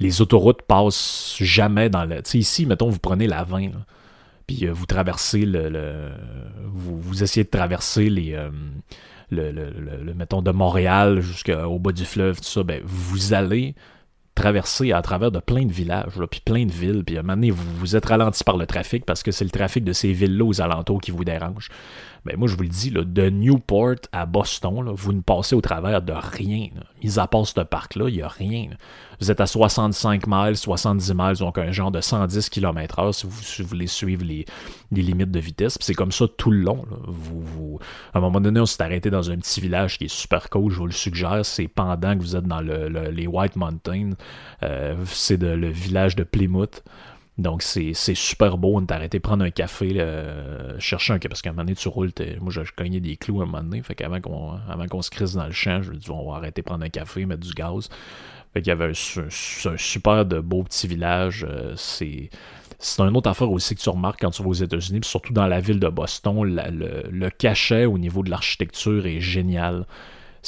les 0.00 0.20
autoroutes 0.20 0.62
passent 0.62 1.36
jamais 1.40 1.88
dans 1.88 2.04
la. 2.04 2.22
Tu 2.22 2.38
ici, 2.38 2.66
mettons, 2.66 2.88
vous 2.88 2.98
prenez 2.98 3.26
la 3.26 3.44
20. 3.44 3.70
puis 4.46 4.66
vous 4.66 4.86
traversez 4.86 5.44
le, 5.44 6.10
vous, 6.78 7.22
essayez 7.22 7.44
de 7.44 7.50
traverser 7.50 8.08
les 8.08 8.36
le, 9.30 9.50
le, 9.50 10.14
mettons 10.14 10.42
de 10.42 10.50
Montréal 10.50 11.20
jusqu'au 11.20 11.78
bas 11.78 11.92
du 11.92 12.04
fleuve, 12.04 12.40
tout 12.40 12.48
ça, 12.48 12.62
ben, 12.62 12.80
vous 12.84 13.34
allez 13.34 13.74
traverser 14.34 14.92
à 14.92 15.02
travers 15.02 15.32
de 15.32 15.40
plein 15.40 15.64
de 15.64 15.72
villages, 15.72 16.14
puis 16.30 16.40
plein 16.40 16.64
de 16.64 16.70
villes, 16.70 17.02
puis 17.04 17.16
à 17.16 17.20
un 17.20 17.22
moment 17.22 17.34
donné, 17.34 17.50
vous, 17.50 17.76
vous 17.76 17.96
êtes 17.96 18.06
ralenti 18.06 18.44
par 18.44 18.56
le 18.56 18.66
trafic 18.66 19.04
parce 19.04 19.22
que 19.22 19.32
c'est 19.32 19.44
le 19.44 19.50
trafic 19.50 19.82
de 19.82 19.92
ces 19.92 20.12
villes-là 20.12 20.44
aux 20.44 20.60
alentours 20.60 21.00
qui 21.00 21.10
vous 21.10 21.24
dérange. 21.24 21.68
Ben 22.24 22.36
moi, 22.36 22.48
je 22.48 22.56
vous 22.56 22.62
le 22.62 22.68
dis, 22.68 22.90
là, 22.90 23.04
de 23.04 23.30
Newport 23.30 23.96
à 24.12 24.26
Boston, 24.26 24.90
vous 24.94 25.12
ne 25.12 25.20
passez 25.20 25.54
au 25.54 25.60
travers 25.60 26.02
de 26.02 26.12
rien. 26.12 26.68
Mis 27.02 27.18
à 27.18 27.26
part 27.26 27.46
ce 27.46 27.60
parc-là, 27.60 28.08
il 28.08 28.16
n'y 28.16 28.22
a 28.22 28.28
rien. 28.28 28.70
Vous 29.20 29.30
êtes 29.30 29.40
à 29.40 29.46
65 29.46 30.26
miles, 30.26 30.56
70 30.56 31.14
miles, 31.14 31.36
donc 31.38 31.58
un 31.58 31.72
genre 31.72 31.90
de 31.90 32.00
110 32.00 32.48
km/h 32.50 33.12
si 33.12 33.62
vous, 33.62 33.68
voulez 33.68 33.86
suivre 33.86 34.24
les, 34.24 34.44
limites 34.92 35.30
de 35.30 35.40
vitesse. 35.40 35.76
c'est 35.80 35.94
comme 35.94 36.12
ça 36.12 36.26
tout 36.36 36.50
le 36.50 36.60
long. 36.60 36.84
Vous, 37.06 37.78
à 38.14 38.18
un 38.18 38.20
moment 38.20 38.40
donné, 38.40 38.60
on 38.60 38.66
s'est 38.66 38.82
arrêté 38.82 39.10
dans 39.10 39.30
un 39.30 39.36
petit 39.36 39.60
village 39.60 39.98
qui 39.98 40.04
est 40.04 40.14
super 40.14 40.50
cool, 40.50 40.72
je 40.72 40.78
vous 40.78 40.86
le 40.86 40.92
suggère. 40.92 41.44
C'est 41.44 41.68
pendant 41.68 42.16
que 42.16 42.20
vous 42.20 42.36
êtes 42.36 42.46
dans 42.46 42.60
les 42.60 43.26
White 43.26 43.56
Mountains. 43.56 44.10
Euh, 44.62 44.96
c'est 45.06 45.40
le 45.42 45.68
village 45.68 46.14
de 46.16 46.24
Plymouth. 46.24 46.82
Donc, 47.38 47.62
c'est 47.62 47.94
super 47.94 48.58
beau. 48.58 48.72
On 48.74 48.80
est 48.80 48.90
arrêté 48.90 49.20
prendre 49.20 49.44
un 49.44 49.50
café, 49.50 49.94
chercher 50.78 51.12
un 51.12 51.18
café. 51.18 51.28
Parce 51.28 51.42
qu'à 51.42 51.50
un 51.50 51.52
moment 51.52 51.64
donné, 51.64 51.76
tu 51.76 51.88
roules. 51.88 52.10
Moi, 52.40 52.50
je, 52.50 52.60
cognais 52.76 53.00
des 53.00 53.16
clous 53.16 53.40
à 53.40 53.44
un 53.44 53.46
moment 53.46 53.62
donné. 53.62 53.80
Fait 53.82 53.94
qu'avant 53.94 54.20
qu'on 54.20 55.02
se 55.02 55.10
crisse 55.10 55.34
dans 55.34 55.46
le 55.46 55.52
champ, 55.52 55.80
je 55.82 55.92
me 55.92 55.96
dis, 55.96 56.10
on 56.10 56.30
va 56.30 56.38
arrêter 56.38 56.62
prendre 56.62 56.84
un 56.84 56.88
café, 56.88 57.24
mettre 57.26 57.46
du 57.46 57.52
gaz. 57.52 57.88
Fait 58.52 58.62
qu'il 58.62 58.68
y 58.68 58.72
avait 58.72 58.90
un, 58.90 59.76
super 59.76 60.26
de 60.26 60.40
beau 60.40 60.64
petit 60.64 60.88
village. 60.88 61.46
Euh, 61.48 61.74
c'est. 61.76 62.30
C'est 62.80 63.02
une 63.02 63.16
autre 63.16 63.28
affaire 63.28 63.50
aussi 63.50 63.74
que 63.74 63.80
tu 63.80 63.88
remarques 63.88 64.20
quand 64.20 64.30
tu 64.30 64.40
vas 64.40 64.50
aux 64.50 64.52
États-Unis, 64.52 65.00
surtout 65.02 65.32
dans 65.32 65.48
la 65.48 65.58
ville 65.58 65.80
de 65.80 65.88
Boston, 65.88 66.44
le, 66.44 67.10
le, 67.10 67.28
cachet 67.28 67.86
au 67.86 67.98
niveau 67.98 68.22
de 68.22 68.30
l'architecture 68.30 69.04
est 69.04 69.20
génial 69.20 69.84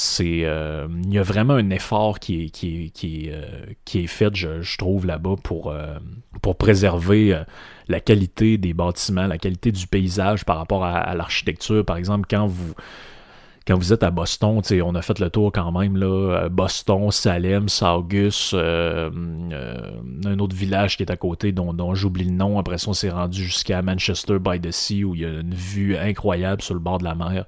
c'est 0.01 0.45
euh, 0.45 0.89
il 1.05 1.13
y 1.13 1.19
a 1.19 1.23
vraiment 1.23 1.55
un 1.55 1.69
effort 1.69 2.21
qui 2.21 2.47
est, 2.47 2.51
qui 2.51 2.91
qui 2.91 3.29
euh, 3.31 3.67
qui 3.85 4.05
est 4.05 4.07
fait, 4.07 4.35
je, 4.35 4.79
trouve, 4.79 5.05
là-bas 5.05 5.35
pour, 5.45 5.71
euh, 5.71 5.99
pour 6.41 6.57
préserver 6.57 7.39
la 7.87 8.01
qualité 8.01 8.57
des 8.57 8.73
bâtiments, 8.73 9.27
la 9.27 9.37
qualité 9.37 9.73
du 9.73 9.87
paysage 9.87 10.47
par 10.47 10.57
rapport 10.57 10.87
à, 10.87 11.15
l'architecture. 11.15 11.85
Par 11.85 11.99
exemple, 11.99 12.27
quand 12.31 12.47
vous 12.47 12.73
quand 13.67 13.77
vous 13.77 13.93
êtes 13.93 14.03
à 14.03 14.11
Boston, 14.11 14.63
on 14.83 14.95
a 14.95 15.03
fait 15.03 15.19
le 15.19 15.29
tour 15.29 15.53
quand 15.53 15.71
même, 15.71 15.99
là, 15.99 16.49
Boston, 16.49 17.11
Salem, 17.11 17.69
Saugus, 17.69 18.55
un 18.55 20.39
autre 20.39 20.57
village 20.57 20.97
qui 20.97 21.03
est 21.03 21.13
à 21.13 21.17
côté 21.17 21.53
dont, 21.53 21.75
dont 21.75 21.95
j'oublie 21.95 22.25
le 22.25 22.33
nom. 22.33 22.59
Après 22.59 22.79
ça, 22.79 22.89
on 22.89 22.95
s'est 22.95 23.11
rendu 23.11 23.45
jusqu'à 23.45 23.83
Manchester 23.83 24.39
by 24.41 24.59
the 24.59 24.71
Sea 24.71 25.05
où 25.05 25.15
il 25.15 25.21
y 25.21 25.27
a 25.27 25.41
une 25.41 25.55
vue 25.55 25.95
incroyable 25.95 26.63
sur 26.63 26.73
le 26.73 26.81
bord 26.81 26.99
de 26.99 27.05
la 27.05 27.15
mer 27.15 27.45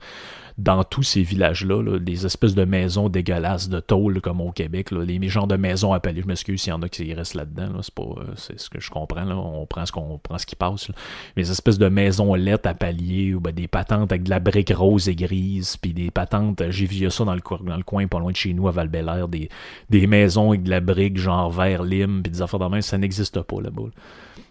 dans 0.58 0.84
tous 0.84 1.02
ces 1.02 1.22
villages-là, 1.22 1.98
des 1.98 2.26
espèces 2.26 2.54
de 2.54 2.64
maisons 2.64 3.08
dégueulasses 3.08 3.68
de 3.68 3.80
tôle 3.80 4.20
comme 4.20 4.40
au 4.40 4.52
Québec, 4.52 4.90
les 4.90 5.28
genres 5.28 5.46
de 5.46 5.56
maisons 5.56 5.92
appelées, 5.92 6.22
je 6.22 6.26
m'excuse 6.26 6.60
s'il 6.60 6.70
y 6.70 6.74
en 6.74 6.82
a 6.82 6.88
qui 6.88 7.12
restent 7.14 7.34
là-dedans, 7.34 7.80
c'est 7.80 7.94
pas 7.94 8.02
euh, 8.02 8.32
c'est 8.36 8.58
ce 8.58 8.68
que 8.68 8.80
je 8.80 8.90
comprends, 8.90 9.26
on 9.30 9.66
prend 9.66 9.86
ce 9.86 9.92
qu'on 9.92 10.18
prend 10.18 10.38
ce 10.38 10.46
qui 10.46 10.56
passe. 10.56 10.90
Des 11.36 11.50
espèces 11.50 11.78
de 11.78 11.88
maisons 11.88 12.34
lettres 12.34 12.68
à 12.68 12.74
palier, 12.74 13.34
ou 13.34 13.40
ben, 13.40 13.52
des 13.52 13.68
patentes 13.68 14.12
avec 14.12 14.24
de 14.24 14.30
la 14.30 14.40
brique 14.40 14.72
rose 14.74 15.08
et 15.08 15.14
grise, 15.14 15.76
puis 15.76 15.94
des 15.94 16.10
patentes, 16.10 16.62
j'ai 16.70 16.86
vu 16.86 17.10
ça 17.10 17.24
dans 17.24 17.34
le, 17.34 17.42
dans 17.64 17.76
le 17.76 17.82
coin 17.82 18.06
pas 18.06 18.18
loin 18.18 18.32
de 18.32 18.36
chez 18.36 18.52
nous 18.52 18.68
à 18.68 18.72
val 18.72 18.90
des, 19.28 19.48
des 19.90 20.06
maisons 20.06 20.50
avec 20.50 20.62
de 20.62 20.70
la 20.70 20.80
brique 20.80 21.18
genre 21.18 21.50
vert 21.50 21.82
lime, 21.82 22.22
puis 22.22 22.30
des 22.30 22.42
affaires 22.42 22.60
de 22.60 22.66
main, 22.66 22.80
ça 22.80 22.98
n'existe 22.98 23.40
pas 23.42 23.60
là-bas. 23.60 23.90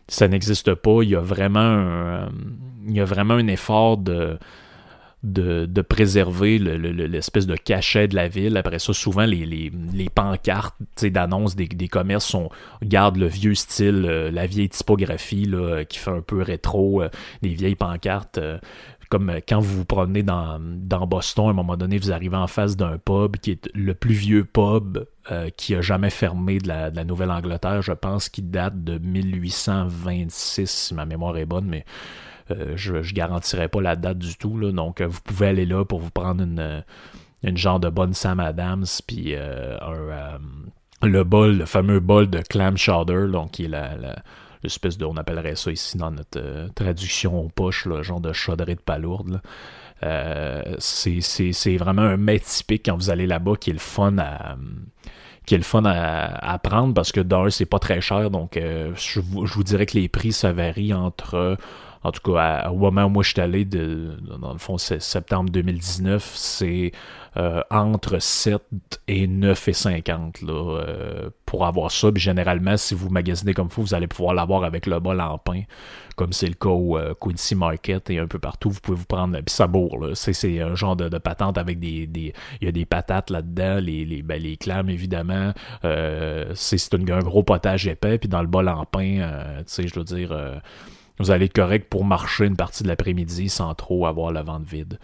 Ça 0.08 0.28
n'existe 0.28 0.74
pas, 0.76 1.04
il 1.04 1.10
y 1.10 1.16
a 1.16 1.22
vraiment 1.22 1.60
euh, 1.60 2.28
il 2.88 2.96
y 2.96 3.00
a 3.00 3.06
vraiment 3.06 3.36
un 3.36 3.48
effort 3.48 3.98
de 3.98 4.38
de, 5.24 5.82
préserver 5.82 6.58
l'espèce 6.58 7.46
de 7.46 7.56
cachet 7.56 8.08
de 8.08 8.16
la 8.16 8.28
ville. 8.28 8.58
Après 8.58 8.80
ça, 8.80 8.94
souvent, 8.94 9.26
les, 9.26 9.72
pancartes 10.14 10.76
d'annonces 11.02 11.56
des, 11.56 11.68
des, 11.68 11.88
commerces 11.88 12.26
sont, 12.26 12.50
gardent 12.82 13.18
le 13.18 13.28
vieux 13.28 13.56
style, 13.56 14.06
euh, 14.08 14.32
la 14.32 14.48
vieille 14.48 14.70
typographie 14.70 15.46
là, 15.46 15.86
qui 15.86 16.00
fait 16.00 16.12
un 16.12 16.22
peu 16.22 16.42
rétro, 16.42 17.04
des 17.42 17.52
euh, 17.52 17.56
vieilles 17.56 17.76
pancartes. 17.76 18.38
Euh, 18.38 18.58
comme 19.10 19.40
quand 19.46 19.60
vous 19.60 19.80
vous 19.80 19.86
promenez 19.86 20.24
dans, 20.24 20.58
Boston, 21.06 21.48
à 21.48 21.50
un 21.50 21.54
moment 21.54 21.76
donné, 21.76 21.98
vous 21.98 22.14
arrivez 22.14 22.38
en 22.38 22.48
face 22.48 22.78
d'un 22.78 22.98
pub 22.98 23.36
qui 23.36 23.52
est 23.52 23.70
le 23.76 23.94
plus 23.94 24.14
vieux 24.14 24.46
pub 24.46 25.00
qui 25.58 25.76
a 25.76 25.82
jamais 25.82 26.10
fermé 26.10 26.60
de 26.60 26.70
la, 26.70 26.92
la 26.92 27.04
Nouvelle-Angleterre. 27.04 27.82
Je 27.82 27.92
pense 27.92 28.30
qu'il 28.30 28.50
date 28.50 28.86
de 28.86 28.98
1826, 29.00 30.70
si 30.70 30.94
ma 30.94 31.06
mémoire 31.06 31.36
est 31.36 31.46
bonne, 31.46 31.66
mais 31.66 31.84
euh, 32.52 32.74
je 32.76 32.96
ne 32.96 33.14
garantirai 33.14 33.68
pas 33.68 33.82
la 33.82 33.96
date 33.96 34.18
du 34.18 34.36
tout. 34.36 34.58
Là, 34.58 34.72
donc, 34.72 35.02
euh, 35.02 35.08
vous 35.08 35.22
pouvez 35.22 35.48
aller 35.48 35.66
là 35.66 35.86
pour 35.86 36.00
vous 36.00 36.10
prendre 36.10 36.44
une, 36.44 36.60
euh, 36.60 37.56
genre 37.56 37.80
de 37.80 37.90
bonne 37.90 38.14
Sam 38.14 38.40
Adams, 38.40 38.86
puis 39.08 39.36
le 41.04 41.24
bol, 41.24 41.58
le 41.58 41.66
fameux 41.66 42.00
bol 42.00 42.30
de 42.30 42.40
clam 42.40 42.78
chowder, 42.78 43.28
donc 43.32 43.52
qui 43.52 43.66
est 43.66 43.68
la, 43.68 43.96
l'espèce 44.64 44.98
de, 44.98 45.06
on 45.06 45.18
appellerait 45.18 45.56
ça 45.56 45.72
ici 45.72 45.98
dans 45.98 46.12
notre 46.12 46.70
traduction 46.76 47.50
poche, 47.50 47.86
le 47.86 48.04
genre 48.04 48.22
de 48.22 48.32
chaudrée 48.32 48.76
de 48.76 48.82
palourde. 48.82 49.42
c'est, 50.78 51.78
vraiment 51.78 52.04
un 52.04 52.18
mets 52.18 52.40
typique 52.40 52.84
quand 52.86 52.96
vous 52.96 53.10
allez 53.10 53.26
là-bas 53.26 53.56
qui 53.60 53.72
est 53.72 53.74
le 53.74 53.80
fun 53.80 54.18
à 54.20 54.56
le 55.58 55.64
fun 55.64 55.84
à, 55.86 56.60
prendre 56.60 56.94
parce 56.94 57.12
que 57.12 57.20
d'un, 57.20 57.50
c'est 57.50 57.66
pas 57.66 57.80
très 57.80 58.02
cher. 58.02 58.30
Donc, 58.30 58.52
je, 58.56 59.20
vous, 59.20 59.46
je, 59.46 59.54
vous, 59.54 59.64
dirais 59.64 59.86
que 59.86 59.98
les 59.98 60.08
prix, 60.08 60.32
ça 60.32 60.54
varie 60.54 60.94
entre 60.94 61.58
en 62.04 62.12
tout 62.12 62.32
cas, 62.32 62.70
au 62.70 62.78
moment 62.78 63.06
où 63.06 63.10
moi 63.10 63.24
je 63.24 63.30
suis 63.30 63.42
allé, 63.42 63.66
de, 63.66 64.18
dans 64.40 64.54
le 64.54 64.60
fond, 64.60 64.78
c'est 64.78 65.02
septembre 65.02 65.50
2019, 65.52 66.32
c'est 66.36 66.92
euh, 67.38 67.62
entre 67.70 68.20
7 68.20 68.62
et 69.08 69.26
9 69.26 69.68
et 69.70 69.74
50 69.74 70.42
là, 70.42 70.82
euh, 70.82 71.30
pour 71.46 71.66
avoir 71.66 71.90
ça. 71.90 72.12
Puis 72.12 72.22
généralement, 72.22 72.76
si 72.76 72.94
vous 72.94 73.10
magasinez 73.10 73.54
comme 73.54 73.70
faut, 73.70 73.82
vous 73.82 73.94
allez 73.94 74.08
pouvoir 74.08 74.34
l'avoir 74.34 74.66
avec 74.66 74.86
le 74.86 75.00
bol 75.00 75.22
en 75.22 75.38
pain, 75.38 75.62
comme 76.18 76.34
c'est 76.34 76.48
le 76.48 76.56
cas 76.56 76.70
au 76.70 76.98
euh, 76.98 77.14
Quincy 77.14 77.56
Market 77.56 78.10
et 78.10 78.20
un 78.20 78.28
peu 78.28 78.38
partout. 78.38 78.70
Vous 78.70 78.82
pouvez 78.82 78.98
vous 78.98 79.06
prendre. 79.06 79.38
Puis 79.38 79.56
ça 79.56 79.68
bourre, 79.68 80.10
c'est 80.14 80.60
un 80.60 80.76
genre 80.76 80.98
de, 80.98 81.18
patente 81.20 81.58
avec 81.58 81.80
des. 81.80 82.10
Il 82.62 82.66
y 82.66 82.68
a 82.68 82.72
des 82.74 82.86
patates 82.86 83.30
là-dedans, 83.30 83.80
les, 83.80 84.04
les, 84.04 84.24
ben, 84.24 84.42
les 84.42 84.58
clames 84.58 84.90
évidemment. 84.90 85.54
c'est 85.84 86.94
un, 86.94 87.20
gros 87.20 87.44
potage 87.44 87.88
épais, 87.88 88.18
puis 88.18 88.28
dans 88.28 88.42
le 88.42 88.48
bol 88.48 88.68
en 88.68 88.86
pain, 88.86 89.22
tu 89.60 89.64
sais, 89.68 89.88
je 89.88 89.96
veux 89.96 90.04
dire 90.04 90.36
vous 91.22 91.32
allez 91.32 91.50
correct 91.50 91.88
pour 91.90 92.04
marcher 92.04 92.46
une 92.46 92.56
partie 92.56 92.84
de 92.84 92.88
l'après-midi 92.88 93.50
sans 93.50 93.74
trop 93.76 94.06
avoir 94.06 94.32
la 94.32 94.44
vente 94.44 94.66
vide. 94.66 95.00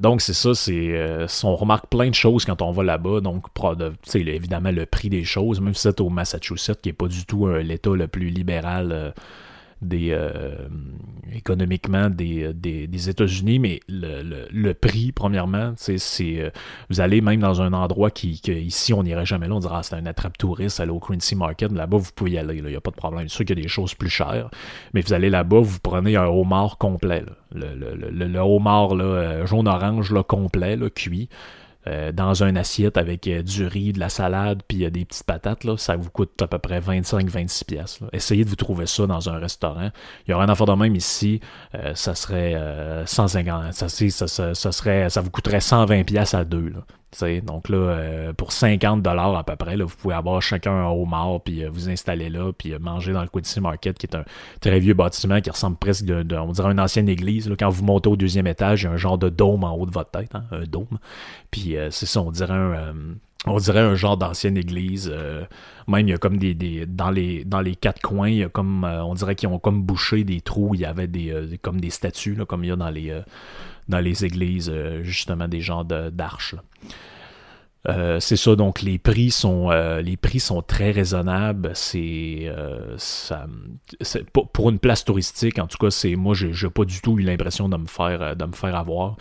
Donc 0.00 0.20
c'est 0.20 0.34
ça, 0.34 0.54
c'est 0.54 0.96
euh, 0.96 1.26
on 1.44 1.56
remarque 1.56 1.86
plein 1.88 2.08
de 2.08 2.14
choses 2.14 2.44
quand 2.44 2.62
on 2.62 2.72
va 2.72 2.82
là-bas. 2.82 3.20
Donc 3.20 3.46
sais 4.02 4.20
évidemment 4.20 4.70
le 4.70 4.86
prix 4.86 5.08
des 5.08 5.24
choses, 5.24 5.60
même 5.60 5.74
si 5.74 5.82
c'est 5.82 6.00
au 6.00 6.08
Massachusetts 6.08 6.80
qui 6.80 6.90
est 6.90 6.94
pas 6.94 7.08
du 7.08 7.24
tout 7.24 7.48
l'État 7.48 7.90
le 7.94 8.06
plus 8.06 8.28
libéral 8.28 8.92
euh, 8.92 9.10
euh, 9.92 10.68
économiquement 11.32 12.10
des, 12.10 12.52
des, 12.52 13.08
États-Unis, 13.08 13.58
mais 13.58 13.80
le, 13.88 14.46
le, 14.50 14.74
prix, 14.74 15.12
premièrement, 15.12 15.72
c'est 15.76 15.98
euh, 16.22 16.50
vous 16.90 17.00
allez 17.00 17.20
même 17.20 17.40
dans 17.40 17.62
un 17.62 17.72
endroit 17.72 18.10
qui, 18.10 18.40
ici 18.46 18.92
on 18.92 19.02
n'irait 19.02 19.26
jamais 19.26 19.46
là, 19.46 19.54
on 19.54 19.60
dira 19.60 19.78
ah, 19.78 19.82
c'est 19.82 19.94
un 19.94 20.06
attrape-touriste, 20.06 20.80
aller 20.80 20.90
au 20.90 20.98
Quincy 20.98 21.36
Market, 21.36 21.70
là-bas 21.72 21.96
vous 21.96 22.10
pouvez 22.14 22.32
y 22.32 22.38
aller, 22.38 22.56
il 22.56 22.64
n'y 22.64 22.74
a 22.74 22.80
pas 22.80 22.90
de 22.90 22.96
problème. 22.96 23.28
C'est 23.28 23.36
sûr 23.36 23.44
qu'il 23.44 23.56
y 23.56 23.60
a 23.60 23.62
des 23.62 23.68
choses 23.68 23.94
plus 23.94 24.10
chères, 24.10 24.50
mais 24.94 25.00
vous 25.00 25.12
allez 25.12 25.30
là-bas, 25.30 25.60
vous 25.60 25.78
prenez 25.80 26.16
un 26.16 26.26
homard 26.26 26.78
complet, 26.78 27.24
le, 27.54 27.74
le, 27.74 28.38
homard 28.38 28.92
euh, 28.94 29.46
jaune-orange 29.46 30.14
complet, 30.26 30.76
cuit. 30.94 31.28
Euh, 31.86 32.10
dans 32.10 32.42
une 32.42 32.58
assiette 32.58 32.96
avec 32.96 33.26
euh, 33.28 33.42
du 33.42 33.64
riz, 33.64 33.92
de 33.92 34.00
la 34.00 34.08
salade, 34.08 34.62
puis 34.66 34.90
des 34.90 35.04
petites 35.04 35.24
patates, 35.24 35.62
là, 35.62 35.76
ça 35.76 35.96
vous 35.96 36.10
coûte 36.10 36.42
à 36.42 36.48
peu 36.48 36.58
près 36.58 36.80
25-26 36.80 37.64
pièces. 37.64 38.00
Essayez 38.12 38.44
de 38.44 38.50
vous 38.50 38.56
trouver 38.56 38.86
ça 38.86 39.06
dans 39.06 39.28
un 39.28 39.38
restaurant. 39.38 39.90
Il 40.26 40.32
y 40.32 40.34
aura 40.34 40.44
un 40.44 40.48
affaire 40.48 40.66
de 40.66 40.72
même 40.72 40.96
ici, 40.96 41.40
euh, 41.76 41.94
ça 41.94 42.16
serait 42.16 42.56
150, 43.06 43.72
ça, 43.72 43.88
ça, 43.88 44.54
ça, 44.54 44.72
serait, 44.72 45.08
ça 45.08 45.20
vous 45.20 45.30
coûterait 45.30 45.60
120 45.60 46.02
pièces 46.02 46.34
à 46.34 46.44
deux. 46.44 46.72
Donc 47.42 47.68
là, 47.68 47.76
euh, 47.76 48.32
pour 48.32 48.52
50 48.52 49.02
dollars 49.02 49.34
à 49.34 49.42
peu 49.42 49.56
près, 49.56 49.76
là, 49.76 49.84
vous 49.84 49.96
pouvez 49.96 50.14
avoir 50.14 50.40
chacun 50.42 50.72
un 50.72 50.90
homard, 50.90 51.40
puis 51.42 51.64
euh, 51.64 51.70
vous 51.70 51.88
installer 51.88 52.28
là, 52.28 52.52
puis 52.52 52.74
euh, 52.74 52.78
manger 52.78 53.12
dans 53.12 53.22
le 53.22 53.28
Quincy 53.28 53.60
Market, 53.60 53.98
qui 53.98 54.06
est 54.06 54.14
un 54.14 54.24
très 54.60 54.78
vieux 54.78 54.94
bâtiment 54.94 55.40
qui 55.40 55.50
ressemble 55.50 55.76
presque, 55.76 56.04
de, 56.04 56.36
on 56.36 56.52
une 56.70 56.80
ancienne 56.80 57.08
église. 57.08 57.48
Là. 57.48 57.56
Quand 57.58 57.70
vous 57.70 57.84
montez 57.84 58.08
au 58.08 58.16
deuxième 58.16 58.46
étage, 58.46 58.82
il 58.82 58.84
y 58.84 58.88
a 58.88 58.92
un 58.92 58.98
genre 58.98 59.18
de 59.18 59.30
dôme 59.30 59.64
en 59.64 59.74
haut 59.74 59.86
de 59.86 59.90
votre 59.90 60.10
tête, 60.10 60.34
hein, 60.34 60.44
un 60.50 60.64
dôme. 60.64 60.98
Puis 61.50 61.76
c'est 61.90 62.06
ça, 62.06 62.20
on 62.20 62.30
dirait 62.30 62.52
un 62.52 62.94
on 63.46 63.56
dirait 63.58 63.80
un 63.80 63.94
genre 63.94 64.16
d'ancienne 64.16 64.56
église. 64.56 65.10
même 65.86 66.06
il 66.06 66.10
y 66.10 66.14
a 66.14 66.18
comme 66.18 66.36
des, 66.36 66.54
des, 66.54 66.86
dans 66.86 67.10
les 67.10 67.44
dans 67.44 67.60
les 67.60 67.76
quatre 67.76 68.02
coins, 68.02 68.28
il 68.28 68.38
y 68.38 68.44
a 68.44 68.48
comme 68.48 68.84
on 68.84 69.14
dirait 69.14 69.34
qu'ils 69.34 69.48
ont 69.48 69.58
comme 69.58 69.82
bouché 69.82 70.24
des 70.24 70.40
trous. 70.40 70.74
Il 70.74 70.80
y 70.80 70.84
avait 70.84 71.06
des 71.06 71.58
comme 71.62 71.80
des 71.80 71.90
statues 71.90 72.34
là, 72.34 72.44
comme 72.44 72.64
il 72.64 72.68
y 72.68 72.72
a 72.72 72.76
dans 72.76 72.90
les 72.90 73.16
dans 73.88 74.00
les 74.00 74.24
églises 74.24 74.72
justement 75.02 75.48
des 75.48 75.60
genres 75.60 75.84
d'arches. 75.84 76.54
Euh, 77.88 78.18
c'est 78.20 78.36
ça, 78.36 78.56
donc 78.56 78.82
les 78.82 78.98
prix 78.98 79.30
sont 79.30 79.70
euh, 79.70 80.02
les 80.02 80.16
prix 80.16 80.40
sont 80.40 80.62
très 80.62 80.90
raisonnables. 80.90 81.70
C'est 81.74 82.42
euh, 82.44 82.96
pour 84.52 84.70
une 84.70 84.78
place 84.78 85.04
touristique, 85.04 85.58
en 85.58 85.66
tout 85.66 85.78
cas, 85.78 85.90
c'est 85.90 86.16
moi 86.16 86.34
j'ai 86.34 86.70
pas 86.70 86.84
du 86.84 87.00
tout 87.00 87.18
eu 87.18 87.22
l'impression 87.22 87.68
de 87.68 87.76
me 87.76 87.86
faire 87.86 88.74
avoir. 88.74 89.16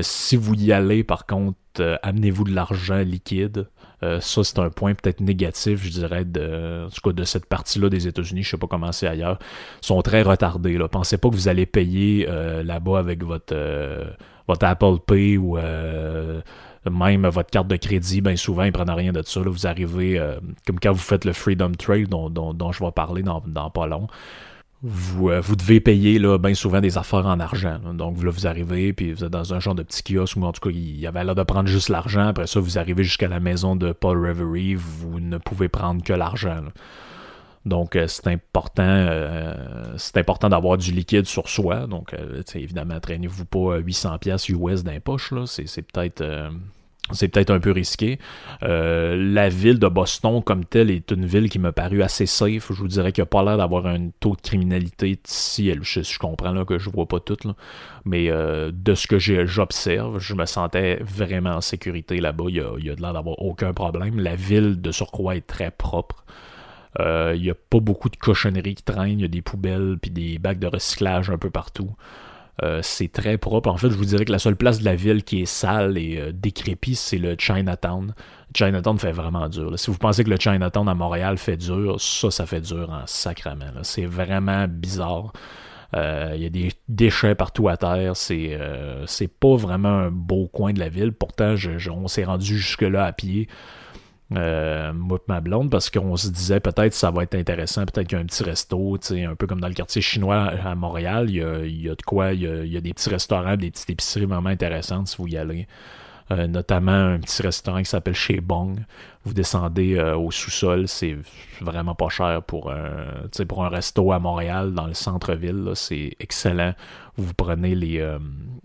si 0.00 0.36
vous 0.36 0.54
y 0.54 0.72
allez, 0.72 1.04
par 1.04 1.26
contre, 1.26 1.98
amenez-vous 2.02 2.44
de 2.44 2.54
l'argent 2.54 2.98
liquide. 2.98 3.68
Ça, 4.20 4.44
c'est 4.44 4.58
un 4.58 4.70
point 4.70 4.94
peut-être 4.94 5.20
négatif, 5.20 5.84
je 5.84 5.90
dirais, 5.90 6.24
de, 6.24 6.86
en 6.86 6.90
tout 6.90 7.00
cas, 7.02 7.12
de 7.12 7.24
cette 7.24 7.46
partie-là 7.46 7.88
des 7.88 8.06
États-Unis. 8.06 8.42
Je 8.42 8.50
sais 8.50 8.56
pas 8.56 8.66
comment 8.66 8.92
c'est 8.92 9.06
ailleurs. 9.06 9.38
Sont 9.80 10.02
très 10.02 10.22
retardés. 10.22 10.78
Là. 10.78 10.88
Pensez 10.88 11.18
pas 11.18 11.28
que 11.28 11.34
vous 11.34 11.48
allez 11.48 11.66
payer 11.66 12.26
là-bas 12.64 12.98
avec 12.98 13.22
votre, 13.22 13.54
votre 14.46 14.66
Apple 14.66 14.98
Pay 15.06 15.36
ou 15.36 15.56
même 16.90 17.26
votre 17.28 17.50
carte 17.50 17.68
de 17.68 17.76
crédit, 17.76 18.20
bien 18.20 18.36
souvent, 18.36 18.64
ils 18.64 18.72
prennent 18.72 18.90
rien 18.90 19.12
de 19.12 19.22
ça. 19.22 19.40
vous 19.40 19.66
arrivez, 19.66 20.18
euh, 20.18 20.38
comme 20.66 20.80
quand 20.80 20.92
vous 20.92 20.98
faites 20.98 21.24
le 21.24 21.32
Freedom 21.32 21.72
Trail 21.72 22.06
dont, 22.06 22.28
dont, 22.28 22.72
je 22.72 22.82
vais 22.82 22.90
parler 22.90 23.22
dans, 23.22 23.42
dans 23.46 23.70
pas 23.70 23.86
long. 23.86 24.08
Vous, 24.82 25.30
euh, 25.30 25.40
vous 25.40 25.54
devez 25.54 25.80
payer 25.80 26.18
là, 26.18 26.38
bien 26.38 26.54
souvent 26.54 26.80
des 26.80 26.98
affaires 26.98 27.26
en 27.26 27.38
argent. 27.38 27.78
Donc 27.94 28.22
là, 28.22 28.30
vous 28.30 28.48
arrivez, 28.48 28.92
puis 28.92 29.12
vous 29.12 29.22
êtes 29.22 29.30
dans 29.30 29.54
un 29.54 29.60
genre 29.60 29.76
de 29.76 29.84
petit 29.84 30.02
kiosque 30.02 30.36
où 30.36 30.42
en 30.42 30.50
tout 30.52 30.60
cas, 30.60 30.74
il 30.74 30.98
y 30.98 31.06
avait 31.06 31.22
l'air 31.22 31.36
de 31.36 31.42
prendre 31.44 31.68
juste 31.68 31.88
l'argent. 31.88 32.26
Après 32.28 32.48
ça, 32.48 32.58
vous 32.58 32.78
arrivez 32.78 33.04
jusqu'à 33.04 33.28
la 33.28 33.38
maison 33.38 33.76
de 33.76 33.92
Paul 33.92 34.26
Reverie, 34.26 34.74
vous 34.74 35.20
ne 35.20 35.38
pouvez 35.38 35.68
prendre 35.68 36.02
que 36.02 36.12
l'argent. 36.12 36.62
Donc, 37.64 37.94
euh, 37.94 38.08
c'est 38.08 38.26
important, 38.26 39.08
c'est 39.98 40.16
important 40.16 40.48
d'avoir 40.48 40.76
du 40.78 40.90
liquide 40.90 41.26
sur 41.26 41.48
soi. 41.48 41.86
Donc, 41.86 42.12
évidemment, 42.56 42.98
traînez-vous 42.98 43.44
pas 43.44 43.76
800 43.78 44.18
pièces 44.18 44.48
US 44.48 44.82
dans 44.82 44.90
les 44.90 44.98
poches. 44.98 45.32
C'est 45.46 45.82
peut-être 45.82 46.24
c'est 47.12 47.28
peut-être 47.28 47.50
un 47.50 47.60
peu 47.60 47.70
risqué. 47.70 48.18
Euh, 48.62 49.16
la 49.16 49.48
ville 49.48 49.78
de 49.78 49.88
Boston, 49.88 50.42
comme 50.42 50.64
telle, 50.64 50.90
est 50.90 51.10
une 51.10 51.26
ville 51.26 51.48
qui 51.48 51.58
m'a 51.58 51.72
paru 51.72 52.02
assez 52.02 52.26
safe. 52.26 52.72
Je 52.72 52.78
vous 52.78 52.88
dirais 52.88 53.12
qu'il 53.12 53.22
n'y 53.22 53.26
a 53.26 53.30
pas 53.30 53.42
l'air 53.42 53.56
d'avoir 53.56 53.86
un 53.86 54.10
taux 54.20 54.36
de 54.36 54.40
criminalité 54.40 55.18
ici. 55.26 55.72
Je, 55.82 56.18
comprends 56.18 56.52
là, 56.52 56.64
que 56.64 56.78
je 56.78 56.90
vois 56.90 57.06
pas 57.06 57.20
tout, 57.20 57.36
mais 58.04 58.30
euh, 58.30 58.70
de 58.72 58.94
ce 58.94 59.06
que 59.06 59.18
j'observe, 59.18 60.18
je 60.18 60.34
me 60.34 60.46
sentais 60.46 61.00
vraiment 61.02 61.56
en 61.56 61.60
sécurité 61.60 62.20
là-bas. 62.20 62.44
Il 62.48 62.56
y 62.56 62.60
a, 62.60 62.72
il 62.78 62.86
y 62.86 62.90
a 62.90 62.94
de 62.94 63.00
l'air 63.00 63.12
d'avoir 63.12 63.40
aucun 63.40 63.72
problème. 63.72 64.18
La 64.18 64.34
ville 64.34 64.80
de 64.80 64.92
surcroît 64.92 65.36
est 65.36 65.46
très 65.46 65.70
propre. 65.70 66.24
Euh, 67.00 67.32
il 67.34 67.42
n'y 67.42 67.50
a 67.50 67.54
pas 67.54 67.80
beaucoup 67.80 68.08
de 68.08 68.16
cochonneries 68.16 68.74
qui 68.74 68.82
traînent. 68.82 69.18
Il 69.18 69.22
y 69.22 69.24
a 69.24 69.28
des 69.28 69.42
poubelles 69.42 69.96
puis 70.00 70.10
des 70.10 70.38
bacs 70.38 70.58
de 70.58 70.66
recyclage 70.66 71.30
un 71.30 71.38
peu 71.38 71.50
partout. 71.50 71.90
Euh, 72.62 72.80
c'est 72.82 73.10
très 73.10 73.38
propre. 73.38 73.70
En 73.70 73.76
fait, 73.76 73.90
je 73.90 73.96
vous 73.96 74.04
dirais 74.04 74.24
que 74.24 74.32
la 74.32 74.38
seule 74.38 74.56
place 74.56 74.78
de 74.80 74.84
la 74.84 74.94
ville 74.94 75.24
qui 75.24 75.42
est 75.42 75.46
sale 75.46 75.96
et 75.96 76.18
euh, 76.18 76.32
décrépite, 76.32 76.96
c'est 76.96 77.18
le 77.18 77.34
Chinatown. 77.38 78.14
Chinatown 78.54 78.98
fait 78.98 79.12
vraiment 79.12 79.48
dur. 79.48 79.78
Si 79.78 79.90
vous 79.90 79.96
pensez 79.96 80.22
que 80.22 80.30
le 80.30 80.36
Chinatown 80.38 80.88
à 80.88 80.94
Montréal 80.94 81.38
fait 81.38 81.56
dur, 81.56 82.00
ça, 82.00 82.30
ça 82.30 82.44
fait 82.44 82.60
dur 82.60 82.90
en 82.90 83.06
sacrament. 83.06 83.72
C'est 83.82 84.04
vraiment 84.04 84.66
bizarre. 84.68 85.32
Euh, 85.94 86.32
il 86.34 86.42
y 86.42 86.46
a 86.46 86.50
des 86.50 86.72
déchets 86.88 87.34
partout 87.34 87.68
à 87.68 87.76
terre. 87.76 88.16
C'est 88.16 88.58
c'est 89.06 89.28
pas 89.28 89.56
vraiment 89.56 89.88
un 89.88 90.10
beau 90.10 90.46
coin 90.48 90.72
de 90.72 90.78
la 90.78 90.88
ville. 90.88 91.12
Pourtant, 91.12 91.54
on 91.90 92.08
s'est 92.08 92.24
rendu 92.24 92.58
jusque-là 92.58 93.04
à 93.04 93.12
pied 93.12 93.48
euh, 94.36 94.92
ma 95.28 95.40
blonde, 95.40 95.70
parce 95.70 95.90
qu'on 95.90 96.16
se 96.16 96.28
disait 96.28 96.60
peut-être 96.60 96.94
ça 96.94 97.10
va 97.10 97.22
être 97.22 97.34
intéressant, 97.34 97.84
peut-être 97.84 98.08
qu'il 98.08 98.18
y 98.18 98.20
a 98.20 98.22
un 98.22 98.26
petit 98.26 98.42
resto, 98.42 98.98
un 99.10 99.34
peu 99.34 99.46
comme 99.46 99.60
dans 99.60 99.68
le 99.68 99.74
quartier 99.74 100.02
chinois 100.02 100.52
à 100.64 100.74
Montréal, 100.74 101.26
il 101.28 101.36
y 101.36 101.42
a, 101.42 101.64
il 101.64 101.82
y 101.82 101.88
a 101.88 101.94
de 101.94 102.02
quoi, 102.02 102.32
il 102.32 102.42
y 102.42 102.76
a, 102.76 102.80
des 102.80 102.92
petits 102.92 103.10
restaurants, 103.10 103.56
des 103.56 103.70
petites 103.70 103.90
épiceries 103.90 104.26
vraiment 104.26 104.50
intéressantes 104.50 105.08
si 105.08 105.16
vous 105.16 105.28
y 105.28 105.36
allez. 105.36 105.66
Euh, 106.32 106.46
notamment 106.46 106.92
un 106.92 107.18
petit 107.18 107.42
restaurant 107.42 107.78
qui 107.80 107.86
s'appelle 107.86 108.14
Chez 108.14 108.40
Bong. 108.40 108.78
Vous 109.24 109.34
descendez 109.34 109.96
euh, 109.96 110.16
au 110.16 110.30
sous-sol, 110.30 110.88
c'est 110.88 111.16
vraiment 111.60 111.94
pas 111.94 112.08
cher 112.08 112.42
pour 112.42 112.70
un, 112.70 113.28
pour 113.46 113.64
un 113.64 113.68
resto 113.68 114.12
à 114.12 114.18
Montréal, 114.18 114.72
dans 114.72 114.86
le 114.86 114.94
centre-ville. 114.94 115.72
C'est 115.74 116.16
excellent. 116.20 116.74
Vous 117.16 117.34
prenez 117.34 117.74
les. 117.74 117.98
Euh, 118.00 118.18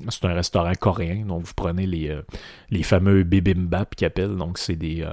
c'est 0.10 0.26
un 0.26 0.34
restaurant 0.34 0.74
coréen, 0.80 1.26
donc 1.26 1.44
vous 1.44 1.54
prenez 1.56 1.88
les, 1.88 2.16
les 2.70 2.84
fameux 2.84 3.24
bibimbap 3.24 3.96
qu'ils 3.96 4.08
appellent. 4.08 4.38
Donc 4.38 4.60
c'est 4.60 4.76
des 4.76 5.06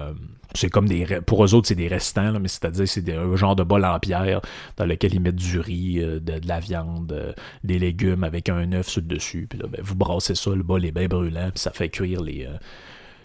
c'est 0.55 0.71
comme 0.71 0.89
des 0.89 1.05
pour 1.27 1.45
eux 1.45 1.55
autres 1.55 1.69
c'est 1.69 1.75
des 1.75 1.89
restants 1.89 2.39
mais 2.41 2.49
c'est-à-dire 2.49 2.89
c'est 2.89 3.09
un 3.13 3.37
genre 3.37 3.57
de 3.57 3.63
bol 3.63 3.85
en 3.85 3.99
pierre 3.99 4.41
dans 4.77 4.87
lequel 4.87 5.15
ils 5.15 5.21
mettent 5.21 5.35
du 5.35 5.59
riz 5.59 6.01
euh, 6.01 6.21
de, 6.21 6.41
la 6.47 6.61
viande 6.61 7.13
euh, 7.13 7.33
des 7.65 7.79
légumes 7.79 8.25
avec 8.25 8.49
un 8.49 8.73
œuf 8.73 8.89
sur 8.89 9.03
le 9.03 9.09
dessus 9.09 9.47
puis 9.49 9.59
là 9.59 9.67
ben, 9.69 9.81
vous 9.83 9.95
brassez 9.95 10.35
ça 10.35 10.51
le 10.51 10.63
bol 10.63 10.85
est 10.85 10.93
bien 10.93 11.09
brûlant 11.09 11.51
puis 11.51 11.61
ça 11.61 11.73
fait 11.73 11.89
cuire 11.89 12.23
les 12.23 12.47
euh, 12.47 12.57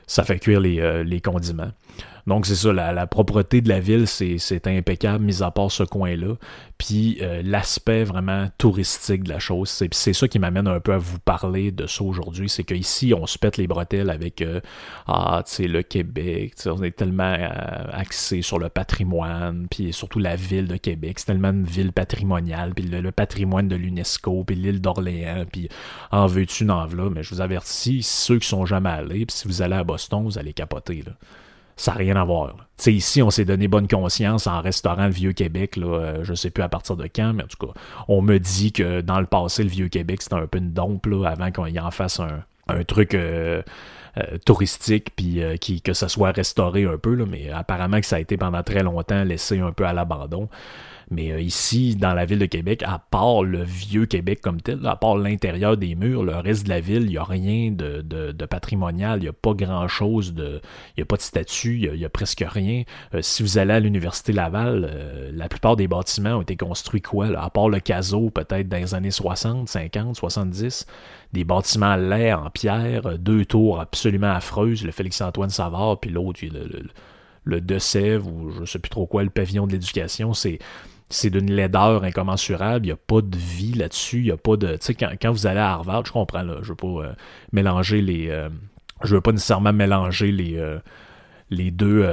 ça 0.08 0.24
fait 0.24 0.39
cuire 0.39 0.60
les, 0.60 1.04
les 1.04 1.22
condiments 1.22 1.72
donc 2.30 2.46
c'est 2.46 2.56
ça, 2.56 2.72
la, 2.72 3.08
propreté 3.08 3.60
de 3.60 3.70
la 3.70 3.80
ville, 3.80 4.08
c'est 4.08 4.68
impeccable, 4.68 5.26
mis 5.26 5.42
à 5.42 5.50
part 5.50 5.72
ce 5.72 5.82
coin-là. 5.82 6.36
Puis 6.78 7.18
euh, 7.22 7.42
l'aspect 7.44 8.04
vraiment 8.04 8.48
touristique 8.60 9.24
de 9.24 9.30
la 9.30 9.39
chose, 9.39 9.84
c'est 9.92 10.13
ça 10.13 10.28
qui 10.28 10.38
m'amène 10.38 10.68
un 10.68 10.80
peu 10.80 10.94
à 10.94 11.00
vous 11.00 11.18
parler 11.18 11.72
de 11.72 11.88
ça 11.88 12.04
aujourd'hui. 12.04 12.48
C'est 12.48 12.63
qu'ici, 12.63 13.15
on 13.15 13.26
se 13.26 13.39
pète 13.39 13.58
les 13.58 13.65
bretelles 13.65 14.12
avec 14.12 14.44
euh, 14.44 14.62
Ah, 15.08 15.42
tu 15.44 15.56
sais, 15.56 15.68
le 15.68 15.82
Québec, 15.82 16.54
on 16.68 16.84
est 16.84 16.96
tellement 16.96 17.34
euh, 17.34 17.48
axé 17.92 18.44
sur 18.44 18.60
le 18.60 18.70
patrimoine, 18.70 19.65
puis 19.70 19.92
surtout 19.92 20.20
la 20.20 20.36
ville 20.36 20.68
de 20.68 20.78
Québec. 20.78 21.18
C'est 21.18 21.26
tellement 21.26 21.50
une 21.50 21.65
ville 21.65 21.92
patrimoniale, 21.92 22.76
puis 22.76 22.86
le, 22.86 23.12
patrimoine 23.12 23.68
de 23.68 23.76
l'UNESCO, 23.76 24.44
puis 24.44 24.56
l'île 24.56 24.82
d'Orléans, 24.82 25.46
puis 25.52 25.68
en 26.12 26.28
veux-tu, 26.28 26.63
n'en 26.63 26.86
là. 26.86 27.10
Mais 27.10 27.24
je 27.24 27.34
vous 27.34 27.42
avertis, 27.42 28.04
ceux 28.04 28.38
qui 28.38 28.48
sont 28.48 28.68
jamais 28.68 28.89
allés, 28.89 29.26
puis 29.26 29.36
si 29.36 29.48
vous 29.48 29.63
allez 29.63 29.76
à 29.76 29.84
Boston, 29.84 30.24
vous 30.24 30.38
allez 30.38 30.54
capoter. 30.54 31.02
Là 31.02 31.13
ça 31.80 31.94
n'a 31.94 31.98
rien 31.98 32.18
à 32.18 32.26
voir. 32.26 32.56
sais, 32.76 32.94
ici, 32.94 33.22
on 33.22 33.30
s'est 33.30 33.46
donné 33.46 33.70
bonne 33.70 33.88
conscience 33.88 34.48
en 34.48 34.60
restaurant 34.60 35.06
le 35.06 35.13
Vieux-Québec, 35.13 35.78
euh, 35.78 36.26
je 36.26 36.34
sais 36.34 36.50
plus 36.50 36.62
à 36.62 36.68
partir 36.68 36.98
de 36.98 37.08
quand, 37.08 37.32
mais 37.34 37.44
en 37.44 37.48
tout 37.48 37.68
cas, 37.68 37.72
on 38.10 38.22
me 38.22 38.38
dit 38.38 38.74
que 38.74 39.00
dans 39.00 39.22
le 39.22 39.26
passé, 39.26 39.63
le 39.63 39.70
Vieux-Québec, 39.70 40.22
c'était 40.22 40.36
un 40.36 40.46
peu 40.46 40.58
une 40.58 40.74
dompe 40.74 41.08
avant 41.26 41.52
qu'on 41.54 41.68
y 41.68 41.80
en 41.80 41.89
fasse 41.89 42.20
un, 42.20 42.84
truc 42.84 43.13
euh, 43.13 43.62
euh, 44.18 44.38
touristique, 44.46 45.15
puis 45.15 45.42
que 45.82 45.94
ça 45.94 46.10
soit 46.10 46.32
restauré 46.32 46.84
un 46.84 46.98
peu, 46.98 47.15
mais 47.26 47.50
apparemment 47.50 48.02
que 48.02 48.06
ça 48.06 48.18
a 48.18 48.20
été 48.20 48.36
pendant 48.36 48.62
très 48.62 48.84
longtemps 48.84 49.24
laissé 49.24 49.60
un 49.60 49.72
peu 49.72 49.86
à 49.86 49.94
l'abandon. 49.94 50.50
Mais 51.12 51.32
euh, 51.32 51.41
ici, 51.41 51.95
dans 51.95 52.13
la 52.13 52.26
ville 52.26 52.38
de 52.38 52.45
Québec, 52.45 52.84
à 52.86 53.00
part 53.00 53.43
le 53.43 53.63
vieux 53.63 54.06
Québec 54.06 54.41
comme 54.41 54.62
tel, 54.62 54.86
à 54.86 54.95
part 54.95 55.17
l'intérieur 55.17 55.76
des 55.76 55.95
murs, 55.95 56.24
le 56.24 56.36
reste 56.36 56.65
de 56.65 56.69
la 56.69 56.80
ville, 56.80 57.04
il 57.04 57.10
n'y 57.10 57.17
a 57.17 57.24
rien 57.24 57.72
de, 57.72 58.02
de, 58.02 58.45
patrimonial, 58.45 59.19
il 59.19 59.24
n'y 59.24 59.30
a 59.30 59.34
pas 59.34 59.54
grand-chose, 59.54 60.34
il 60.38 60.62
n'y 60.98 61.02
a 61.02 61.06
pas 61.06 61.17
de 61.17 61.22
statue, 61.22 61.80
il 61.82 61.93
n'y 61.93 62.06
a, 62.06 62.10
presque 62.10 62.45
rien. 62.48 62.84
Euh, 63.15 63.22
si 63.22 63.41
vous 63.41 63.58
allez 63.58 63.74
à 63.74 63.80
l'Université 63.80 64.34
Laval, 64.34 64.88
euh, 64.89 65.32
la 65.34 65.50
plupart 65.50 65.76
des 65.76 65.88
bâtiments 65.88 66.36
ont 66.36 66.41
été 66.41 66.56
construits 66.56 67.02
quoi? 67.02 67.28
À 67.39 67.50
part 67.50 67.69
le 67.69 67.80
caso, 67.80 68.30
peut-être 68.30 68.69
dans 68.69 68.78
les 68.78 68.93
années 68.93 69.12
60, 69.12 69.67
50, 69.67 70.15
70, 70.15 70.86
des 71.34 71.43
bâtiments 71.43 71.95
laids 71.95 72.34
en 72.34 72.50
pierre, 72.52 73.17
deux 73.17 73.45
tours 73.45 73.80
absolument 73.80 74.32
affreuses, 74.32 74.84
le 74.84 74.91
Félix-Antoine 74.91 75.50
Savard, 75.50 76.00
puis 76.00 76.12
l'autre, 76.12 76.39
le, 76.43 76.67
le, 76.67 76.84
le 77.43 77.62
De 77.62 77.80
Sèvres, 77.80 78.28
ou 78.28 78.52
je 78.52 78.65
sais 78.65 78.80
plus 78.80 78.89
trop 78.89 79.08
quoi, 79.08 79.24
le 79.24 79.30
pavillon 79.30 79.67
de 79.67 79.72
l'éducation, 79.72 80.34
c'est 80.34 80.60
c'est 81.10 81.30
d'une 81.30 81.52
laideur 81.52 82.04
incommensurable. 82.04 82.86
Il 82.86 82.89
n'y 82.89 82.93
a 82.93 82.98
pas 82.98 83.22
de 83.22 83.38
vie 83.38 83.74
là-dessus. 83.74 84.19
Il 84.19 84.26
n'y 84.26 84.32
a 84.32 84.38
pas 84.38 84.58
de. 84.58 84.74
Tu 84.74 84.78
sais, 84.82 84.93
quand, 84.93 85.10
quand, 85.19 85.32
vous 85.32 85.48
allez 85.48 85.60
à 85.60 85.72
Harvard, 85.72 86.06
je 86.06 86.12
comprends, 86.12 86.43
là, 86.43 86.58
je 86.62 86.69
veux 86.69 86.76
pas 86.76 86.88
euh, 86.88 87.13
mélanger 87.52 88.02
les. 88.02 88.30
Euh, 88.30 88.50
je 89.04 89.15
veux 89.15 89.22
pas 89.22 89.32
nécessairement 89.32 89.74
mélanger 89.74 90.32
les, 90.32 90.58
euh, 90.58 90.80
les 91.50 91.72
deux 91.72 92.06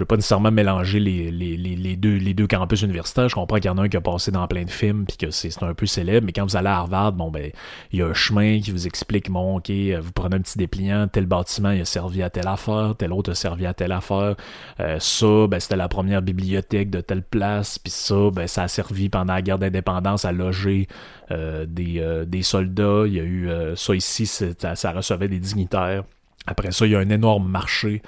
je 0.00 0.04
veux 0.04 0.06
pas 0.06 0.16
nécessairement 0.16 0.50
mélanger 0.50 0.98
les, 0.98 1.96
deux, 1.96 2.46
campus 2.46 2.80
universitaires. 2.80 3.28
Je 3.28 3.34
comprends 3.34 3.56
qu'il 3.56 3.66
y 3.66 3.68
en 3.68 3.76
a 3.76 3.82
un 3.82 3.88
qui 3.90 3.98
a 3.98 4.00
passé 4.00 4.30
dans 4.30 4.48
plein 4.48 4.64
de 4.64 4.70
films 4.70 5.04
puis 5.04 5.18
que 5.18 5.30
c'est 5.30 5.62
un 5.62 5.74
peu 5.74 5.84
célèbre, 5.84 6.24
mais 6.24 6.32
quand 6.32 6.44
vous 6.46 6.56
allez 6.56 6.68
à 6.68 6.76
Harvard, 6.76 7.12
bon 7.12 7.30
ben 7.30 7.50
il 7.92 7.98
y 7.98 8.02
a 8.02 8.06
un 8.06 8.14
chemin 8.14 8.60
qui 8.60 8.70
vous 8.70 8.86
explique 8.86 9.30
bon 9.30 9.58
ok, 9.58 9.70
vous 9.70 10.12
prenez 10.12 10.36
un 10.36 10.40
petit 10.40 10.56
dépliant, 10.56 11.06
tel 11.06 11.26
bâtiment 11.26 11.68
a 11.68 11.84
servi 11.84 12.22
à 12.22 12.30
telle 12.30 12.48
affaire, 12.48 12.94
tel 12.96 13.12
autre 13.12 13.32
a 13.32 13.34
servi 13.34 13.66
à 13.66 13.74
telle 13.74 13.92
affaire. 13.92 14.36
Euh, 14.80 14.96
ça, 15.00 15.46
ben 15.48 15.60
c'était 15.60 15.76
la 15.76 15.88
première 15.88 16.22
bibliothèque 16.22 16.88
de 16.88 17.02
telle 17.02 17.22
place, 17.22 17.78
puis 17.78 17.90
ça, 17.90 18.30
ben 18.32 18.46
ça 18.46 18.62
a 18.62 18.68
servi 18.68 19.10
pendant 19.10 19.34
la 19.34 19.42
guerre 19.42 19.58
d'indépendance 19.58 20.24
à 20.24 20.32
loger 20.32 20.88
euh, 21.30 21.66
des, 21.66 22.00
euh, 22.00 22.24
soldats. 22.40 23.02
Il 23.06 23.12
y 23.12 23.20
a 23.20 23.24
eu 23.24 23.50
ça 23.76 23.94
ici, 23.94 24.26
ça 24.26 24.92
recevait 24.92 25.28
des 25.28 25.40
dignitaires. 25.40 26.04
Après 26.46 26.72
ça, 26.72 26.86
il 26.86 26.92
y 26.92 26.96
a 26.96 27.00
un 27.00 27.10
énorme 27.10 27.46
marché 27.46 28.00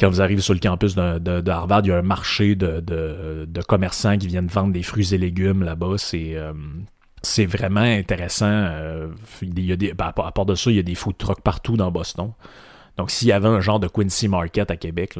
quand 0.00 0.08
vous 0.08 0.22
arrivez 0.22 0.40
sur 0.40 0.54
le 0.54 0.60
campus 0.60 0.94
de, 0.94 1.50
Harvard, 1.50 1.82
il 1.84 1.88
y 1.88 1.92
a 1.92 1.98
un 1.98 2.02
marché 2.02 2.54
de, 2.56 3.62
commerçants 3.68 4.16
qui 4.16 4.26
viennent 4.26 4.46
vendre 4.46 4.72
des 4.72 4.82
fruits 4.82 5.14
et 5.14 5.18
légumes 5.18 5.62
là-bas. 5.62 5.96
C'est 5.98 6.36
euh, 6.36 6.52
vraiment 7.46 7.80
intéressant. 7.80 8.46
Euh, 8.48 9.08
il 9.42 9.60
y 9.60 9.72
a 9.72 9.76
des, 9.76 9.92
ben, 9.92 10.06
à 10.06 10.32
part 10.32 10.46
de 10.46 10.54
ça, 10.54 10.70
il 10.70 10.76
y 10.76 10.80
a 10.80 10.82
des 10.82 10.94
food 10.94 11.18
trucks 11.18 11.42
partout 11.42 11.76
dans 11.76 11.90
Boston. 11.90 12.32
Donc, 12.96 13.10
s'il 13.10 13.28
y 13.28 13.32
avait 13.32 13.48
un 13.48 13.60
genre 13.60 13.78
de 13.78 13.88
Quincy 13.88 14.28
Market 14.28 14.70
à 14.70 14.76
Québec, 14.76 15.18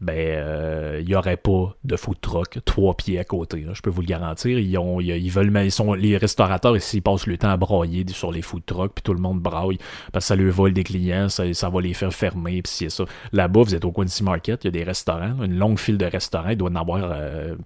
ben 0.00 0.14
euh, 0.18 0.98
il 1.00 1.06
n'y 1.06 1.14
aurait 1.14 1.38
pas 1.38 1.74
de 1.84 1.96
food 1.96 2.20
truck 2.20 2.58
trois 2.66 2.94
pieds 2.94 3.18
à 3.18 3.24
côté. 3.24 3.64
je 3.72 3.80
peux 3.80 3.90
vous 3.90 4.02
le 4.02 4.06
garantir. 4.06 4.58
Ils, 4.58 4.76
ont, 4.76 5.00
ils, 5.00 5.30
veulent, 5.30 5.52
ils 5.64 5.72
sont, 5.72 5.94
les 5.94 6.18
restaurateurs 6.18 6.76
ici 6.76 6.98
ils 6.98 7.00
passent 7.00 7.26
le 7.26 7.38
temps 7.38 7.48
à 7.48 7.56
broyer 7.56 8.04
sur 8.08 8.30
les 8.30 8.42
food 8.42 8.62
trucks, 8.66 8.92
puis 8.94 9.02
tout 9.02 9.14
le 9.14 9.20
monde 9.20 9.40
braille 9.40 9.78
parce 10.12 10.24
que 10.24 10.28
ça 10.28 10.36
leur 10.36 10.52
vole 10.52 10.74
des 10.74 10.84
clients, 10.84 11.28
ça, 11.28 11.52
ça 11.54 11.70
va 11.70 11.80
les 11.80 11.94
faire 11.94 12.12
fermer, 12.12 12.62
puis 12.62 12.72
c'est 12.72 12.90
ça. 12.90 13.04
Là-bas, 13.32 13.62
vous 13.62 13.74
êtes 13.74 13.84
au 13.84 13.92
Quincy 13.92 14.22
Market, 14.22 14.64
il 14.64 14.66
y 14.66 14.68
a 14.68 14.70
des 14.70 14.84
restaurants, 14.84 15.42
une 15.42 15.58
longue 15.58 15.78
file 15.78 15.98
de 15.98 16.06
restaurants, 16.06 16.50
il 16.50 16.56
doit 16.56 16.70
en 16.70 16.76
avoir 16.76 17.00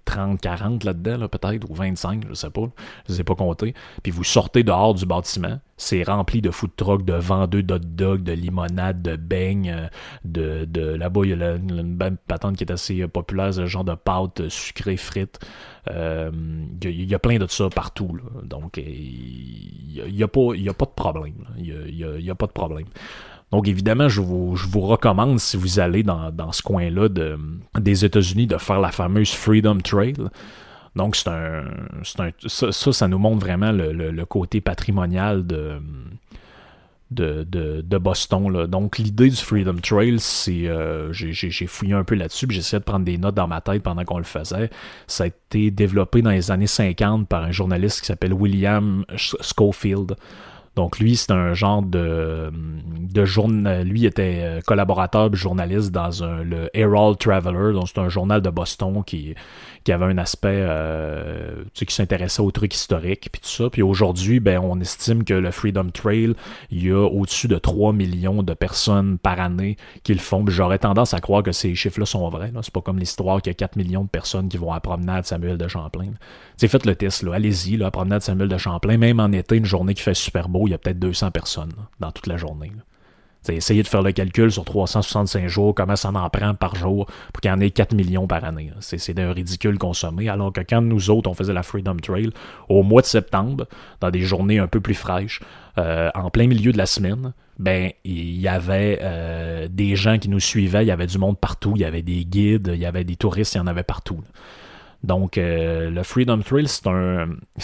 30, 0.04 0.34
euh, 0.34 0.36
40 0.40 0.84
là-dedans, 0.84 1.28
peut-être, 1.28 1.68
ou 1.68 1.74
25, 1.74 2.26
je 2.28 2.34
sais 2.34 2.50
pas, 2.50 2.68
je 3.08 3.14
sais 3.14 3.24
pas 3.24 3.34
compter. 3.34 3.74
Puis 4.02 4.12
vous 4.12 4.24
sortez 4.24 4.62
dehors 4.62 4.94
du 4.94 5.06
bâtiment, 5.06 5.58
c'est 5.80 6.02
rempli 6.02 6.42
de 6.42 6.50
food 6.50 6.70
trucks, 6.76 7.04
de 7.04 7.14
vendeurs 7.14 7.62
d'hot 7.62 7.78
dogs, 7.78 8.22
de 8.22 8.32
limonade, 8.32 9.00
de 9.00 9.16
beignes, 9.16 9.70
euh, 9.70 9.86
de, 10.24 10.66
de 10.66 10.82
là-bas 10.82 11.22
il 11.24 11.30
y 11.30 11.42
a 11.42 11.54
une, 11.54 12.16
patente 12.26 12.56
qui 12.56 12.64
est 12.64 12.70
assez 12.70 13.08
populaire, 13.08 13.54
ce 13.54 13.66
genre 13.66 13.84
de 13.84 13.94
pâte 13.94 14.48
sucrée 14.48 14.98
frites. 14.98 15.38
Euh, 15.88 16.30
il 16.82 17.04
y, 17.04 17.14
a 17.14 17.18
plein 17.18 17.38
de 17.38 17.46
ça 17.46 17.70
partout. 17.70 18.18
Donc 18.42 18.76
il 18.76 20.04
n'y 20.12 20.22
a, 20.22 20.28
pas, 20.28 20.40
a 20.40 20.74
pas 20.74 20.84
de 20.84 20.90
problème. 20.90 21.44
Il 21.56 22.18
n'y 22.22 22.30
a, 22.30 22.34
pas 22.34 22.46
de 22.46 22.52
problème. 22.52 22.86
Donc 23.50 23.66
évidemment, 23.66 24.08
je 24.08 24.20
vous, 24.20 24.56
je 24.56 24.68
vous 24.68 24.82
recommande, 24.82 25.40
si 25.40 25.56
vous 25.56 25.80
allez 25.80 26.02
dans, 26.02 26.30
dans 26.30 26.52
ce 26.52 26.62
coin-là 26.62 27.08
de, 27.08 27.38
des 27.78 28.04
États-Unis, 28.04 28.46
de 28.46 28.58
faire 28.58 28.80
la 28.80 28.92
fameuse 28.92 29.32
Freedom 29.32 29.78
Trail. 29.78 30.14
Donc, 30.96 31.16
c'est 31.16 31.28
un, 31.28 31.64
ça, 32.46 32.72
ça, 32.72 33.08
nous 33.08 33.18
montre 33.18 33.38
vraiment 33.38 33.72
le, 33.72 34.24
côté 34.24 34.60
patrimonial 34.60 35.46
de, 35.46 35.80
de, 37.10 37.98
Boston. 37.98 38.66
Donc, 38.66 38.98
l'idée 38.98 39.30
du 39.30 39.36
Freedom 39.36 39.76
Trail, 39.76 40.18
c'est. 40.18 40.66
Euh, 40.66 41.12
j'ai 41.12 41.66
fouillé 41.66 41.94
un 41.94 42.04
peu 42.04 42.14
là-dessus, 42.14 42.46
puis 42.46 42.56
j'essayais 42.56 42.80
de 42.80 42.84
prendre 42.84 43.04
des 43.04 43.18
notes 43.18 43.34
dans 43.34 43.48
ma 43.48 43.60
tête 43.60 43.82
pendant 43.82 44.04
qu'on 44.04 44.18
le 44.18 44.24
faisait. 44.24 44.70
Ça 45.06 45.24
a 45.24 45.26
été 45.28 45.70
développé 45.70 46.22
dans 46.22 46.30
les 46.30 46.50
années 46.50 46.66
50 46.66 47.28
par 47.28 47.44
un 47.44 47.52
journaliste 47.52 48.00
qui 48.00 48.06
s'appelle 48.06 48.32
William 48.32 49.04
Schofield. 49.16 50.16
Donc 50.80 50.98
lui, 50.98 51.14
c'est 51.14 51.30
un 51.30 51.52
genre 51.52 51.82
de, 51.82 52.50
de. 52.50 53.82
Lui 53.82 54.06
était 54.06 54.38
euh, 54.40 54.60
collaborateur 54.62 55.34
journaliste 55.34 55.90
dans 55.90 56.08
le 56.42 56.70
Herald 56.72 57.18
Traveler, 57.18 57.74
donc 57.74 57.88
c'est 57.88 58.00
un 58.00 58.08
journal 58.08 58.40
de 58.40 58.48
Boston 58.48 59.02
qui, 59.04 59.34
qui 59.84 59.92
avait 59.92 60.06
un 60.06 60.16
aspect 60.16 60.48
euh, 60.54 61.64
tu 61.74 61.80
sais, 61.80 61.84
qui 61.84 61.94
s'intéressait 61.94 62.40
aux 62.40 62.50
trucs 62.50 62.74
historiques 62.74 63.28
puis 63.30 63.42
tout 63.42 63.48
ça. 63.50 63.68
Puis 63.68 63.82
aujourd'hui, 63.82 64.40
ben, 64.40 64.58
on 64.58 64.80
estime 64.80 65.22
que 65.22 65.34
le 65.34 65.50
Freedom 65.50 65.90
Trail, 65.90 66.32
il 66.70 66.86
y 66.86 66.90
a 66.90 67.06
au-dessus 67.06 67.46
de 67.46 67.58
3 67.58 67.92
millions 67.92 68.42
de 68.42 68.54
personnes 68.54 69.18
par 69.18 69.38
année 69.38 69.76
qui 70.02 70.14
le 70.14 70.20
font. 70.20 70.46
J'aurais 70.48 70.78
tendance 70.78 71.12
à 71.12 71.20
croire 71.20 71.42
que 71.42 71.52
ces 71.52 71.74
chiffres-là 71.74 72.06
sont 72.06 72.26
vrais. 72.30 72.52
C'est 72.62 72.72
pas 72.72 72.80
comme 72.80 72.98
l'histoire 72.98 73.42
qu'il 73.42 73.50
y 73.50 73.52
a 73.52 73.54
4 73.54 73.76
millions 73.76 74.04
de 74.04 74.08
personnes 74.08 74.48
qui 74.48 74.56
vont 74.56 74.70
à 74.70 74.76
la 74.76 74.80
promenade 74.80 75.26
Samuel 75.26 75.58
de 75.58 75.68
Champlain. 75.68 76.12
C'est 76.60 76.68
faites 76.68 76.84
le 76.84 76.94
test, 76.94 77.24
allez-y, 77.24 77.78
là, 77.78 77.90
promenade 77.90 78.20
Samuel 78.20 78.50
de 78.50 78.58
Champlain, 78.58 78.98
même 78.98 79.18
en 79.18 79.32
été, 79.32 79.56
une 79.56 79.64
journée 79.64 79.94
qui 79.94 80.02
fait 80.02 80.12
super 80.12 80.50
beau, 80.50 80.66
il 80.66 80.72
y 80.72 80.74
a 80.74 80.78
peut-être 80.78 80.98
200 80.98 81.30
personnes 81.30 81.72
dans 82.00 82.12
toute 82.12 82.26
la 82.26 82.36
journée. 82.36 82.70
essayez 83.48 83.82
de 83.82 83.88
faire 83.88 84.02
le 84.02 84.12
calcul 84.12 84.52
sur 84.52 84.66
365 84.66 85.48
jours, 85.48 85.74
comment 85.74 85.96
ça 85.96 86.10
en 86.10 86.28
prend 86.28 86.54
par 86.54 86.74
jour 86.74 87.06
pour 87.32 87.40
qu'il 87.40 87.50
y 87.50 87.54
en 87.54 87.60
ait 87.60 87.70
4 87.70 87.94
millions 87.94 88.26
par 88.26 88.44
année. 88.44 88.70
C'est 88.80 89.14
d'un 89.14 89.32
ridicule 89.32 89.78
consommé. 89.78 90.28
Alors 90.28 90.52
que 90.52 90.60
quand 90.60 90.82
nous 90.82 91.08
autres, 91.08 91.30
on 91.30 91.34
faisait 91.34 91.54
la 91.54 91.62
Freedom 91.62 91.96
Trail 91.96 92.28
au 92.68 92.82
mois 92.82 93.00
de 93.00 93.06
septembre, 93.06 93.66
dans 94.00 94.10
des 94.10 94.20
journées 94.20 94.58
un 94.58 94.66
peu 94.66 94.82
plus 94.82 94.92
fraîches, 94.92 95.40
euh, 95.78 96.10
en 96.14 96.28
plein 96.28 96.46
milieu 96.46 96.72
de 96.72 96.78
la 96.78 96.84
semaine, 96.84 97.32
ben 97.58 97.90
il 98.04 98.38
y 98.38 98.48
avait 98.48 98.98
euh, 99.00 99.66
des 99.70 99.96
gens 99.96 100.18
qui 100.18 100.28
nous 100.28 100.40
suivaient, 100.40 100.84
il 100.84 100.88
y 100.88 100.92
avait 100.92 101.06
du 101.06 101.16
monde 101.16 101.38
partout, 101.38 101.72
il 101.76 101.80
y 101.80 101.86
avait 101.86 102.02
des 102.02 102.26
guides, 102.26 102.70
il 102.74 102.80
y 102.80 102.84
avait 102.84 103.04
des 103.04 103.16
touristes, 103.16 103.54
il 103.54 103.58
y 103.58 103.60
en 103.62 103.66
avait 103.66 103.82
partout. 103.82 104.20
Donc, 105.02 105.38
euh, 105.38 105.88
le 105.88 106.02
Freedom 106.02 106.38
Trail, 106.40 106.68
c'est 106.68 106.82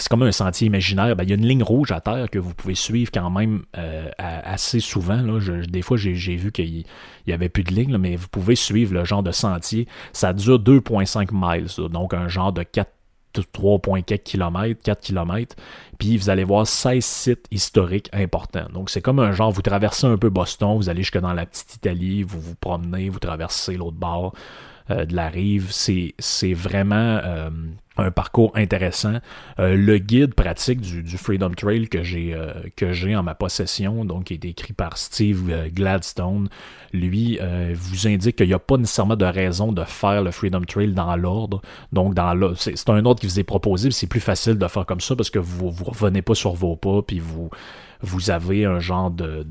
comme 0.09 0.23
un 0.23 0.31
sentier 0.31 0.67
imaginaire. 0.67 1.15
Ben, 1.15 1.23
il 1.23 1.29
y 1.29 1.33
a 1.33 1.35
une 1.35 1.45
ligne 1.45 1.63
rouge 1.63 1.91
à 1.91 2.01
terre 2.01 2.29
que 2.31 2.39
vous 2.39 2.53
pouvez 2.53 2.73
suivre 2.75 3.11
quand 3.13 3.29
même 3.29 3.63
euh, 3.77 4.09
assez 4.17 4.79
souvent. 4.79 5.21
Des 5.67 5.81
fois, 5.81 5.97
j'ai, 5.97 6.13
vu 6.13 6.51
qu'il 6.51 6.83
y 7.27 7.33
avait 7.33 7.49
plus 7.49 7.63
de 7.63 7.73
ligne, 7.73 7.97
mais 7.97 8.15
vous 8.15 8.27
pouvez 8.27 8.55
suivre 8.55 8.93
le 8.93 9.05
genre 9.05 9.23
de 9.23 9.31
sentier. 9.31 9.87
Ça 10.13 10.33
dure 10.33 10.59
2,5 10.59 11.29
miles, 11.31 11.89
donc 11.91 12.13
un 12.13 12.27
genre 12.27 12.53
de 12.53 12.63
4 12.63 12.91
3,4 13.41 14.23
km, 14.23 14.81
4 14.81 15.01
km, 15.01 15.55
puis 15.99 16.17
vous 16.17 16.29
allez 16.29 16.43
voir 16.43 16.65
16 16.65 17.05
sites 17.05 17.45
historiques 17.51 18.09
importants. 18.13 18.67
Donc 18.73 18.89
c'est 18.89 19.01
comme 19.01 19.19
un 19.19 19.31
genre, 19.31 19.51
vous 19.51 19.61
traversez 19.61 20.07
un 20.07 20.17
peu 20.17 20.29
Boston, 20.29 20.75
vous 20.77 20.89
allez 20.89 21.01
jusque 21.01 21.19
dans 21.19 21.33
la 21.33 21.45
petite 21.45 21.75
Italie, 21.75 22.23
vous 22.23 22.39
vous 22.39 22.55
promenez, 22.55 23.09
vous 23.09 23.19
traversez 23.19 23.77
l'autre 23.77 23.97
bord, 23.97 24.33
de 24.89 25.15
la 25.15 25.29
rive. 25.29 25.67
C'est, 25.71 26.13
vraiment 26.53 27.19
euh, 27.23 27.49
un 27.97 28.11
parcours 28.11 28.51
intéressant. 28.55 29.19
Euh, 29.59 29.75
le 29.75 29.97
guide 29.97 30.33
pratique 30.33 30.81
du, 30.81 31.17
Freedom 31.17 31.51
Trail 31.51 31.87
que 31.89 32.03
j'ai 32.03 33.15
en 33.15 33.23
ma 33.23 33.35
possession, 33.35 34.05
donc 34.05 34.25
qui 34.25 34.33
est 34.35 34.45
écrit 34.45 34.73
par 34.73 34.97
Steve 34.97 35.69
Gladstone, 35.73 36.49
lui 36.93 37.39
vous 37.73 38.07
indique 38.07 38.37
qu'il 38.37 38.47
n'y 38.47 38.53
a 38.53 38.59
pas 38.59 38.77
nécessairement 38.77 39.15
de 39.15 39.25
raison 39.25 39.71
de 39.71 39.83
faire 39.83 40.23
le 40.23 40.31
Freedom 40.31 40.61
Trail 40.61 40.93
dans 40.93 41.15
l'ordre. 41.15 41.61
Donc 41.91 42.13
dans 42.13 42.55
c'est, 42.55 42.89
un 42.89 43.05
ordre 43.05 43.19
qui 43.19 43.27
vous 43.27 43.39
est 43.39 43.43
proposé, 43.43 43.91
c'est 43.91 44.07
plus 44.07 44.19
facile 44.19 44.57
de 44.57 44.67
faire 44.67 44.85
comme 44.85 45.01
ça 45.01 45.15
parce 45.15 45.29
que 45.29 45.39
vous 45.39 45.67
ne 45.67 45.89
revenez 45.89 46.21
pas 46.21 46.35
sur 46.35 46.53
vos 46.53 46.75
pas, 46.75 47.01
puis 47.01 47.19
vous 47.19 47.49
vous 48.01 48.29
avez 48.29 48.65
un 48.65 48.79
genre 48.79 49.09
de 49.09 49.43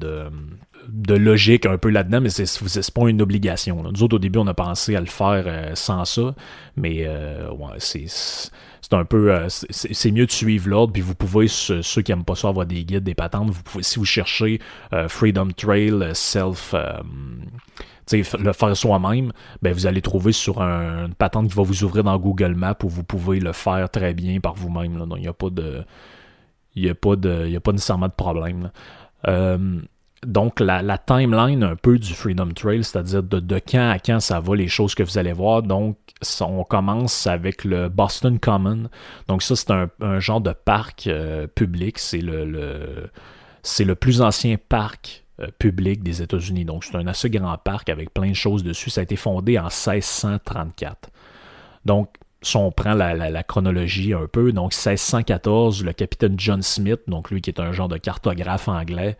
logique 1.08 1.66
un 1.66 1.78
peu 1.78 1.90
là-dedans, 1.90 2.20
mais 2.20 2.30
c'est 2.30 2.90
pas 2.92 3.08
une 3.08 3.22
obligation. 3.22 3.82
Nous 3.82 4.02
autres, 4.02 4.16
au 4.16 4.18
début, 4.18 4.38
on 4.38 4.46
a 4.46 4.54
pensé 4.54 4.96
à 4.96 5.00
le 5.00 5.06
faire 5.06 5.44
euh, 5.46 5.74
sans 5.74 6.04
ça, 6.04 6.34
mais 6.76 7.04
euh, 7.06 7.50
ouais, 7.50 7.78
c'est 7.78 8.92
un 8.92 9.04
peu 9.04 9.32
euh, 9.32 9.48
c'est 9.48 10.12
mieux 10.12 10.26
de 10.26 10.30
suivre 10.30 10.68
l'ordre 10.68 10.92
puis 10.92 11.02
vous 11.02 11.16
pouvez 11.16 11.48
ceux, 11.48 11.80
qui 12.02 12.12
aiment 12.12 12.24
pas 12.24 12.36
ça 12.36 12.48
avoir 12.48 12.66
des 12.66 12.84
guides 12.84 13.02
des 13.02 13.16
patentes 13.16 13.50
vous 13.50 13.62
pouvez 13.64 13.82
si 13.82 13.98
vous 13.98 14.04
cherchez 14.04 14.60
Freedom 15.08 15.48
Trail 15.48 16.10
self 16.14 16.72
le 18.12 18.52
faire 18.52 18.76
soi-même, 18.76 19.32
ben 19.60 19.72
vous 19.72 19.88
allez 19.88 20.02
trouver 20.02 20.30
sur 20.30 20.60
une 20.60 21.14
patente 21.14 21.48
qui 21.48 21.56
va 21.56 21.64
vous 21.64 21.82
ouvrir 21.82 22.04
dans 22.04 22.16
Google 22.16 22.54
Maps 22.54 22.76
où 22.84 22.88
vous 22.88 23.02
pouvez 23.02 23.40
le 23.40 23.52
faire 23.52 23.90
très 23.90 24.14
bien 24.14 24.38
par 24.38 24.54
vous-même. 24.54 24.96
Donc 24.96 25.18
il 25.18 25.22
n'y 25.22 25.28
a 25.28 25.32
pas 25.32 25.50
de. 25.50 25.82
Il 26.76 26.82
n'y 26.84 26.90
a, 26.90 27.16
de, 27.16 27.56
a 27.56 27.60
pas 27.60 27.72
nécessairement 27.72 28.06
de 28.06 28.12
problème 28.12 28.70
donc 30.24 30.60
la, 30.60 30.98
timeline 30.98 31.62
un 31.62 31.76
peu 31.76 31.98
du 31.98 32.14
Freedom 32.14 32.48
Trail, 32.48 32.84
c'est-à-dire 32.84 33.22
de, 33.22 33.58
quand 33.58 33.90
à 33.90 33.98
quand 33.98 34.20
ça 34.20 34.40
va, 34.40 34.56
les 34.56 34.68
choses 34.68 34.94
que 34.94 35.02
vous 35.02 35.18
allez 35.18 35.32
voir. 35.32 35.62
Donc, 35.62 35.98
on 36.40 36.64
commence 36.64 37.26
avec 37.26 37.64
le 37.64 37.88
Boston 37.88 38.38
Common. 38.38 38.88
Donc 39.28 39.42
ça, 39.42 39.56
c'est 39.56 39.70
un, 39.70 40.20
genre 40.20 40.40
de 40.40 40.52
parc 40.52 41.06
euh, 41.06 41.46
public. 41.46 41.98
C'est 41.98 42.22
le, 42.22 43.10
c'est 43.62 43.84
le 43.84 43.94
plus 43.94 44.22
ancien 44.22 44.56
parc 44.68 45.24
euh, 45.40 45.48
public 45.58 46.02
des 46.02 46.22
États-Unis. 46.22 46.64
Donc 46.64 46.84
c'est 46.84 46.96
un 46.96 47.06
assez 47.06 47.28
grand 47.28 47.58
parc 47.58 47.90
avec 47.90 48.12
plein 48.14 48.30
de 48.30 48.34
choses 48.34 48.62
dessus. 48.62 48.90
Ça 48.90 49.00
a 49.00 49.04
été 49.04 49.16
fondé 49.16 49.58
en 49.58 49.64
1634. 49.64 51.10
Donc 51.84 52.08
si 52.42 52.56
on 52.56 52.70
prend 52.70 52.94
la, 52.94 53.42
chronologie 53.42 54.12
un 54.12 54.26
peu, 54.26 54.52
donc 54.52 54.72
1614, 54.72 55.84
le 55.84 55.92
capitaine 55.92 56.34
John 56.38 56.62
Smith, 56.62 57.00
donc 57.06 57.30
lui 57.30 57.40
qui 57.40 57.50
est 57.50 57.60
un 57.60 57.72
genre 57.72 57.88
de 57.88 57.96
cartographe 57.96 58.68
anglais, 58.68 59.16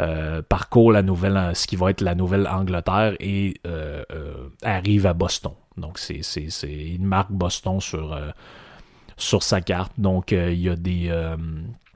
euh, 0.00 0.42
parcourt 0.42 0.92
la 0.92 1.02
nouvelle, 1.02 1.52
ce 1.54 1.66
qui 1.66 1.76
va 1.76 1.90
être 1.90 2.00
la 2.00 2.14
Nouvelle-Angleterre 2.14 3.14
et 3.20 3.54
euh, 3.66 4.02
euh, 4.12 4.48
arrive 4.62 5.06
à 5.06 5.14
Boston. 5.14 5.52
Donc 5.76 5.98
c'est, 5.98 6.20
il 6.64 7.02
marque 7.02 7.30
Boston 7.30 7.80
sur, 7.80 8.18
sur 9.16 9.42
sa 9.42 9.60
carte. 9.60 9.92
Donc 9.98 10.32
il 10.32 10.60
y 10.60 10.68
a 10.68 10.76
des 10.76 11.10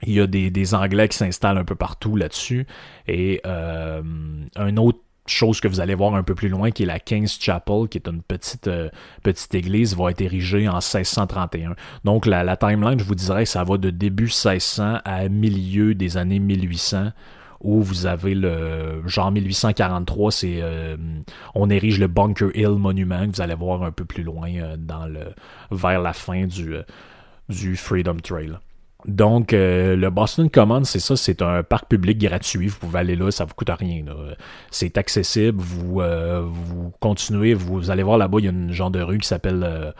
il 0.02 0.14
y 0.14 0.20
a 0.20 0.26
des, 0.26 0.74
Anglais 0.74 1.08
qui 1.08 1.16
s'installent 1.18 1.58
un 1.58 1.64
peu 1.64 1.74
partout 1.74 2.16
là-dessus. 2.16 2.66
Et 3.06 3.40
un 3.44 4.76
autre 4.76 5.00
chose 5.30 5.60
que 5.60 5.68
vous 5.68 5.80
allez 5.80 5.94
voir 5.94 6.14
un 6.14 6.22
peu 6.22 6.34
plus 6.34 6.48
loin, 6.48 6.70
qui 6.70 6.84
est 6.84 6.86
la 6.86 6.98
King's 6.98 7.38
Chapel, 7.40 7.88
qui 7.88 7.98
est 7.98 8.08
une 8.08 8.22
petite, 8.22 8.66
euh, 8.66 8.88
petite 9.22 9.54
église, 9.54 9.96
va 9.96 10.10
être 10.10 10.20
érigée 10.20 10.68
en 10.68 10.74
1631. 10.74 11.74
Donc 12.04 12.26
la, 12.26 12.56
timeline, 12.56 12.98
je 12.98 13.04
vous 13.04 13.14
dirais, 13.14 13.44
ça 13.44 13.64
va 13.64 13.76
de 13.78 13.90
début 13.90 14.24
1600 14.24 14.98
à 15.04 15.28
milieu 15.28 15.94
des 15.94 16.16
années 16.16 16.38
1800 16.38 17.10
où 17.62 17.82
vous 17.82 18.06
avez 18.06 18.34
le 18.34 19.02
genre 19.06 19.30
1843, 19.30 20.32
c'est 20.32 20.60
euh, 20.62 20.96
on 21.54 21.68
érige 21.68 22.00
le 22.00 22.06
Bunker 22.06 22.48
Hill 22.54 22.78
Monument 22.78 23.26
que 23.26 23.36
vous 23.36 23.42
allez 23.42 23.54
voir 23.54 23.82
un 23.82 23.92
peu 23.92 24.06
plus 24.06 24.22
loin 24.22 24.50
euh, 24.54 24.76
dans 24.78 25.06
le 25.06 25.34
vers 25.70 26.00
la 26.00 26.14
fin 26.14 26.46
du, 26.46 26.76
du 27.50 27.76
Freedom 27.76 28.16
Trail. 28.16 28.56
Donc, 29.06 29.52
euh, 29.52 29.96
le 29.96 30.10
Boston 30.10 30.50
Commons, 30.50 30.84
c'est 30.84 31.00
ça, 31.00 31.16
c'est 31.16 31.42
un 31.42 31.62
parc 31.62 31.88
public 31.88 32.18
gratuit. 32.18 32.68
Vous 32.68 32.78
pouvez 32.78 32.98
aller 32.98 33.16
là, 33.16 33.30
ça 33.30 33.44
vous 33.44 33.54
coûte 33.54 33.70
rien. 33.70 34.04
C'est 34.70 34.98
accessible. 34.98 35.58
Vous, 35.60 36.00
euh, 36.00 36.42
vous 36.44 36.92
continuez, 37.00 37.54
vous 37.54 37.90
allez 37.90 38.02
voir 38.02 38.18
là-bas, 38.18 38.38
il 38.40 38.44
y 38.44 38.48
a 38.48 38.52
une 38.52 38.72
genre 38.72 38.90
de 38.90 39.00
rue 39.00 39.18
qui 39.18 39.28
s'appelle 39.28 39.94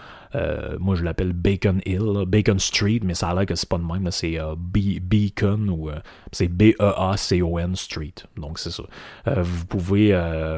moi, 0.78 0.95
je 0.95 1.05
l'appelle 1.05 1.33
Bacon 1.33 1.81
Hill, 1.87 2.24
Bacon 2.26 2.59
Street, 2.59 3.01
mais 3.03 3.14
ça 3.14 3.28
a 3.31 3.35
l'air 3.35 3.47
que 3.47 3.55
c'est 3.55 3.68
pas 3.68 3.78
de 3.78 3.85
même. 3.85 4.11
C'est 4.11 4.39
Beacon 4.57 5.68
ou 5.68 5.91
c'est 6.33 6.49
B-E-A-C-O-N 6.49 7.76
Street. 7.76 8.14
Donc, 8.37 8.59
c'est 8.59 8.70
ça. 8.70 8.83
vous, 9.26 9.66
pouvez, 9.66 10.12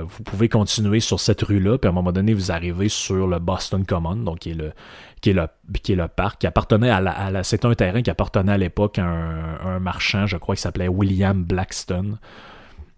vous 0.07 0.23
pouvez 0.23 0.49
continuer 0.49 1.01
sur 1.01 1.21
cette 1.21 1.43
rue-là, 1.43 1.79
puis 1.79 1.89
à 1.89 1.91
un 1.91 1.95
moment 1.95 2.13
donné, 2.13 2.35
vous 2.35 2.53
arrivez 2.53 2.89
sur 2.89 3.27
le 3.27 3.39
Boston 3.39 3.85
Common, 3.85 4.17
donc 4.17 4.41
qui 4.41 4.51
est 4.51 4.55
le, 4.55 4.73
qui 5.23 5.31
est 5.31 5.33
le, 5.33 5.47
qui 5.83 5.93
est 5.93 5.97
le 5.97 6.09
parc, 6.09 6.41
qui 6.41 6.47
appartenait 6.47 6.91
à 6.91 7.01
la, 7.01 7.45
c'est 7.45 7.65
un 7.65 7.75
terrain 7.75 8.03
qui 8.03 8.11
appartenait 8.11 8.53
à 8.53 8.59
l'époque 8.59 8.99
à 8.99 9.05
un, 9.05 9.79
marchand, 9.79 10.27
je 10.27 10.37
crois, 10.37 10.57
qui 10.57 10.63
s'appelait 10.63 10.89
William 10.89 11.43
Blackstone. 11.45 12.19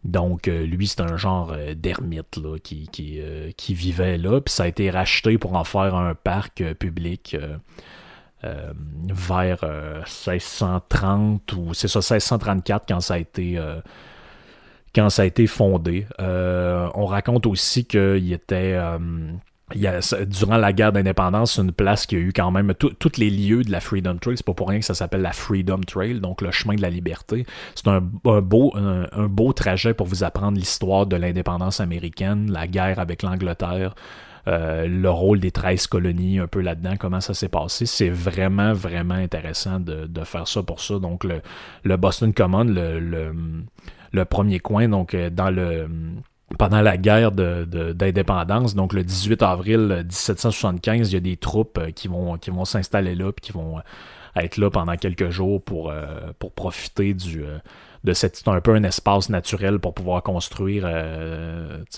Donc, 0.04 0.48
euh, 0.48 0.66
lui, 0.66 0.86
c'est 0.86 1.00
un 1.00 1.16
genre 1.16 1.52
euh, 1.54 1.74
d'ermite 1.74 2.38
qui, 2.62 2.88
qui, 2.88 3.20
euh, 3.20 3.50
qui, 3.56 3.72
vivait 3.74 4.18
là. 4.18 4.40
Puis 4.40 4.52
ça 4.52 4.64
a 4.64 4.66
été 4.66 4.90
racheté 4.90 5.38
pour 5.38 5.54
en 5.54 5.64
faire 5.64 5.94
un 5.94 6.14
parc 6.14 6.62
public 6.74 7.36
vers 8.42 9.64
1630 9.64 11.52
ou 11.54 11.72
c'est 11.72 11.88
ça, 11.88 12.00
1634 12.00 12.84
quand 12.86 13.00
ça 13.00 13.14
a 13.14 13.18
été 13.18 13.58
quand 14.94 15.08
ça 15.08 15.22
a 15.22 15.24
été 15.24 15.46
fondé. 15.46 16.06
on 16.18 17.06
raconte 17.06 17.46
aussi 17.46 17.86
qu'il 17.86 18.34
était 18.34 18.78
il 19.72 19.80
y 19.80 19.86
a, 19.86 20.00
durant 20.26 20.58
la 20.58 20.74
guerre 20.74 20.92
d'indépendance, 20.92 21.54
c'est 21.54 21.62
une 21.62 21.72
place 21.72 22.04
qui 22.04 22.16
a 22.16 22.18
eu 22.18 22.32
quand 22.34 22.50
même 22.50 22.74
tous 22.74 23.16
les 23.16 23.30
lieux 23.30 23.62
de 23.62 23.70
la 23.70 23.80
Freedom 23.80 24.16
Trail. 24.18 24.36
C'est 24.36 24.44
pas 24.44 24.52
pour 24.52 24.68
rien 24.68 24.80
que 24.80 24.84
ça 24.84 24.94
s'appelle 24.94 25.22
la 25.22 25.32
Freedom 25.32 25.80
Trail, 25.80 26.20
donc 26.20 26.42
le 26.42 26.50
chemin 26.50 26.74
de 26.74 26.82
la 26.82 26.90
liberté. 26.90 27.46
C'est 27.74 27.88
un, 27.88 28.00
beau, 28.00 28.74
un, 28.76 29.26
beau 29.26 29.54
trajet 29.54 29.94
pour 29.94 30.06
vous 30.06 30.22
apprendre 30.22 30.58
l'histoire 30.58 31.06
de 31.06 31.16
l'indépendance 31.16 31.80
américaine, 31.80 32.52
la 32.52 32.66
guerre 32.66 32.98
avec 32.98 33.22
l'Angleterre. 33.22 33.94
Euh, 34.46 34.86
le 34.86 35.08
rôle 35.08 35.40
des 35.40 35.50
13 35.50 35.86
colonies 35.86 36.38
un 36.38 36.46
peu 36.46 36.60
là-dedans, 36.60 36.96
comment 36.98 37.22
ça 37.22 37.32
s'est 37.32 37.48
passé. 37.48 37.86
C'est 37.86 38.10
vraiment, 38.10 38.74
vraiment 38.74 39.14
intéressant 39.14 39.80
de, 39.80 40.06
de, 40.06 40.24
faire 40.24 40.46
ça 40.46 40.62
pour 40.62 40.80
ça. 40.82 40.98
Donc, 40.98 41.24
le, 41.24 41.96
Boston 41.96 42.34
Common, 42.34 42.64
le, 42.64 43.00
le, 43.00 43.34
le, 44.12 44.24
premier 44.26 44.60
coin, 44.60 44.86
donc 44.86 45.14
euh, 45.14 45.30
dans 45.30 45.48
le 45.48 45.88
pendant 46.58 46.80
la 46.80 46.96
guerre 46.96 47.32
d'indépendance, 47.32 48.74
donc 48.74 48.92
le 48.92 49.02
18 49.02 49.42
avril 49.42 50.04
1775, 50.04 51.10
il 51.10 51.14
y 51.14 51.16
a 51.16 51.20
des 51.20 51.36
troupes 51.36 51.78
euh, 51.78 51.90
qui 51.90 52.08
vont, 52.08 52.36
qui 52.38 52.50
vont 52.50 52.64
s'installer 52.64 53.14
là, 53.14 53.32
puis 53.32 53.46
qui 53.46 53.52
vont 53.52 53.78
euh, 53.78 53.82
être 54.36 54.56
là 54.56 54.70
pendant 54.70 54.96
quelques 54.96 55.30
jours 55.30 55.62
pour, 55.62 55.90
euh, 55.90 56.04
pour 56.38 56.52
profiter 56.52 57.14
du, 57.14 57.44
de 58.04 58.12
cette. 58.12 58.42
Un 58.46 58.60
peu 58.60 58.74
un 58.74 58.82
espace 58.82 59.28
naturel 59.28 59.78
pour 59.78 59.94
pouvoir 59.94 60.22
construire, 60.22 60.88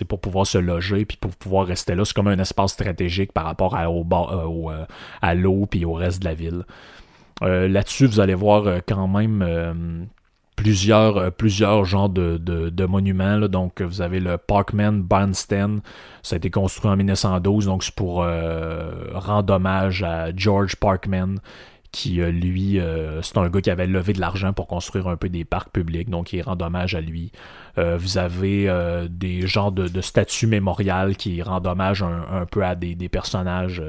pour 0.09 0.21
pouvoir 0.21 0.47
se 0.47 0.59
loger, 0.59 1.05
puis 1.07 1.17
pour 1.17 1.35
pouvoir 1.35 1.67
rester 1.67 1.95
là. 1.95 2.05
C'est 2.05 2.15
comme 2.15 2.29
un 2.29 2.39
espace 2.39 2.73
stratégique 2.73 3.33
par 3.33 3.45
rapport 3.45 3.75
à, 3.75 3.91
au, 3.91 4.71
à 5.23 5.35
l'eau, 5.35 5.67
puis 5.67 5.85
au 5.85 5.95
reste 5.95 6.21
de 6.21 6.27
la 6.27 6.35
ville. 6.35 6.65
Là-dessus, 7.41 8.07
vous 8.07 8.21
allez 8.21 8.35
voir 8.35 8.81
quand 8.87 9.09
même 9.09 10.09
plusieurs, 10.57 11.17
euh, 11.19 11.31
plusieurs 11.31 11.85
genres 11.85 12.09
de, 12.09 12.39
de, 12.39 12.87
monuments. 12.87 13.41
Donc, 13.49 13.83
vous 13.83 14.01
avez 14.01 14.19
le 14.21 14.39
Parkman 14.39 15.03
Bandstand. 15.03 15.81
Ça 16.23 16.35
a 16.35 16.37
été 16.39 16.51
construit 16.51 16.91
en 16.91 16.97
1912. 16.97 17.67
Donc, 17.67 17.85
c'est 17.85 17.95
pour 17.95 18.23
euh, 18.23 19.11
rendre 19.13 19.55
hommage 19.55 20.03
à 20.03 20.35
George 20.35 20.77
Parkman, 20.77 21.37
qui, 21.93 22.21
euh, 22.21 22.31
lui, 22.31 22.81
c'est 23.23 23.37
un 23.37 23.49
gars 23.49 23.61
qui 23.61 23.71
avait 23.71 23.87
levé 23.87 24.13
de 24.13 24.21
l'argent 24.21 24.53
pour 24.53 24.67
construire 24.67 25.07
un 25.09 25.17
peu 25.17 25.29
des 25.29 25.45
parcs 25.45 25.71
publics. 25.71 26.11
Donc, 26.11 26.33
il 26.33 26.43
rend 26.43 26.59
hommage 26.61 26.95
à 26.95 27.01
lui. 27.01 27.31
Vous 27.77 28.19
avez 28.19 29.07
des 29.11 29.47
genres 29.47 29.73
de, 29.73 30.01
statues 30.01 30.47
mémoriales 30.47 31.17
qui 31.17 31.43
rendent 31.43 31.67
hommage 31.67 32.03
un, 32.03 32.47
peu 32.47 32.65
à 32.65 32.75
des, 32.75 33.09
personnages 33.09 33.83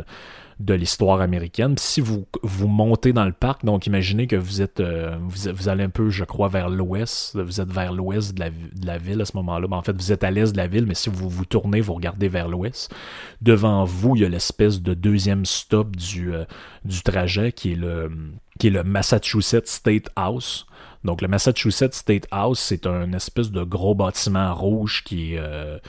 de 0.60 0.74
l'histoire 0.74 1.22
américaine. 1.22 1.76
si 1.78 2.02
vous, 2.02 2.26
vous 2.42 2.68
montez 2.68 3.14
dans 3.14 3.26
le 3.26 3.32
parc, 3.32 3.64
donc 3.64 3.86
imaginez 3.86 4.26
que 4.26 4.36
vous 4.36 4.62
êtes 4.62 4.80
euh, 4.80 5.16
vous, 5.22 5.70
allez 5.70 5.84
un 5.84 5.90
peu, 5.90 6.10
je 6.10 6.24
crois, 6.24 6.48
vers 6.48 6.70
l'ouest. 6.70 7.38
Vous 7.38 7.62
êtes 7.62 7.72
vers 7.72 7.94
l'ouest 7.94 8.34
de 8.34 8.44
la, 8.86 8.98
ville 8.98 9.22
à 9.22 9.26
ce 9.26 9.38
moment-là. 9.38 9.68
Ben, 9.68 9.78
en 9.78 9.84
fait, 9.84 9.96
vous 9.96 10.12
êtes 10.12 10.24
à 10.24 10.32
l'est 10.32 10.52
de 10.52 10.58
la 10.58 10.68
ville, 10.68 10.86
mais 10.88 10.96
si 10.96 11.10
vous 11.10 11.30
vous 11.30 11.46
tournez, 11.46 11.80
vous 11.80 11.94
regardez 11.94 12.28
vers 12.28 12.48
l'ouest. 12.48 12.94
Devant 13.42 13.86
vous, 13.86 14.16
il 14.16 14.24
y 14.24 14.26
a 14.26 14.30
l'espèce 14.30 14.82
de 14.82 14.96
deuxième 14.96 15.46
stop 15.46 15.96
du, 15.96 16.34
euh, 16.34 16.46
du 16.86 17.02
trajet 17.04 17.52
qui 17.52 17.74
est 17.74 17.76
le 17.76 18.12
qui 18.58 18.68
est 18.68 18.72
le 18.72 18.84
Massachusetts 18.84 19.68
State 19.68 20.10
House. 20.16 20.66
Donc 21.08 21.22
le 21.22 21.30
Massachusetts 21.30 21.94
State 21.94 22.28
House, 22.32 22.60
c'est 22.60 22.86
un 22.86 23.14
espèce 23.14 23.50
de 23.50 23.64
gros 23.64 23.96
bâtiment 23.96 24.54
rouge 24.54 25.04
qui 25.06 25.36
est 25.36 25.40
euh, 25.40 25.80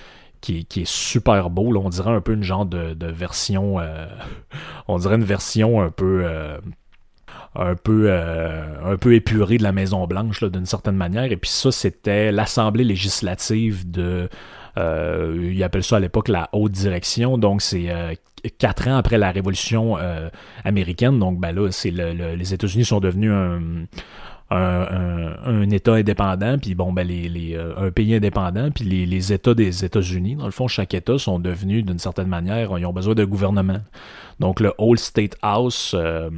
qui, 0.40 0.64
est 0.76 0.86
super 0.86 1.50
beau. 1.50 1.76
on 1.76 1.88
dirait 1.88 2.12
un 2.12 2.20
peu 2.20 2.34
une 2.34 2.44
genre 2.44 2.64
de, 2.64 2.94
version. 3.00 3.80
Euh, 3.80 4.06
on 4.88 4.96
dirait 4.98 5.16
une 5.16 5.24
version 5.24 5.82
un 5.82 5.90
peu. 5.90 6.22
Euh, 6.24 6.58
un 7.54 7.74
peu, 7.74 8.12
un 8.12 8.96
peu 8.98 9.14
épurée 9.14 9.58
de 9.58 9.64
la 9.64 9.72
Maison 9.72 10.06
Blanche 10.06 10.44
d'une 10.44 10.66
certaine 10.66 10.94
manière. 10.94 11.24
Et 11.32 11.36
puis 11.36 11.50
ça, 11.50 11.72
c'était 11.72 12.30
l'Assemblée 12.30 12.84
législative 12.84 13.90
de. 13.90 14.28
ils 14.76 15.62
appellent 15.64 15.82
ça 15.82 15.96
à 15.96 16.00
l'époque 16.00 16.28
la 16.28 16.48
haute 16.52 16.70
direction. 16.70 17.36
Donc 17.36 17.62
c'est 17.62 17.88
quatre 18.58 18.86
ans 18.86 18.96
après 18.96 19.18
la 19.18 19.32
Révolution 19.32 19.96
américaine. 20.62 21.18
Donc 21.18 21.40
ben 21.40 21.52
là, 21.52 21.68
c'est 21.72 21.90
les 21.90 22.54
États-Unis 22.54 22.84
sont 22.84 23.00
devenus 23.00 23.32
un 23.32 23.86
un, 24.51 25.70
État 25.70 25.94
indépendant, 25.94 26.59
puis 26.59 26.74
bon, 26.74 26.92
ben 26.92 27.07
les, 27.07 27.55
euh, 27.55 27.74
un 27.76 27.90
pays 27.90 28.14
indépendant, 28.14 28.70
puis 28.70 28.84
les, 28.84 29.32
États 29.32 29.55
des 29.55 29.84
États-Unis, 29.84 30.36
dans 30.36 30.46
le 30.46 30.51
fond, 30.51 30.68
chaque 30.68 30.94
État 30.94 31.18
sont 31.18 31.38
devenus, 31.38 31.84
d'une 31.84 31.99
certaine 31.99 32.28
manière, 32.28 32.78
ils 32.78 32.86
ont 32.86 32.92
besoin 32.92 33.14
de 33.14 33.24
gouvernement. 33.24 33.80
Donc 34.40 34.61
le 34.61 34.72
Old 34.78 34.99
State 34.99 35.36
House 35.42 35.94
euh, 35.94 36.30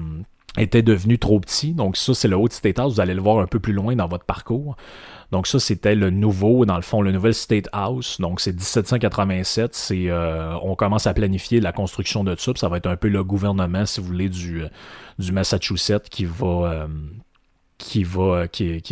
était 0.58 0.82
devenu 0.82 1.18
trop 1.18 1.38
petit. 1.38 1.72
Donc 1.72 1.96
ça, 1.96 2.14
c'est 2.14 2.28
le 2.28 2.36
Old 2.36 2.52
State 2.52 2.78
House, 2.78 2.94
vous 2.94 3.00
allez 3.00 3.14
le 3.14 3.22
voir 3.22 3.38
un 3.38 3.46
peu 3.46 3.60
plus 3.60 3.72
loin 3.72 3.94
dans 3.94 4.08
votre 4.08 4.24
parcours. 4.24 4.76
Donc 5.30 5.46
ça, 5.46 5.60
c'était 5.60 5.94
le 5.94 6.10
nouveau, 6.10 6.64
dans 6.64 6.74
le 6.74 6.82
fond, 6.82 7.02
le 7.02 7.12
nouvel 7.12 7.34
State 7.34 7.68
House. 7.72 8.20
Donc 8.20 8.40
c'est 8.40 8.52
1787. 8.52 9.72
C'est, 9.76 10.10
euh, 10.10 10.56
on 10.62 10.74
commence 10.74 11.06
à 11.06 11.14
planifier 11.14 11.60
la 11.60 11.70
construction 11.70 12.24
de 12.24 12.34
ça. 12.36 12.50
ça 12.56 12.68
va 12.68 12.78
être 12.78 12.88
un 12.88 12.96
peu 12.96 13.08
le 13.08 13.22
gouvernement, 13.22 13.86
si 13.86 14.00
vous 14.00 14.06
voulez, 14.08 14.28
du, 14.28 14.64
du 15.20 15.30
Massachusetts 15.30 16.08
qui 16.10 16.24
va, 16.24 16.88
qui 17.80 18.04
va, 18.04 18.46
qui, 18.46 18.82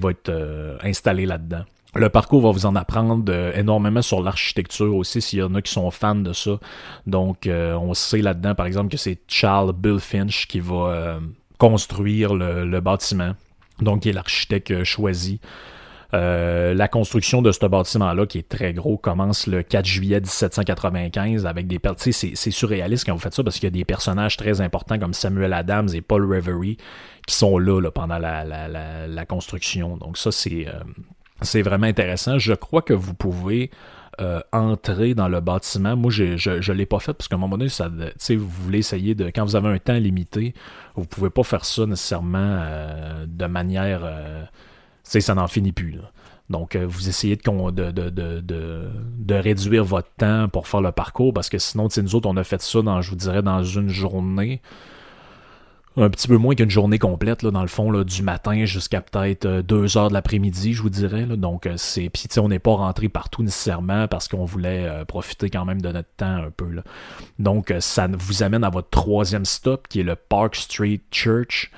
va 0.00 0.10
être 0.10 0.28
euh, 0.28 0.76
installé 0.82 1.26
là-dedans. 1.26 1.64
Le 1.94 2.08
parcours 2.08 2.42
va 2.42 2.50
vous 2.50 2.66
en 2.66 2.76
apprendre 2.76 3.24
euh, 3.28 3.52
énormément 3.54 4.02
sur 4.02 4.22
l'architecture 4.22 4.94
aussi, 4.94 5.20
s'il 5.20 5.40
y 5.40 5.42
en 5.42 5.54
a 5.54 5.62
qui 5.62 5.72
sont 5.72 5.90
fans 5.90 6.14
de 6.14 6.32
ça. 6.32 6.58
Donc, 7.06 7.46
euh, 7.46 7.74
on 7.74 7.94
sait 7.94 8.22
là-dedans, 8.22 8.54
par 8.54 8.66
exemple, 8.66 8.90
que 8.90 8.96
c'est 8.96 9.18
Charles 9.28 9.72
Bill 9.72 9.98
Finch 9.98 10.46
qui 10.46 10.60
va 10.60 11.18
construire 11.58 12.34
le, 12.34 12.64
le, 12.64 12.80
bâtiment. 12.80 13.34
Donc, 13.80 14.02
qui 14.02 14.10
est 14.10 14.12
l'architecte 14.12 14.84
choisi. 14.84 15.40
Euh, 16.14 16.74
la 16.74 16.88
construction 16.88 17.40
de 17.40 17.52
ce 17.52 17.64
bâtiment-là, 17.64 18.26
qui 18.26 18.38
est 18.38 18.48
très 18.48 18.74
gros, 18.74 18.98
commence 18.98 19.46
le 19.46 19.62
4 19.62 19.86
juillet 19.86 20.20
1795 20.20 21.46
avec 21.46 21.66
des... 21.66 21.78
C'est, 21.96 22.12
c'est 22.12 22.50
surréaliste 22.50 23.06
quand 23.06 23.14
vous 23.14 23.18
faites 23.18 23.32
ça 23.32 23.42
parce 23.42 23.56
qu'il 23.56 23.64
y 23.64 23.68
a 23.68 23.70
des 23.70 23.86
personnages 23.86 24.36
très 24.36 24.60
importants 24.60 24.98
comme 24.98 25.14
Samuel 25.14 25.54
Adams 25.54 25.88
et 25.94 26.02
Paul 26.02 26.30
Reverie 26.30 26.76
qui 27.26 27.34
sont 27.34 27.56
là, 27.56 27.80
pendant 27.90 28.18
la, 28.18 28.44
la, 28.44 28.68
la, 29.06 29.26
construction. 29.26 29.96
Donc 29.96 30.18
ça, 30.18 30.32
c'est, 30.32 30.66
euh, 30.68 30.72
c'est 31.40 31.62
vraiment 31.62 31.86
intéressant. 31.86 32.38
Je 32.38 32.52
crois 32.54 32.82
que 32.82 32.94
vous 32.94 33.14
pouvez... 33.14 33.70
Euh, 34.20 34.40
entrer 34.52 35.14
dans 35.14 35.26
le 35.26 35.40
bâtiment. 35.40 35.96
Moi, 35.96 36.10
je 36.10 36.24
ne 36.24 36.72
l'ai 36.74 36.84
pas 36.84 36.98
fait 36.98 37.14
parce 37.14 37.28
qu'à 37.28 37.36
un 37.36 37.38
moment 37.38 37.56
donné, 37.56 37.70
ça, 37.70 37.88
vous 37.88 38.46
voulez 38.46 38.80
essayer 38.80 39.14
de. 39.14 39.30
Quand 39.34 39.42
vous 39.42 39.56
avez 39.56 39.70
un 39.70 39.78
temps 39.78 39.94
limité, 39.94 40.52
vous 40.96 41.06
pouvez 41.06 41.30
pas 41.30 41.42
faire 41.44 41.64
ça 41.64 41.86
nécessairement 41.86 42.62
de 43.26 43.46
manière 43.46 44.02
ça 45.02 45.34
n'en 45.34 45.48
finit 45.48 45.72
plus. 45.72 45.98
Donc, 46.52 46.76
euh, 46.76 46.86
vous 46.86 47.08
essayez 47.08 47.36
de, 47.36 47.70
de, 47.70 48.10
de, 48.10 48.40
de, 48.40 49.34
réduire 49.34 49.84
votre 49.84 50.10
temps 50.18 50.48
pour 50.48 50.68
faire 50.68 50.82
le 50.82 50.92
parcours 50.92 51.32
parce 51.32 51.48
que 51.48 51.58
sinon, 51.58 51.88
nous 51.96 52.14
autres, 52.14 52.28
on 52.28 52.36
a 52.36 52.44
fait 52.44 52.62
ça, 52.62 52.82
dans, 52.82 53.00
je 53.00 53.10
vous 53.10 53.16
dirais, 53.16 53.42
dans 53.42 53.64
une 53.64 53.88
journée. 53.88 54.60
Un 55.96 56.08
petit 56.08 56.26
peu 56.26 56.38
moins 56.38 56.54
qu'une 56.54 56.70
journée 56.70 56.98
complète, 56.98 57.42
là, 57.42 57.50
dans 57.50 57.60
le 57.60 57.68
fond, 57.68 57.90
là, 57.90 58.02
du 58.02 58.22
matin 58.22 58.64
jusqu'à 58.64 59.02
peut-être 59.02 59.46
2 59.46 59.76
euh, 59.76 59.98
heures 59.98 60.08
de 60.08 60.14
l'après-midi, 60.14 60.72
je 60.72 60.82
vous 60.82 60.90
dirais. 60.90 61.24
Donc, 61.24 61.66
euh, 61.66 61.74
c'est. 61.76 62.08
Puis, 62.08 62.26
on 62.38 62.48
n'est 62.48 62.58
pas 62.58 62.74
rentré 62.74 63.08
partout 63.08 63.42
nécessairement 63.42 64.08
parce 64.08 64.28
qu'on 64.28 64.44
voulait 64.44 64.90
profiter 65.06 65.50
quand 65.50 65.64
même 65.64 65.82
de 65.82 65.90
notre 65.90 66.08
temps 66.16 66.36
un 66.36 66.50
peu. 66.50 66.82
Donc, 67.38 67.74
ça 67.80 68.08
vous 68.10 68.42
amène 68.42 68.64
à 68.64 68.70
votre 68.70 68.90
troisième 68.90 69.44
stop 69.44 69.86
qui 69.88 70.00
est 70.00 70.04
le 70.04 70.16
Park 70.16 70.56
Street 70.56 71.00
Church. 71.10 71.70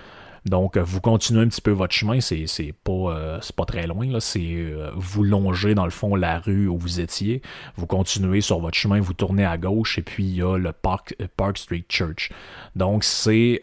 Donc, 0.44 0.76
vous 0.76 1.00
continuez 1.00 1.42
un 1.42 1.48
petit 1.48 1.62
peu 1.62 1.70
votre 1.70 1.94
chemin, 1.94 2.20
c'est, 2.20 2.74
pas, 2.84 2.92
euh, 2.92 3.40
pas 3.56 3.64
très 3.64 3.86
loin, 3.86 4.06
là. 4.06 4.20
c'est 4.20 4.40
euh, 4.42 4.90
vous 4.94 5.24
longez 5.24 5.74
dans 5.74 5.86
le 5.86 5.90
fond 5.90 6.16
la 6.16 6.38
rue 6.38 6.68
où 6.68 6.76
vous 6.76 7.00
étiez, 7.00 7.40
vous 7.76 7.86
continuez 7.86 8.42
sur 8.42 8.60
votre 8.60 8.76
chemin, 8.76 9.00
vous 9.00 9.14
tournez 9.14 9.46
à 9.46 9.56
gauche 9.56 9.98
et 9.98 10.02
puis 10.02 10.24
il 10.24 10.36
y 10.36 10.42
a 10.42 10.58
le 10.58 10.72
Park, 10.72 11.16
euh, 11.22 11.28
Park 11.34 11.56
Street 11.56 11.84
Church. 11.88 12.30
Donc, 12.76 13.04
c'est 13.04 13.60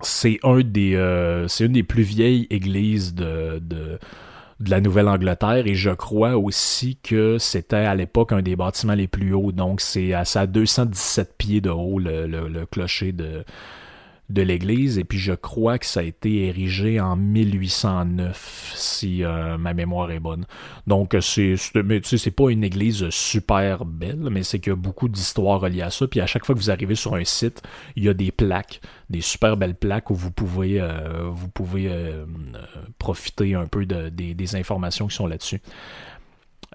c'est 0.00 0.38
un 0.42 0.60
des 0.60 1.44
c'est 1.48 1.66
une 1.66 1.72
des 1.72 1.82
plus 1.82 2.02
vieilles 2.02 2.46
églises 2.50 3.14
de, 3.14 3.58
de 3.60 3.98
la 4.66 4.80
Nouvelle-Angleterre 4.80 5.66
et 5.66 5.74
je 5.74 5.90
crois 5.90 6.36
aussi 6.36 6.96
que 7.02 7.38
c'était 7.38 7.76
à 7.76 7.94
l'époque 7.94 8.32
un 8.32 8.42
des 8.42 8.56
bâtiments 8.56 8.94
les 8.94 9.08
plus 9.08 9.34
hauts. 9.34 9.52
Donc 9.52 9.80
c'est 9.80 10.14
à 10.14 10.24
sa 10.24 10.46
217 10.46 11.34
pieds 11.36 11.60
de 11.60 11.70
haut 11.70 11.98
le 11.98 12.64
clocher 12.66 13.12
de, 13.12 13.44
de 14.30 14.40
l'église, 14.40 14.98
et 14.98 15.04
puis 15.04 15.18
je 15.18 15.34
crois 15.34 15.78
que 15.78 15.84
ça 15.84 16.00
a 16.00 16.02
été 16.02 16.46
érigé 16.46 16.98
en 16.98 17.14
1809, 17.14 18.72
si 18.74 19.22
euh, 19.22 19.58
ma 19.58 19.74
mémoire 19.74 20.10
est 20.12 20.20
bonne. 20.20 20.46
Donc, 20.86 21.14
c'est, 21.20 21.56
c'est 21.56 22.30
pas 22.30 22.50
une 22.50 22.64
église 22.64 23.10
super 23.10 23.84
belle, 23.84 24.28
mais 24.30 24.42
c'est 24.42 24.60
qu'il 24.60 24.70
y 24.70 24.72
a 24.72 24.76
beaucoup 24.76 25.08
d'histoires 25.08 25.60
reliées 25.60 25.82
à 25.82 25.90
ça, 25.90 26.06
puis 26.08 26.20
à 26.20 26.26
chaque 26.26 26.46
fois 26.46 26.54
que 26.54 26.60
vous 26.60 26.70
arrivez 26.70 26.94
sur 26.94 27.14
un 27.14 27.24
site, 27.24 27.62
il 27.96 28.04
y 28.04 28.08
a 28.08 28.14
des 28.14 28.32
plaques, 28.32 28.80
des 29.10 29.20
super 29.20 29.58
belles 29.58 29.74
plaques 29.74 30.10
où 30.10 30.14
vous 30.14 30.30
pouvez, 30.30 30.80
euh, 30.80 31.28
vous 31.30 31.48
pouvez 31.48 31.88
euh, 31.90 32.24
profiter 32.98 33.54
un 33.54 33.66
peu 33.66 33.84
de, 33.84 34.08
des, 34.08 34.56
informations 34.56 35.06
qui 35.06 35.16
sont 35.16 35.26
là-dessus. 35.26 35.60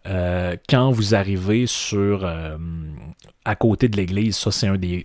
quand 0.05 0.91
vous 0.91 1.15
arrivez 1.15 1.65
sur 1.65 2.27
à 3.45 3.55
côté 3.55 3.87
de 3.87 3.95
l'église, 3.95 4.37
ça 4.37 4.51
c'est 4.51 4.67
un 4.67 4.77
des 4.77 5.03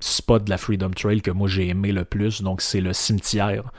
spot 0.00 0.44
de 0.44 0.50
la 0.50 0.58
Freedom 0.58 0.90
Trail 0.90 1.22
que 1.22 1.30
moi 1.30 1.48
j'ai 1.48 1.68
aimé 1.68 1.92
le 1.92 2.04
plus. 2.04 2.42
Donc 2.42 2.60
c'est 2.60 2.80
le 2.80 2.92
cimetière. 2.92 3.72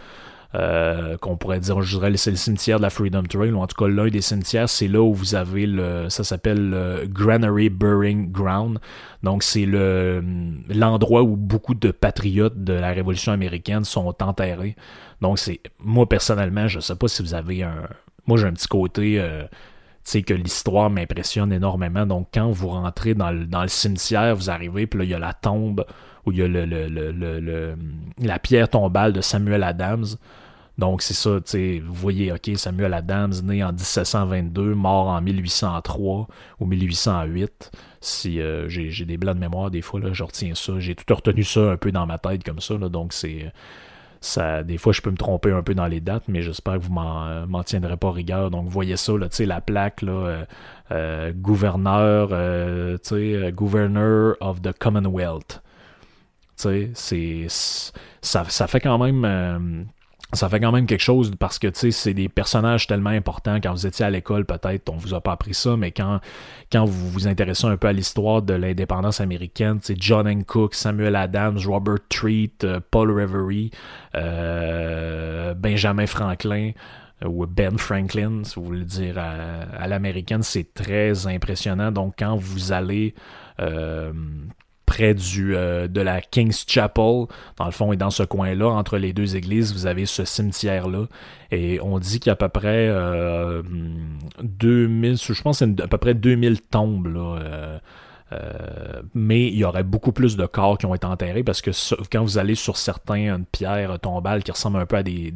Euh, 0.53 1.15
qu'on 1.15 1.37
pourrait 1.37 1.61
dire, 1.61 1.81
je 1.81 1.97
dirais, 1.97 2.17
c'est 2.17 2.29
le 2.29 2.35
cimetière 2.35 2.75
de 2.75 2.81
la 2.81 2.89
Freedom 2.89 3.23
Trail, 3.23 3.53
ou 3.53 3.59
en 3.59 3.67
tout 3.67 3.81
cas 3.81 3.89
l'un 3.89 4.09
des 4.09 4.19
cimetières, 4.19 4.67
c'est 4.67 4.89
là 4.89 5.01
où 5.01 5.13
vous 5.13 5.33
avez 5.33 5.65
le, 5.65 6.09
ça 6.09 6.25
s'appelle 6.25 6.71
le 6.71 7.07
Granary 7.07 7.69
Burying 7.69 8.33
Ground. 8.33 8.79
Donc 9.23 9.43
c'est 9.43 9.65
le 9.65 10.21
l'endroit 10.67 11.23
où 11.23 11.37
beaucoup 11.37 11.73
de 11.73 11.91
patriotes 11.91 12.65
de 12.65 12.73
la 12.73 12.91
Révolution 12.91 13.31
américaine 13.31 13.85
sont 13.85 14.13
enterrés. 14.21 14.75
Donc 15.21 15.39
c'est, 15.39 15.61
moi 15.79 16.09
personnellement, 16.09 16.67
je 16.67 16.81
sais 16.81 16.95
pas 16.97 17.07
si 17.07 17.23
vous 17.23 17.33
avez 17.33 17.63
un, 17.63 17.87
moi 18.25 18.37
j'ai 18.37 18.47
un 18.47 18.53
petit 18.53 18.67
côté, 18.67 19.21
euh, 19.21 19.43
sais 20.03 20.21
que 20.21 20.33
l'histoire 20.33 20.89
m'impressionne 20.89 21.53
énormément. 21.53 22.05
Donc, 22.05 22.27
quand 22.33 22.51
vous 22.51 22.69
rentrez 22.69 23.13
dans 23.13 23.31
le, 23.31 23.45
dans 23.45 23.61
le 23.61 23.67
cimetière, 23.67 24.35
vous 24.35 24.49
arrivez, 24.49 24.87
puis 24.87 24.99
là, 24.99 25.05
il 25.05 25.11
y 25.11 25.13
a 25.13 25.19
la 25.19 25.33
tombe 25.33 25.85
où 26.25 26.31
il 26.31 26.39
y 26.39 26.41
a 26.41 26.47
le, 26.47 26.65
le, 26.65 27.75
la 28.19 28.39
pierre 28.39 28.69
tombale 28.69 29.13
de 29.13 29.21
Samuel 29.21 29.63
Adams. 29.63 30.05
Donc, 30.77 31.01
c'est 31.01 31.13
ça, 31.13 31.39
vous 31.39 31.93
voyez, 31.93 32.31
OK, 32.31 32.49
Samuel 32.55 32.93
Adams, 32.93 33.33
né 33.43 33.63
en 33.63 33.71
1722, 33.71 34.73
mort 34.73 35.07
en 35.07 35.21
1803 35.21 36.27
ou 36.59 36.65
1808. 36.65 37.71
Si 37.99 38.39
euh, 38.39 38.67
j'ai 38.67 39.05
des 39.05 39.17
blancs 39.17 39.35
de 39.35 39.41
mémoire, 39.41 39.69
des 39.69 39.81
fois, 39.81 39.99
là, 39.99 40.13
je 40.13 40.23
retiens 40.23 40.55
ça. 40.55 40.79
J'ai 40.79 40.95
tout 40.95 41.13
retenu 41.13 41.43
ça 41.43 41.71
un 41.71 41.77
peu 41.77 41.91
dans 41.91 42.07
ma 42.07 42.17
tête 42.17 42.43
comme 42.43 42.61
ça, 42.61 42.77
là, 42.77 42.89
donc 42.89 43.13
c'est 43.13 43.51
ça, 44.21 44.61
des 44.61 44.77
fois, 44.77 44.93
je 44.93 45.01
peux 45.01 45.09
me 45.09 45.17
tromper 45.17 45.51
un 45.51 45.63
peu 45.63 45.73
dans 45.73 45.87
les 45.87 45.99
dates, 45.99 46.25
mais 46.27 46.43
j'espère 46.43 46.75
que 46.75 46.83
vous 46.83 46.93
m'en, 46.93 47.25
euh, 47.25 47.63
tiendrez 47.65 47.97
pas 47.97 48.11
rigueur. 48.11 48.51
Donc, 48.51 48.67
voyez 48.69 48.95
ça, 48.95 49.13
là, 49.13 49.27
la 49.39 49.61
plaque, 49.61 50.03
là, 50.03 50.11
euh, 50.11 50.45
euh, 50.91 51.33
gouverneur, 51.33 52.29
euh, 52.31 52.97
Governor 53.51 54.35
of 54.39 54.61
the 54.61 54.77
Commonwealth. 54.77 55.63
C'est, 56.61 57.47
ça, 58.21 58.43
fait 58.67 58.79
quand 58.79 58.97
même 58.97 59.87
ça 60.33 60.47
fait 60.47 60.59
quand 60.59 60.71
même 60.71 60.85
quelque 60.85 61.01
chose 61.01 61.31
parce 61.37 61.59
que 61.59 61.67
c'est 61.73 62.13
des 62.13 62.29
personnages 62.29 62.87
tellement 62.87 63.09
importants 63.09 63.59
quand 63.61 63.71
vous 63.71 63.85
étiez 63.85 64.05
à 64.05 64.09
l'école 64.09 64.45
peut-être 64.45 64.89
on 64.89 64.95
vous 64.95 65.13
a 65.13 65.19
pas 65.19 65.33
appris 65.33 65.53
ça 65.53 65.75
mais 65.75 65.91
quand 65.91 66.19
quand 66.71 66.85
vous 66.85 67.09
vous 67.09 67.27
intéressez 67.27 67.65
un 67.65 67.75
peu 67.75 67.87
à 67.87 67.93
l'histoire 67.93 68.41
de 68.41 68.53
l'indépendance 68.53 69.19
américaine 69.19 69.79
c'est 69.81 70.01
John 70.01 70.27
Hancock 70.27 70.73
Samuel 70.73 71.15
Adams 71.17 71.59
Robert 71.65 71.99
Treat 72.07 72.63
euh, 72.63 72.79
Paul 72.91 73.11
Reverie 73.11 73.71
euh, 74.15 75.53
Benjamin 75.53 76.07
Franklin 76.07 76.71
euh, 77.23 77.27
ou 77.27 77.45
Ben 77.45 77.77
Franklin, 77.77 78.43
si 78.43 78.55
vous 78.55 78.65
voulez 78.65 78.85
dire 78.85 79.17
à, 79.17 79.87
l'américaine, 79.87 80.41
c'est 80.41 80.73
très 80.73 81.27
impressionnant. 81.27 81.91
Donc, 81.91 82.15
quand 82.17 82.35
vous 82.35 82.71
allez 82.71 83.13
près 84.91 85.13
du, 85.13 85.55
euh, 85.55 85.87
de 85.87 86.01
la 86.01 86.19
King's 86.19 86.65
Chapel, 86.67 87.25
dans 87.57 87.65
le 87.65 87.71
fond, 87.71 87.93
et 87.93 87.95
dans 87.95 88.09
ce 88.09 88.23
coin-là, 88.23 88.67
entre 88.67 88.97
les 88.97 89.13
deux 89.13 89.37
églises, 89.37 89.71
vous 89.71 89.85
avez 89.85 90.05
ce 90.05 90.25
cimetière-là. 90.25 91.05
Et 91.49 91.79
on 91.81 91.97
dit 91.97 92.19
qu'il 92.19 92.27
y 92.27 92.29
a 92.29 92.33
à 92.33 92.35
peu 92.35 92.49
près 92.49 92.89
euh, 92.89 93.63
2000, 94.43 95.15
je 95.15 95.41
pense 95.41 95.61
à 95.61 95.67
peu 95.67 95.97
près 95.97 96.13
2000 96.13 96.61
tombes, 96.61 97.07
là. 97.07 97.39
Euh, 97.39 97.79
euh, 98.33 99.01
mais 99.13 99.47
il 99.47 99.55
y 99.55 99.63
aurait 99.63 99.83
beaucoup 99.83 100.11
plus 100.11 100.35
de 100.35 100.45
corps 100.45 100.77
qui 100.77 100.85
ont 100.85 100.95
été 100.95 101.05
enterrés 101.05 101.43
parce 101.43 101.61
que 101.61 101.71
quand 102.09 102.23
vous 102.23 102.37
allez 102.37 102.55
sur 102.55 102.77
certaines 102.77 103.43
pierres 103.43 103.99
tombales 103.99 104.41
qui 104.41 104.51
ressemblent 104.51 104.79
un 104.79 104.85
peu 104.85 104.95
à 104.95 105.03
des 105.03 105.33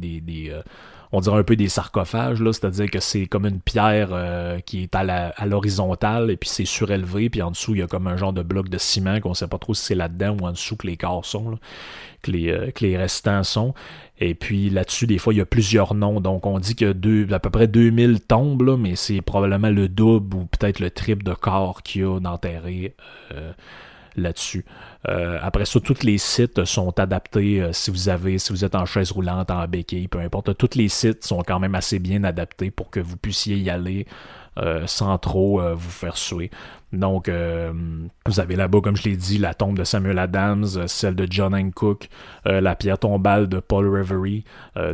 on 1.12 1.20
dirait 1.20 1.38
un 1.38 1.42
peu 1.42 1.56
des 1.56 1.68
sarcophages, 1.68 2.40
là, 2.40 2.52
c'est-à-dire 2.52 2.90
que 2.90 3.00
c'est 3.00 3.26
comme 3.26 3.46
une 3.46 3.60
pierre 3.60 4.08
euh, 4.12 4.58
qui 4.60 4.82
est 4.82 4.94
à 4.94 5.46
l'horizontale 5.46 6.30
et 6.30 6.36
puis 6.36 6.48
c'est 6.48 6.64
surélevé, 6.64 7.30
puis 7.30 7.42
en 7.42 7.50
dessous, 7.50 7.74
il 7.74 7.80
y 7.80 7.82
a 7.82 7.86
comme 7.86 8.06
un 8.06 8.16
genre 8.16 8.32
de 8.32 8.42
bloc 8.42 8.68
de 8.68 8.78
ciment 8.78 9.20
qu'on 9.20 9.34
sait 9.34 9.48
pas 9.48 9.58
trop 9.58 9.74
si 9.74 9.84
c'est 9.84 9.94
là-dedans 9.94 10.36
ou 10.40 10.46
en 10.46 10.52
dessous 10.52 10.76
que 10.76 10.86
les 10.86 10.96
corps 10.96 11.24
sont, 11.24 11.58
que, 12.22 12.30
les, 12.30 12.50
euh, 12.50 12.70
que 12.70 12.84
les 12.84 12.96
restants 12.96 13.44
sont. 13.44 13.74
Et 14.18 14.34
puis 14.34 14.70
là-dessus, 14.70 15.06
des 15.06 15.18
fois, 15.18 15.34
il 15.34 15.36
y 15.36 15.42
a 15.42 15.46
plusieurs 15.46 15.94
noms. 15.94 16.20
Donc, 16.20 16.46
on 16.46 16.58
dit 16.58 16.74
qu'il 16.74 16.86
y 16.86 17.32
a 17.32 17.36
à 17.36 17.38
peu 17.38 17.50
près 17.50 17.68
2000 17.68 18.20
tombes, 18.20 18.62
là, 18.62 18.76
mais 18.76 18.96
c'est 18.96 19.20
probablement 19.20 19.70
le 19.70 19.88
double 19.88 20.36
ou 20.36 20.44
peut-être 20.46 20.80
le 20.80 20.90
triple 20.90 21.22
de 21.22 21.34
corps 21.34 21.82
qu'il 21.82 22.02
y 22.02 22.04
a 22.04 22.18
d'enterrés. 22.18 22.94
Euh, 23.32 23.52
là-dessus. 24.16 24.64
Euh, 25.08 25.38
après 25.40 25.64
ça, 25.64 25.80
tous 25.80 26.02
les 26.02 26.18
sites 26.18 26.64
sont 26.64 26.98
adaptés 26.98 27.62
euh, 27.62 27.72
si 27.72 27.90
vous 27.90 28.08
avez, 28.08 28.38
si 28.38 28.52
vous 28.52 28.64
êtes 28.64 28.74
en 28.74 28.86
chaise 28.86 29.12
roulante, 29.12 29.50
en 29.50 29.66
béquille, 29.68 30.08
peu 30.08 30.18
importe. 30.18 30.56
Tous 30.56 30.76
les 30.76 30.88
sites 30.88 31.24
sont 31.24 31.42
quand 31.42 31.60
même 31.60 31.74
assez 31.74 31.98
bien 31.98 32.24
adaptés 32.24 32.70
pour 32.70 32.90
que 32.90 33.00
vous 33.00 33.16
puissiez 33.16 33.56
y 33.56 33.70
aller 33.70 34.06
euh, 34.58 34.86
sans 34.86 35.16
trop 35.18 35.60
vous 35.74 35.90
faire 35.90 36.16
suer. 36.16 36.50
Donc, 36.92 37.30
vous 38.26 38.40
avez 38.40 38.56
là-bas, 38.56 38.80
comme 38.80 38.96
je 38.96 39.04
l'ai 39.04 39.16
dit, 39.16 39.36
la 39.38 39.52
tombe 39.52 39.76
de 39.76 39.84
Samuel 39.84 40.18
Adams, 40.18 40.86
celle 40.86 41.14
de 41.14 41.26
John 41.28 41.54
Hancock, 41.54 42.08
la 42.44 42.74
pierre 42.74 42.98
tombale 42.98 43.48
de 43.48 43.60
Paul 43.60 43.86
Reverie, 43.86 44.44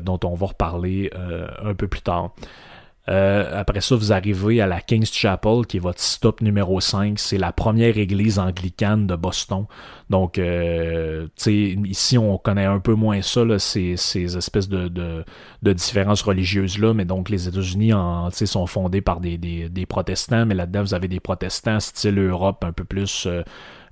dont 0.00 0.18
on 0.24 0.34
va 0.34 0.46
reparler 0.46 1.12
un 1.62 1.74
peu 1.74 1.86
plus 1.86 2.00
tard. 2.00 2.32
Euh, 3.08 3.60
après 3.60 3.80
ça, 3.80 3.96
vous 3.96 4.12
arrivez 4.12 4.60
à 4.60 4.66
la 4.66 4.80
King's 4.80 5.12
Chapel, 5.12 5.66
qui 5.66 5.78
est 5.78 5.80
votre 5.80 6.00
stop 6.00 6.40
numéro 6.40 6.80
5. 6.80 7.18
C'est 7.18 7.38
la 7.38 7.52
première 7.52 7.98
église 7.98 8.38
anglicane 8.38 9.06
de 9.06 9.16
Boston. 9.16 9.66
Donc, 10.08 10.38
euh, 10.38 11.26
ici, 11.46 12.16
on 12.16 12.38
connaît 12.38 12.64
un 12.64 12.78
peu 12.78 12.94
moins 12.94 13.20
ça, 13.22 13.44
là, 13.44 13.58
ces, 13.58 13.96
ces 13.96 14.36
espèces 14.36 14.68
de, 14.68 14.88
de, 14.88 15.24
de 15.62 15.72
différences 15.72 16.22
religieuses-là. 16.22 16.94
Mais 16.94 17.04
donc, 17.04 17.28
les 17.28 17.48
États-Unis 17.48 17.92
sont 18.44 18.66
fondés 18.66 19.00
par 19.00 19.20
des, 19.20 19.36
des, 19.36 19.68
des 19.68 19.86
protestants. 19.86 20.46
Mais 20.46 20.54
là-dedans, 20.54 20.82
vous 20.82 20.94
avez 20.94 21.08
des 21.08 21.20
protestants 21.20 21.80
style 21.80 22.18
Europe, 22.18 22.64
un 22.64 22.72
peu 22.72 22.84
plus... 22.84 23.26
Euh, 23.26 23.42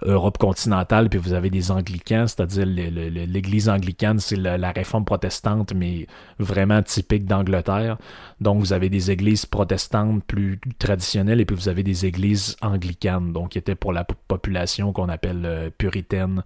Europe 0.03 0.38
continentale, 0.38 1.09
puis 1.09 1.18
vous 1.18 1.32
avez 1.32 1.51
des 1.51 1.70
anglicans, 1.70 2.26
c'est-à-dire 2.26 2.66
l'Église 2.66 3.68
anglicane, 3.68 4.18
c'est 4.18 4.36
la, 4.36 4.70
réforme 4.72 5.05
protestante, 5.05 5.72
mais 5.74 6.07
vraiment 6.38 6.82
typique 6.82 7.26
d'Angleterre. 7.26 7.98
Donc 8.40 8.61
vous 8.61 8.72
avez 8.72 8.88
des 8.88 9.11
églises 9.11 9.46
protestantes 9.46 10.24
plus 10.24 10.61
traditionnelles, 10.78 11.40
et 11.40 11.44
puis 11.44 11.57
vous 11.57 11.68
avez 11.68 11.82
des 11.82 12.07
églises 12.07 12.57
anglicanes, 12.62 13.32
donc 13.32 13.51
qui 13.51 13.59
étaient 13.59 13.74
pour 13.74 13.92
la 13.92 14.05
population 14.05 14.92
qu'on 14.92 15.09
appelle 15.09 15.42
euh, 15.44 15.70
puritaine. 15.76 16.42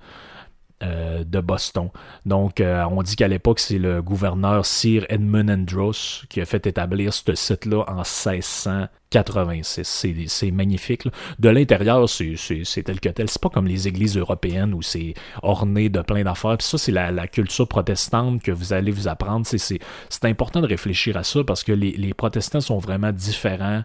Euh, 0.84 1.24
de 1.24 1.40
Boston. 1.40 1.88
Donc, 2.26 2.60
euh, 2.60 2.84
on 2.90 3.02
dit 3.02 3.16
qu'à 3.16 3.28
l'époque, 3.28 3.58
c'est 3.58 3.78
le 3.78 4.02
gouverneur 4.02 4.66
Sir 4.66 5.06
Edmund 5.08 5.50
Andros 5.50 6.26
qui 6.28 6.38
a 6.40 6.44
fait 6.44 6.66
établir 6.66 7.14
ce 7.14 7.34
site-là 7.34 7.84
en 7.88 8.02
1686. 8.02 10.26
C'est 10.26 10.50
magnifique. 10.50 11.08
De 11.38 11.48
l'intérieur, 11.48 12.06
c'est 12.08 12.82
tel 12.84 13.00
que 13.00 13.08
tel. 13.08 13.30
C'est 13.30 13.40
pas 13.40 13.48
comme 13.48 13.66
les 13.66 13.88
églises 13.88 14.18
européennes 14.18 14.74
où 14.74 14.82
c'est 14.82 15.14
orné 15.42 15.88
de 15.88 16.02
plein 16.02 16.24
d'affaires. 16.24 16.58
Puis 16.58 16.66
ça, 16.66 16.76
c'est 16.76 16.92
la, 16.92 17.26
culture 17.28 17.66
protestante 17.66 18.42
que 18.42 18.52
vous 18.52 18.74
allez 18.74 18.90
vous 18.90 19.08
apprendre. 19.08 19.46
C'est 19.46 19.80
important 20.24 20.60
de 20.60 20.66
réfléchir 20.66 21.16
à 21.16 21.24
ça 21.24 21.42
parce 21.44 21.64
que 21.64 21.72
les, 21.72 21.92
les 21.92 22.12
protestants 22.12 22.60
sont 22.60 22.76
vraiment 22.78 23.12
différents 23.12 23.84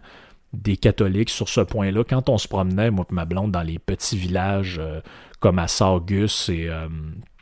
des 0.52 0.76
catholiques 0.76 1.30
sur 1.30 1.48
ce 1.48 1.60
point-là. 1.60 2.04
Quand 2.04 2.28
on 2.28 2.38
se 2.38 2.48
promenait, 2.48 2.90
moi 2.90 3.06
et 3.10 3.14
ma 3.14 3.24
blonde, 3.24 3.52
dans 3.52 3.62
les 3.62 3.78
petits 3.78 4.16
villages 4.16 4.78
euh, 4.80 5.00
comme 5.38 5.58
à 5.58 5.68
Saugus 5.68 6.48
et 6.48 6.68
euh, 6.68 6.88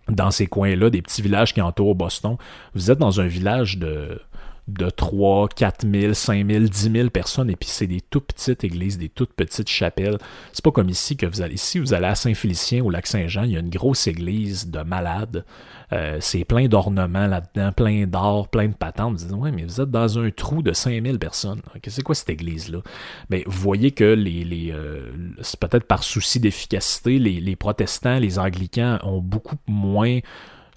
dans 0.09 0.31
ces 0.31 0.47
coins-là, 0.47 0.91
des 0.91 1.03
petits 1.03 1.23
villages 1.23 1.55
qui 1.55 1.61
entourent 1.61 1.95
Boston, 1.95 2.37
vous 2.75 2.91
êtes 2.91 2.99
dans 2.99 3.21
un 3.21 3.27
village 3.27 3.79
de 3.79 4.21
de 4.69 4.91
3, 4.91 5.49
4 5.49 5.87
000, 5.91 6.15
5 6.15 6.47
000, 6.47 6.65
10 6.65 6.93
000 6.93 7.11
personnes, 7.11 7.51
et 7.51 7.57
puis 7.57 7.69
c'est 7.69 7.87
des 7.87 8.03
tout 8.03 8.21
petites 8.21 8.63
églises, 8.65 8.99
des 8.99 9.09
toutes 9.09 9.33
petites 9.33 9.69
chapelles. 9.69 10.19
C'est 10.53 10.65
pas 10.65 10.71
comme 10.71 10.91
ici 10.91 11.17
que 11.17 11.27
vous 11.27 11.41
allez. 11.41 11.55
Ici, 11.55 11.79
vous 11.79 11.95
allez 11.95 12.07
à 12.07 12.15
Saint-Félicien 12.15 12.83
ou 12.83 12.91
Lac-Saint-Jean, 12.91 13.45
il 13.45 13.53
y 13.53 13.57
a 13.57 13.61
une 13.61 13.71
grosse 13.71 14.07
église 14.07 14.71
de 14.71 14.81
malades. 14.81 15.45
Euh, 15.93 16.19
c'est 16.21 16.45
plein 16.45 16.69
d'ornements 16.69 17.27
là-dedans, 17.27 17.73
plein 17.73 18.07
d'or, 18.07 18.49
plein 18.49 18.69
de 18.69 18.75
patentes. 18.75 19.17
Vous 19.17 19.27
dites, 19.27 19.35
ouais, 19.35 19.51
mais 19.51 19.65
vous 19.65 19.81
êtes 19.81 19.91
dans 19.91 20.19
un 20.19 20.31
trou 20.31 20.63
de 20.63 20.73
5 20.73 21.03
000 21.03 21.17
personnes. 21.17 21.63
C'est 21.87 22.03
quoi 22.03 22.15
cette 22.15 22.31
église-là? 22.31 22.81
Mais 23.31 23.43
vous 23.47 23.61
voyez 23.61 23.93
que 23.93 24.05
les, 24.05 24.45
les 24.45 24.71
euh, 24.71 25.11
c'est 25.41 25.59
peut-être 25.59 25.87
par 25.87 26.03
souci 26.03 26.41
d'efficacité, 26.41 27.19
les, 27.19 27.41
les 27.41 27.57
protestants, 27.57 28.19
les 28.19 28.39
anglicans 28.39 28.99
ont 29.03 29.21
beaucoup 29.21 29.57
moins 29.67 30.19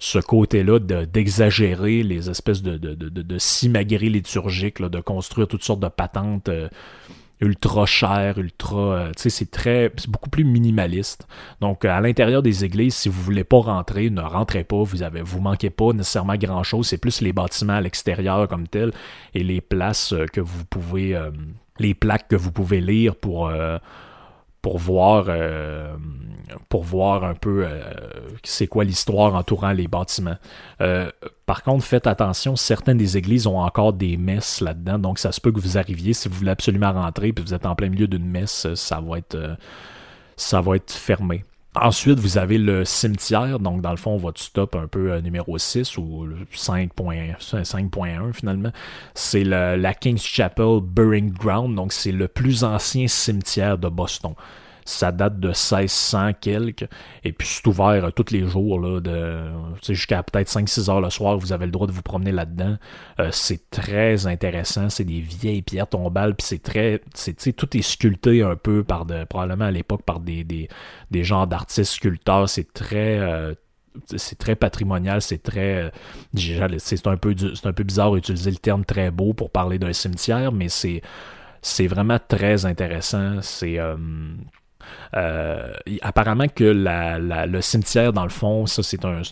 ce 0.04 0.18
côté-là 0.18 0.80
d'exagérer 0.80 2.02
les 2.02 2.28
espèces 2.28 2.60
de, 2.60 2.76
de, 2.76 2.96
de, 2.96 3.08
de 3.08 3.38
simagrées 3.38 4.08
liturgiques, 4.08 4.82
de 4.82 5.00
construire 5.00 5.46
toutes 5.46 5.62
sortes 5.62 5.78
de 5.78 5.86
patentes 5.86 6.50
ultra 7.40 7.86
chères, 7.86 8.36
ultra... 8.36 9.10
tu 9.16 9.22
sais, 9.22 9.30
c'est 9.30 9.52
très... 9.52 9.92
c'est 9.96 10.10
beaucoup 10.10 10.28
plus 10.28 10.42
minimaliste. 10.42 11.28
Donc, 11.60 11.84
à 11.84 12.00
l'intérieur 12.00 12.42
des 12.42 12.64
églises, 12.64 12.96
si 12.96 13.08
vous 13.08 13.22
voulez 13.22 13.44
pas 13.44 13.60
rentrer, 13.60 14.10
ne 14.10 14.22
rentrez 14.22 14.64
pas, 14.64 14.82
vous 14.82 15.04
avez 15.04 15.22
vous 15.22 15.40
manquez 15.40 15.70
pas 15.70 15.92
nécessairement 15.92 16.34
grand-chose, 16.34 16.88
c'est 16.88 16.98
plus 16.98 17.20
les 17.20 17.32
bâtiments 17.32 17.74
à 17.74 17.80
l'extérieur 17.80 18.48
comme 18.48 18.66
tel 18.66 18.90
et 19.34 19.44
les 19.44 19.60
places 19.60 20.14
que 20.32 20.40
vous 20.40 20.64
pouvez... 20.64 21.16
les 21.78 21.94
plaques 21.94 22.26
que 22.26 22.36
vous 22.36 22.50
pouvez 22.50 22.80
lire 22.80 23.14
pour 23.14 23.52
pour 24.62 24.78
voir, 24.78 25.26
euh, 25.28 25.92
pour 26.68 26.84
voir 26.84 27.24
un 27.24 27.34
peu 27.34 27.64
euh, 27.66 27.82
c'est 28.44 28.68
quoi 28.68 28.84
l'histoire 28.84 29.34
entourant 29.34 29.72
les 29.72 29.88
bâtiments. 29.88 30.36
Euh, 30.80 31.10
par 31.46 31.64
contre, 31.64 31.84
faites 31.84 32.06
attention, 32.06 32.54
certaines 32.54 32.96
des 32.96 33.16
églises 33.16 33.48
ont 33.48 33.58
encore 33.58 33.92
des 33.92 34.16
messes 34.16 34.60
là-dedans, 34.60 34.98
donc 35.00 35.18
ça 35.18 35.32
se 35.32 35.40
peut 35.40 35.50
que 35.50 35.60
vous 35.60 35.76
arriviez, 35.76 36.14
si 36.14 36.28
vous 36.28 36.36
voulez 36.36 36.52
absolument 36.52 36.92
rentrer, 36.92 37.32
puis 37.32 37.44
vous 37.44 37.54
êtes 37.54 37.66
en 37.66 37.74
plein 37.74 37.88
milieu 37.88 38.06
d'une 38.06 38.24
messe, 38.24 38.72
ça 38.74 39.00
va 39.00 39.18
être, 39.18 39.56
ça 40.36 40.60
va 40.60 40.76
être 40.76 40.92
fermé. 40.92 41.44
Ensuite, 41.74 42.18
vous 42.18 42.36
avez 42.36 42.58
le 42.58 42.84
cimetière, 42.84 43.58
donc 43.58 43.80
dans 43.80 43.92
le 43.92 43.96
fond, 43.96 44.18
votre 44.18 44.40
stop 44.40 44.76
un 44.76 44.86
peu 44.86 45.12
euh, 45.12 45.20
numéro 45.22 45.56
6 45.56 45.96
ou 45.96 46.26
5.1 46.54 48.32
finalement. 48.34 48.72
C'est 49.14 49.44
la 49.44 49.94
King's 49.94 50.22
Chapel 50.22 50.80
Burying 50.82 51.32
Ground, 51.32 51.74
donc 51.74 51.94
c'est 51.94 52.12
le 52.12 52.28
plus 52.28 52.62
ancien 52.62 53.08
cimetière 53.08 53.78
de 53.78 53.88
Boston. 53.88 54.34
Ça 54.84 55.12
date 55.12 55.38
de 55.40 55.48
1600 55.48 56.32
quelques. 56.40 56.88
Et 57.24 57.32
puis 57.32 57.46
c'est 57.46 57.66
ouvert 57.66 58.04
euh, 58.04 58.10
tous 58.10 58.32
les 58.32 58.46
jours, 58.46 58.80
là, 58.80 59.00
de, 59.00 59.42
jusqu'à 59.88 60.22
peut-être 60.22 60.48
5-6 60.48 60.90
heures 60.90 61.00
le 61.00 61.10
soir, 61.10 61.38
vous 61.38 61.52
avez 61.52 61.66
le 61.66 61.72
droit 61.72 61.86
de 61.86 61.92
vous 61.92 62.02
promener 62.02 62.32
là-dedans. 62.32 62.76
Euh, 63.20 63.28
c'est 63.32 63.70
très 63.70 64.26
intéressant. 64.26 64.88
C'est 64.90 65.04
des 65.04 65.20
vieilles 65.20 65.62
pierres 65.62 65.88
tombales. 65.88 66.34
Puis 66.34 66.46
c'est 66.46 66.62
très. 66.62 67.00
C'est, 67.14 67.52
tout 67.52 67.76
est 67.76 67.82
sculpté 67.82 68.42
un 68.42 68.56
peu 68.56 68.84
par 68.84 69.06
de. 69.06 69.24
probablement 69.24 69.66
à 69.66 69.70
l'époque 69.70 70.02
par 70.02 70.20
des, 70.20 70.44
des, 70.44 70.68
des 71.10 71.24
genres 71.24 71.46
d'artistes 71.46 71.92
sculpteurs. 71.92 72.48
C'est 72.48 72.72
très. 72.72 73.18
Euh, 73.18 73.54
c'est 74.16 74.38
très 74.38 74.56
patrimonial, 74.56 75.20
c'est 75.20 75.42
très. 75.42 75.92
C'est 76.34 77.06
un, 77.06 77.16
peu, 77.16 77.34
c'est 77.36 77.66
un 77.66 77.72
peu 77.74 77.84
bizarre 77.84 78.12
d'utiliser 78.12 78.50
le 78.50 78.56
terme 78.56 78.84
très 78.86 79.10
beau 79.10 79.34
pour 79.34 79.50
parler 79.50 79.78
d'un 79.78 79.92
cimetière, 79.92 80.50
mais 80.50 80.70
c'est, 80.70 81.02
c'est 81.60 81.86
vraiment 81.86 82.18
très 82.26 82.64
intéressant. 82.64 83.42
C'est. 83.42 83.78
Apparemment 86.02 86.48
que 86.48 86.64
le 86.64 87.60
cimetière, 87.60 88.12
dans 88.12 88.24
le 88.24 88.30
fond, 88.30 88.66
ça 88.66 88.82
c'est 88.82 89.04
un, 89.04 89.22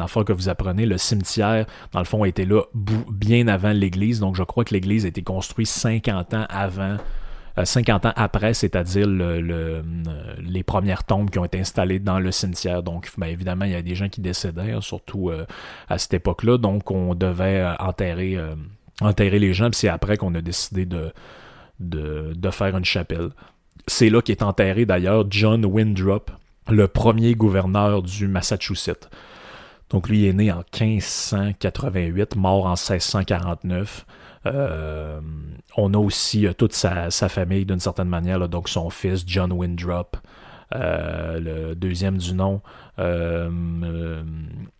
affaire 0.00 0.24
que 0.24 0.32
vous 0.32 0.48
apprenez, 0.48 0.86
le 0.86 0.98
cimetière, 0.98 1.66
dans 1.92 1.98
le 1.98 2.04
fond, 2.04 2.24
était 2.24 2.44
là 2.44 2.62
bien 2.74 3.48
avant 3.48 3.72
l'église. 3.72 4.20
Donc, 4.20 4.36
je 4.36 4.42
crois 4.42 4.64
que 4.64 4.74
l'église 4.74 5.04
a 5.04 5.08
été 5.08 5.22
construite 5.22 5.66
50 5.66 6.34
ans 6.34 6.46
avant, 6.48 6.96
50 7.62 8.04
euh, 8.04 8.08
ans 8.08 8.12
après, 8.14 8.54
c'est-à-dire 8.54 9.06
le, 9.08 9.82
les 10.40 10.62
premières 10.62 11.04
tombes 11.04 11.30
qui 11.30 11.38
ont 11.38 11.44
été 11.44 11.58
installées 11.58 11.98
dans 11.98 12.20
le 12.20 12.30
cimetière. 12.30 12.82
Donc, 12.82 13.10
ben, 13.18 13.26
évidemment, 13.26 13.64
il 13.64 13.72
y 13.72 13.76
a 13.76 13.82
des 13.82 13.94
gens 13.94 14.08
qui 14.08 14.20
décédaient, 14.20 14.76
surtout 14.80 15.30
euh, 15.30 15.44
à 15.88 15.98
cette 15.98 16.14
époque-là. 16.14 16.58
Donc, 16.58 16.90
on 16.90 17.14
devait 17.14 17.66
enterrer, 17.80 18.38
enterrer 19.00 19.38
les 19.38 19.52
gens. 19.52 19.70
Puis 19.70 19.80
c'est 19.80 19.88
après 19.88 20.16
qu'on 20.16 20.34
a 20.36 20.40
décidé 20.40 20.86
de 20.86 22.50
faire 22.50 22.76
une 22.76 22.84
chapelle. 22.84 23.30
C'est 23.88 24.10
là 24.10 24.20
qu'est 24.20 24.42
enterré 24.42 24.84
d'ailleurs 24.84 25.24
John 25.30 25.64
Winthrop, 25.64 26.30
le 26.68 26.88
premier 26.88 27.34
gouverneur 27.34 28.02
du 28.02 28.28
Massachusetts. 28.28 29.08
Donc 29.88 30.10
lui 30.10 30.26
est 30.26 30.34
né 30.34 30.52
en 30.52 30.62
1588, 30.78 32.36
mort 32.36 32.66
en 32.66 32.74
1649. 32.74 34.04
Euh, 34.46 35.20
on 35.76 35.94
a 35.94 35.98
aussi 35.98 36.46
euh, 36.46 36.52
toute 36.52 36.74
sa, 36.74 37.10
famille 37.10 37.64
d'une 37.64 37.80
certaine 37.80 38.08
manière, 38.08 38.46
donc 38.48 38.68
son 38.68 38.90
fils 38.90 39.24
John 39.26 39.52
Winthrop, 39.52 40.16
le 40.72 41.74
deuxième 41.74 42.18
du 42.18 42.34
nom, 42.34 42.60
euh, 42.98 43.48
euh, 43.84 44.22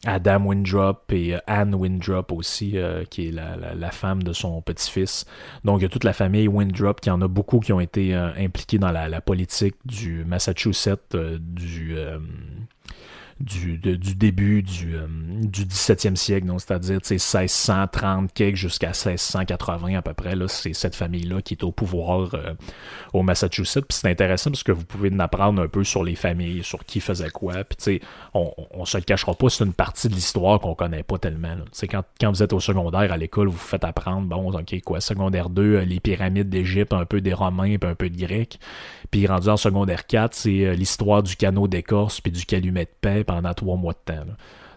Adam 0.05 0.47
Windrop 0.47 1.13
et 1.13 1.37
Anne 1.47 1.75
Windrop 1.75 2.33
aussi, 2.33 2.77
qui 3.11 3.29
est 3.29 3.33
la, 3.33 3.91
femme 3.91 4.23
de 4.23 4.33
son 4.33 4.61
petit-fils. 4.63 5.25
Donc 5.65 5.81
il 5.81 5.83
y 5.83 5.87
a 5.87 5.89
toute 5.89 6.05
la 6.05 6.13
famille 6.13 6.49
Windrop, 6.49 7.01
qui 7.01 7.11
en 7.11 7.21
a 7.23 7.29
beaucoup 7.29 7.61
qui 7.61 7.73
ont 7.73 7.81
été 7.81 8.15
impliqués 8.15 8.79
dans 8.79 8.93
la, 8.93 9.09
la, 9.09 9.21
politique 9.21 9.77
du 9.85 10.25
Massachusetts, 10.25 11.17
du 11.17 11.97
du, 13.41 13.79
du 13.79 14.15
début 14.17 14.63
du, 14.63 14.97
euh, 14.97 15.07
du 15.09 15.65
17e 15.65 16.17
siècle, 16.17 16.47
donc 16.47 16.61
c'est-à-dire 16.61 16.99
1630 17.09 18.33
quelque 18.33 18.57
jusqu'à 18.57 18.89
1680 18.89 19.97
à 19.97 20.03
peu 20.03 20.13
près. 20.13 20.35
C'est 20.49 20.73
cette 20.73 20.97
famille-là 20.97 21.41
qui 21.43 21.55
est 21.55 21.63
au 21.63 21.71
pouvoir 21.71 22.35
euh, 22.35 22.55
au 23.13 23.23
Massachusetts. 23.23 23.85
Puis 23.87 23.99
c'est 24.01 24.11
intéressant 24.11 24.51
parce 24.51 24.65
que 24.65 24.73
vous 24.73 24.85
pouvez 24.85 25.11
en 25.13 25.21
apprendre 25.21 25.63
un 25.63 25.69
peu 25.69 25.85
sur 25.85 26.03
les 26.03 26.17
familles, 26.17 26.65
sur 26.65 26.85
qui 26.85 27.01
faisait 27.01 27.31
quoi. 27.31 27.63
Puis 27.65 28.01
on, 28.35 28.53
on 28.73 28.85
se 28.85 28.97
le 28.99 29.05
cachera 29.05 29.35
pas, 29.35 29.49
c'est 29.49 29.65
une 29.65 29.73
partie 29.73 30.09
de 30.09 30.15
l'histoire 30.15 30.59
qu'on 30.59 30.75
connaît 30.75 31.05
pas 31.05 31.19
tellement. 31.19 31.57
Quand, 31.89 32.03
quand 32.21 32.31
vous 32.31 32.43
êtes 32.43 32.53
au 32.53 32.61
secondaire 32.61 33.13
à 33.13 33.17
l'école, 33.17 33.47
vous 33.47 33.53
vous 33.53 33.59
faites 33.59 33.85
apprendre, 33.85 34.27
bon, 34.27 34.53
ok, 34.53 34.81
quoi, 34.85 35.01
secondaire 35.01 35.49
2, 35.49 35.63
euh, 35.63 35.85
les 35.85 36.01
pyramides 36.01 36.49
d'Égypte, 36.49 36.93
un 36.93 37.05
peu 37.05 37.21
des 37.21 37.33
Romains, 37.33 37.77
puis 37.79 37.89
un 37.89 37.95
peu 37.95 38.11
de 38.11 38.17
Grecs. 38.17 38.59
Puis 39.11 39.27
rendu 39.27 39.49
en 39.49 39.57
secondaire 39.57 40.07
4, 40.07 40.35
c'est 40.35 40.75
l'histoire 40.75 41.23
du 41.23 41.37
canot 41.37 41.69
d'écorce 41.69 42.21
puis 42.21 42.33
du 42.33 42.45
calumet 42.45 42.85
de 42.85 42.91
paix 43.01 43.25
pendant 43.29 43.53
trois 43.55 43.77
mois 43.77 43.93
de 43.93 44.13
temps. 44.13 44.25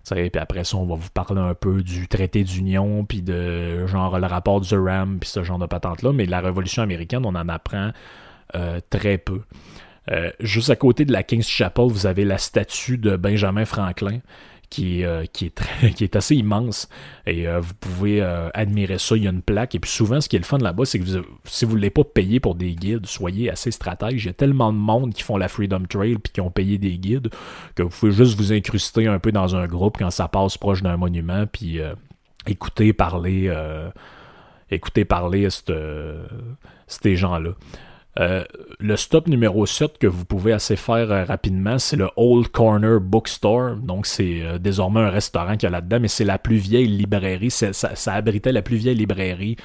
Puis 0.09 0.29
après 0.35 0.63
ça, 0.63 0.77
on 0.77 0.85
va 0.85 0.95
vous 0.95 1.09
parler 1.09 1.41
un 1.41 1.53
peu 1.53 1.81
du 1.81 2.07
traité 2.07 2.43
d'union, 2.43 3.05
puis 3.05 3.21
de 3.21 3.87
genre 3.87 4.19
le 4.19 4.27
rapport 4.27 4.59
du 4.59 4.75
RAM, 4.75 5.19
puis 5.19 5.29
ce 5.29 5.43
genre 5.43 5.57
de 5.57 5.65
patente-là. 5.65 6.11
Mais 6.11 6.25
la 6.25 6.41
Révolution 6.41 6.83
américaine, 6.83 7.25
on 7.25 7.35
en 7.35 7.47
apprend 7.49 7.91
euh, 8.55 8.79
très 8.89 9.17
peu. 9.17 9.41
Euh, 10.11 10.31
juste 10.39 10.69
à 10.69 10.75
côté 10.75 11.05
de 11.05 11.13
la 11.13 11.23
King's 11.23 11.47
Chapel, 11.47 11.85
vous 11.87 12.05
avez 12.07 12.25
la 12.25 12.37
statue 12.37 12.97
de 12.97 13.15
Benjamin 13.15 13.65
Franklin, 13.65 14.19
qui, 14.71 15.03
euh, 15.03 15.25
qui, 15.31 15.45
est 15.45 15.93
qui 15.95 16.03
est 16.03 16.15
assez 16.15 16.35
immense. 16.35 16.89
Et 17.27 17.47
euh, 17.47 17.59
vous 17.59 17.73
pouvez 17.75 18.21
euh, 18.23 18.49
admirer 18.55 18.97
ça. 18.97 19.15
Il 19.15 19.23
y 19.23 19.27
a 19.27 19.29
une 19.29 19.43
plaque. 19.43 19.75
Et 19.75 19.79
puis 19.79 19.91
souvent, 19.91 20.19
ce 20.19 20.27
qui 20.27 20.37
est 20.37 20.39
le 20.39 20.45
fun 20.45 20.57
là-bas, 20.57 20.85
c'est 20.85 20.97
que 20.97 21.05
si 21.45 21.65
vous 21.65 21.71
ne 21.71 21.77
voulez 21.77 21.89
pas 21.91 22.03
payer 22.03 22.39
pour 22.39 22.55
des 22.55 22.73
guides, 22.73 23.05
soyez 23.05 23.51
assez 23.51 23.69
stratège. 23.69 24.23
Il 24.23 24.27
y 24.27 24.29
a 24.29 24.33
tellement 24.33 24.73
de 24.73 24.77
monde 24.77 25.13
qui 25.13 25.21
font 25.21 25.37
la 25.37 25.49
Freedom 25.49 25.83
Trail 25.87 26.15
puis 26.15 26.33
qui 26.33 26.41
ont 26.41 26.49
payé 26.49 26.79
des 26.79 26.97
guides 26.97 27.29
que 27.75 27.83
vous 27.83 27.89
pouvez 27.89 28.13
juste 28.13 28.35
vous 28.37 28.51
incruster 28.53 29.05
un 29.05 29.19
peu 29.19 29.31
dans 29.31 29.55
un 29.55 29.67
groupe 29.67 29.97
quand 29.99 30.09
ça 30.09 30.27
passe 30.27 30.57
proche 30.57 30.81
d'un 30.81 30.97
monument 30.97 31.45
puis 31.45 31.79
écouter 32.47 32.93
parler. 32.93 33.53
écouter 34.69 35.03
parler 35.05 35.49
ces 36.87 37.15
gens-là. 37.15 37.51
Euh, 38.19 38.43
le 38.79 38.97
stop 38.97 39.27
numéro 39.27 39.65
7 39.65 39.97
que 39.97 40.07
vous 40.07 40.25
pouvez 40.25 40.51
assez 40.51 40.75
faire 40.75 41.11
euh, 41.11 41.23
rapidement, 41.23 41.79
c'est 41.79 41.95
le 41.95 42.09
Old 42.17 42.49
Corner 42.49 42.99
Bookstore. 42.99 43.77
Donc, 43.77 44.05
c'est 44.05 44.41
euh, 44.41 44.57
désormais 44.57 44.99
un 44.99 45.09
restaurant 45.09 45.53
qu'il 45.53 45.63
y 45.63 45.67
a 45.67 45.69
là-dedans, 45.69 45.99
mais 46.01 46.09
c'est 46.09 46.25
la 46.25 46.37
plus 46.37 46.57
vieille 46.57 46.87
librairie. 46.87 47.51
Ça, 47.51 48.13
abritait 48.13 48.51
la 48.51 48.61
plus 48.61 48.75
vieille 48.75 48.95
librairie 48.95 49.55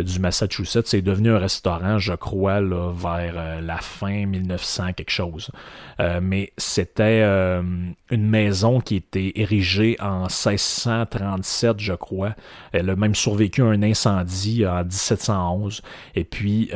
du 0.00 0.18
Massachusetts. 0.20 0.86
C'est 0.86 1.02
devenu 1.02 1.30
un 1.32 1.38
restaurant, 1.38 1.98
je 1.98 2.14
crois, 2.14 2.60
là, 2.60 2.92
vers 2.92 3.34
euh, 3.36 3.60
la 3.60 3.78
fin 3.78 4.26
1900 4.26 4.94
quelque 4.94 5.10
chose. 5.10 5.50
Euh, 6.00 6.20
mais 6.22 6.52
c'était 6.56 7.22
une 7.22 8.26
maison 8.26 8.80
qui 8.80 8.96
était 8.96 9.32
érigée 9.36 9.96
en 10.00 10.22
1637, 10.22 11.80
je 11.80 11.92
crois. 11.92 12.34
Elle 12.72 12.88
a 12.88 12.96
même 12.96 13.14
survécu 13.14 13.62
à 13.62 13.66
un 13.66 13.82
incendie 13.82 14.66
en 14.66 14.82
1711. 14.82 15.82
Et 16.14 16.24
puis, 16.24 16.70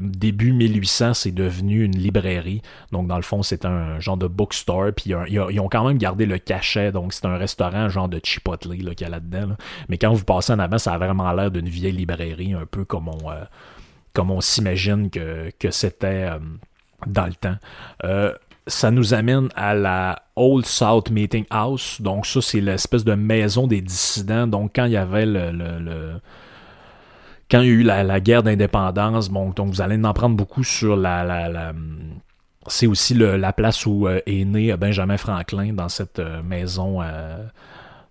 début 0.00 0.52
1800, 0.52 1.14
c'est 1.14 1.32
devenu 1.32 1.84
une 1.84 1.96
librairie. 1.96 2.62
Donc, 2.92 3.06
dans 3.08 3.16
le 3.16 3.22
fond, 3.22 3.42
c'est 3.42 3.64
un 3.64 3.98
genre 4.00 4.16
de 4.16 4.26
bookstore. 4.26 4.92
Puis, 4.96 5.12
ils 5.28 5.60
ont 5.60 5.68
quand 5.68 5.86
même 5.86 5.98
gardé 5.98 6.26
le 6.26 6.38
cachet. 6.38 6.92
Donc, 6.92 7.12
c'est 7.12 7.24
un 7.24 7.36
restaurant 7.36 7.88
genre 7.88 8.08
de 8.08 8.20
Chipotle 8.22 8.76
qu'il 8.76 9.00
y 9.00 9.04
a 9.04 9.08
là-dedans. 9.08 9.56
Mais 9.88 9.98
quand 9.98 10.12
vous 10.12 10.24
passez 10.24 10.52
en 10.52 10.58
avant, 10.58 10.78
ça 10.78 10.94
a 10.94 10.98
vraiment 10.98 11.32
l'air 11.32 11.50
d'une 11.50 11.68
vieille 11.68 11.92
librairie 11.92 12.54
un 12.58 12.66
peu 12.66 12.84
comme 12.84 13.08
on, 13.08 13.30
euh, 13.30 13.44
comme 14.14 14.30
on 14.30 14.40
s'imagine 14.40 15.10
que, 15.10 15.70
c'était 15.70 16.30
euh, 16.30 16.38
dans 17.06 17.26
le 17.26 17.34
temps. 17.34 17.56
Euh, 18.04 18.34
ça 18.66 18.90
nous 18.90 19.14
amène 19.14 19.48
à 19.56 19.74
la 19.74 20.22
Old 20.36 20.66
South 20.66 21.10
Meeting 21.10 21.46
House. 21.50 22.00
Donc 22.00 22.26
ça, 22.26 22.42
c'est 22.42 22.60
l'espèce 22.60 23.04
de 23.04 23.14
maison 23.14 23.66
des 23.66 23.80
dissidents. 23.80 24.46
Donc 24.46 24.72
quand 24.76 24.84
il 24.84 24.92
y 24.92 24.96
avait 24.96 25.24
le, 25.24 26.20
quand 27.50 27.60
il 27.60 27.66
y 27.66 27.70
a 27.70 27.72
eu 27.72 27.82
la, 27.82 28.20
guerre 28.20 28.42
d'indépendance, 28.42 29.30
bon, 29.30 29.50
donc 29.50 29.68
vous 29.68 29.80
allez 29.80 30.02
en 30.04 30.12
prendre 30.12 30.36
beaucoup 30.36 30.64
sur 30.64 30.96
la, 30.96 31.24
la, 31.24 31.72
c'est 32.66 32.86
aussi 32.86 33.14
la 33.14 33.52
place 33.54 33.86
où 33.86 34.06
est 34.06 34.44
né 34.44 34.76
Benjamin 34.76 35.16
Franklin 35.16 35.72
dans 35.72 35.88
cette 35.88 36.20
maison 36.44 37.00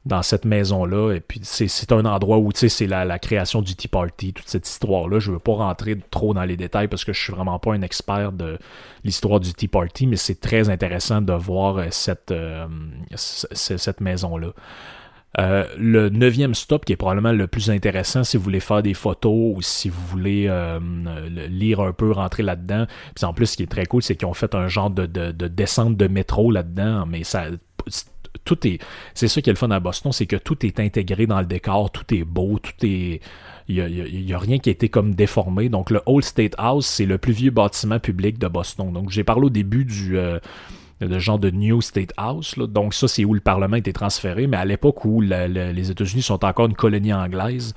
dans 0.08 0.22
cette 0.22 0.45
maison-là. 0.45 1.14
Et 1.14 1.20
puis, 1.20 1.39
c'est 1.43 1.91
un 1.91 2.05
endroit 2.05 2.38
où, 2.38 2.51
tu 2.51 2.60
sais, 2.60 2.70
c'est 2.70 2.88
la, 2.88 3.20
création 3.20 3.62
du 3.62 3.76
Tea 3.76 3.88
Party, 3.88 4.34
toute 4.34 4.47
cette 4.47 4.68
histoire-là. 4.68 5.20
Je 5.20 5.32
veux 5.32 5.39
pas 5.39 5.53
rentrer 5.53 5.97
trop 6.12 6.34
dans 6.34 6.43
les 6.43 6.58
détails 6.58 6.88
parce 6.88 7.05
que 7.05 7.14
je 7.14 7.22
suis 7.22 7.34
vraiment 7.34 7.60
pas 7.60 7.74
un 7.74 7.82
expert 7.82 8.32
de 8.32 8.58
l'histoire 9.03 9.39
du 9.39 9.53
Tea 9.53 9.68
Party, 9.68 10.08
mais 10.08 10.16
c'est 10.16 10.39
très 10.39 10.70
intéressant 10.70 11.22
de 11.22 11.34
voir 11.34 11.82
cette, 11.91 12.34
cette 13.16 14.01
maison-là. 14.01 14.53
Euh, 15.39 15.66
le 15.78 16.10
neuvième 16.10 16.55
stop, 16.55 16.84
qui 16.84 16.93
est 16.93 16.97
probablement 16.97 17.32
le 17.32 17.45
plus 17.45 17.70
intéressant 17.70 18.24
si 18.24 18.38
vous 18.38 18.43
voulez 18.43 18.60
faire 18.60 18.82
des 18.82 18.95
photos 18.95 19.55
ou 19.55 19.62
si 19.62 19.88
vous 19.88 20.01
voulez 20.08 20.47
euh, 20.47 20.80
lire 21.47 21.80
un 21.82 21.93
peu, 21.93 22.12
rentrer 22.12 22.41
là-dedans. 22.41 22.88
Puis 23.14 23.26
en 23.26 23.34
plus, 23.34 23.47
ce 23.47 23.58
qui 23.58 23.64
est 23.64 23.72
très 23.72 23.86
cool, 23.86 24.01
c'est 24.01 24.16
qu'ils 24.16 24.28
ont 24.28 24.34
fait 24.34 24.55
un 24.55 24.68
genre 24.68 24.89
de, 24.89 25.05
de, 25.05 25.47
descente 25.47 25.95
de 25.95 26.08
métro 26.08 26.51
là-dedans, 26.51 27.05
mais 27.05 27.24
ça 27.24 27.45
tout 28.43 28.67
est. 28.67 28.79
C'est 29.13 29.27
ça 29.27 29.41
qui 29.41 29.49
est 29.49 29.53
le 29.53 29.57
fun 29.57 29.71
à 29.71 29.79
Boston, 29.79 30.11
c'est 30.11 30.25
que 30.25 30.35
tout 30.35 30.65
est 30.65 30.79
intégré 30.79 31.27
dans 31.27 31.39
le 31.39 31.45
décor, 31.45 31.91
tout 31.91 32.13
est 32.13 32.23
beau, 32.23 32.59
tout 32.59 32.85
est. 32.85 33.21
Il 33.69 34.25
n'y 34.25 34.33
a, 34.33 34.39
rien 34.39 34.59
qui 34.59 34.69
a 34.69 34.71
été 34.71 34.88
comme 34.88 35.13
déformé. 35.13 35.67
Donc, 35.67 35.89
le 35.89 36.01
Old 36.05 36.23
State 36.23 36.53
House, 36.57 36.85
c'est 36.85 37.05
le 37.05 37.17
plus 37.17 37.33
vieux 37.33 37.51
bâtiment 37.51 37.99
public 37.99 38.39
de 38.39 38.47
Boston. 38.47 38.93
Donc, 38.93 39.09
j'ai 39.09 39.25
parlé 39.25 39.47
au 39.47 39.49
début 39.49 39.83
du, 39.83 40.17
euh, 40.17 40.39
genre 41.01 41.38
de 41.38 41.49
New 41.49 41.81
State 41.81 42.13
House. 42.15 42.57
Donc 42.57 42.93
ça, 42.93 43.09
c'est 43.09 43.25
où 43.25 43.33
le 43.33 43.41
Parlement 43.41 43.75
été 43.75 43.91
transféré, 43.91 44.47
mais 44.47 44.55
à 44.55 44.63
l'époque 44.63 45.03
où 45.03 45.19
les 45.19 45.91
États-Unis 45.91 46.21
sont 46.21 46.45
encore 46.45 46.67
une 46.67 46.75
colonie 46.75 47.13
anglaise, 47.13 47.73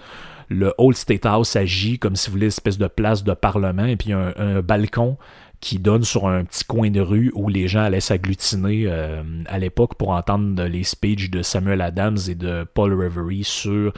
le 0.48 0.72
Old 0.78 0.96
State 0.96 1.26
House 1.26 1.56
agit 1.56 1.98
comme 1.98 2.14
si 2.14 2.28
vous 2.28 2.34
voulez 2.34 2.46
une 2.46 2.48
espèce 2.48 2.78
de 2.78 2.86
place 2.86 3.24
de 3.24 3.34
Parlement, 3.34 3.84
et 3.84 3.96
puis 3.96 4.12
un 4.12 4.62
balcon 4.62 5.16
qui 5.60 5.78
donne 5.78 6.04
sur 6.04 6.26
un 6.26 6.44
petit 6.44 6.64
coin 6.64 6.90
de 6.90 7.00
rue 7.00 7.30
où 7.34 7.48
les 7.48 7.68
gens 7.68 7.82
allaient 7.82 8.00
s'agglutiner 8.00 8.84
euh, 8.86 9.22
à 9.46 9.58
l'époque 9.58 9.94
pour 9.96 10.10
entendre 10.10 10.64
les 10.64 10.84
speeches 10.84 11.30
de 11.30 11.42
Samuel 11.42 11.82
Adams 11.82 12.18
et 12.28 12.34
de 12.34 12.66
Paul 12.74 12.92
Reverie 12.94 13.44
sur 13.44 13.92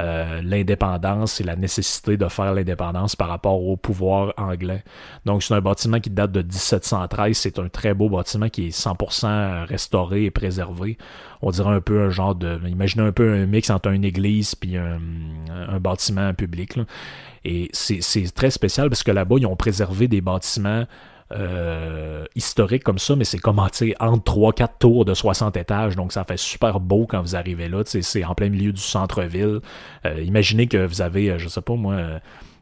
euh, 0.00 0.42
l'indépendance 0.42 1.40
et 1.40 1.44
la 1.44 1.54
nécessité 1.54 2.16
de 2.16 2.26
faire 2.26 2.52
l'indépendance 2.52 3.14
par 3.14 3.28
rapport 3.28 3.62
au 3.62 3.76
pouvoir 3.76 4.34
anglais. 4.36 4.82
Donc 5.24 5.44
c'est 5.44 5.54
un 5.54 5.60
bâtiment 5.60 6.00
qui 6.00 6.10
date 6.10 6.32
de 6.32 6.42
1713, 6.42 7.36
c'est 7.36 7.60
un 7.60 7.68
très 7.68 7.94
beau 7.94 8.08
bâtiment 8.08 8.48
qui 8.48 8.66
est 8.66 8.76
100% 8.76 9.66
restauré 9.66 10.24
et 10.24 10.30
préservé. 10.32 10.98
On 11.42 11.52
dirait 11.52 11.74
un 11.74 11.80
peu 11.80 12.02
un 12.02 12.10
genre 12.10 12.34
de... 12.34 12.58
Imaginez 12.66 13.04
un 13.04 13.12
peu 13.12 13.34
un 13.34 13.46
mix 13.46 13.70
entre 13.70 13.90
une 13.90 14.04
église 14.04 14.56
puis 14.56 14.76
un, 14.76 14.98
bâtiment 15.78 16.34
public. 16.34 16.76
Et 17.44 17.68
c'est 17.72 18.34
très 18.34 18.50
spécial 18.50 18.88
parce 18.88 19.02
que 19.02 19.10
là-bas, 19.10 19.36
ils 19.38 19.46
ont 19.46 19.56
préservé 19.56 20.08
des 20.08 20.20
bâtiments 20.20 20.86
euh, 21.32 22.24
historique 22.36 22.84
comme 22.84 22.98
ça, 22.98 23.16
mais 23.16 23.24
c'est 23.24 23.38
comme 23.38 23.58
entre 23.58 23.82
3-4 23.82 24.68
tours 24.78 25.04
de 25.04 25.14
60 25.14 25.56
étages, 25.56 25.96
donc 25.96 26.12
ça 26.12 26.22
fait 26.24 26.36
super 26.36 26.80
beau 26.80 27.06
quand 27.06 27.20
vous 27.22 27.34
arrivez 27.34 27.68
là. 27.68 27.82
C'est 27.84 28.24
en 28.24 28.34
plein 28.34 28.50
milieu 28.50 28.72
du 28.72 28.80
centre-ville. 28.80 29.60
Euh, 30.04 30.22
imaginez 30.22 30.66
que 30.66 30.86
vous 30.86 31.00
avez, 31.00 31.30
euh, 31.30 31.38
je 31.38 31.48
sais 31.48 31.62
pas 31.62 31.74
moi, 31.74 31.96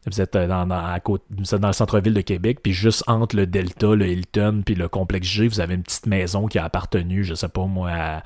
vous 0.07 0.21
êtes 0.21 0.37
dans, 0.37 0.71
à 0.71 0.99
côté, 1.01 1.25
dans 1.31 1.67
le 1.69 1.73
centre-ville 1.73 2.15
de 2.15 2.21
Québec, 2.21 2.61
puis 2.63 2.73
juste 2.73 3.05
entre 3.09 3.37
le 3.37 3.47
Delta, 3.47 3.95
le 3.95 4.07
Hilton, 4.07 4.63
puis 4.65 4.75
le 4.75 4.89
complexe 4.89 5.27
G, 5.27 5.49
vous 5.49 5.61
avez 5.61 5.75
une 5.75 5.83
petite 5.83 6.07
maison 6.07 6.47
qui 6.47 6.59
a 6.59 6.65
appartenu, 6.65 7.25
je 7.25 7.35
sais 7.35 7.49
pas 7.49 7.67
moi, 7.67 7.91
à, 7.91 8.23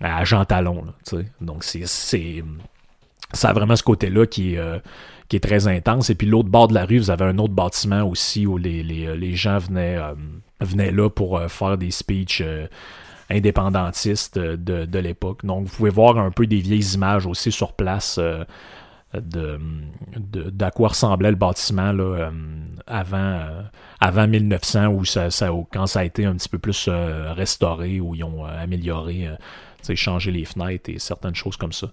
à 0.00 0.24
Jean 0.24 0.44
Talon. 0.46 0.84
donc 1.40 1.64
c'est 1.64 1.84
ça 3.32 3.50
a 3.50 3.52
vraiment 3.52 3.76
ce 3.76 3.84
côté-là 3.84 4.26
qui 4.26 4.54
est 4.54 4.82
qui 5.30 5.36
est 5.36 5.40
très 5.40 5.68
intense. 5.68 6.10
Et 6.10 6.14
puis 6.16 6.26
l'autre 6.26 6.50
bord 6.50 6.68
de 6.68 6.74
la 6.74 6.84
rue, 6.84 6.98
vous 6.98 7.10
avez 7.10 7.24
un 7.24 7.38
autre 7.38 7.54
bâtiment 7.54 8.02
aussi 8.02 8.46
où 8.46 8.58
les, 8.58 8.82
les, 8.82 9.06
euh, 9.06 9.14
les 9.14 9.36
gens 9.36 9.58
venaient, 9.58 9.96
euh, 9.96 10.14
venaient 10.60 10.90
là 10.90 11.08
pour 11.08 11.38
euh, 11.38 11.48
faire 11.48 11.78
des 11.78 11.92
speeches 11.92 12.42
indépendantistes 13.30 14.38
de, 14.38 14.84
de 14.84 14.98
l'époque. 14.98 15.46
Donc 15.46 15.66
vous 15.66 15.76
pouvez 15.76 15.90
voir 15.90 16.18
un 16.18 16.32
peu 16.32 16.48
des 16.48 16.58
vieilles 16.58 16.94
images 16.94 17.26
aussi 17.26 17.52
sur 17.52 17.74
place 17.74 18.18
de, 19.14 19.60
d'à 20.16 20.72
quoi 20.72 20.88
ressemblait 20.88 21.30
le 21.30 21.36
bâtiment 21.36 21.92
là, 21.92 22.32
avant, 22.88 23.40
avant 24.00 24.26
1900 24.26 24.88
où 24.88 25.04
ça, 25.04 25.30
ça, 25.30 25.50
quand 25.72 25.86
ça 25.86 26.00
a 26.00 26.04
été 26.04 26.24
un 26.24 26.34
petit 26.34 26.48
peu 26.48 26.58
plus 26.58 26.88
restauré, 26.88 28.00
où 28.00 28.16
ils 28.16 28.24
ont 28.24 28.44
amélioré, 28.44 29.28
changé 29.94 30.32
les 30.32 30.44
fenêtres 30.44 30.90
et 30.90 30.98
certaines 30.98 31.36
choses 31.36 31.56
comme 31.56 31.72
ça 31.72 31.86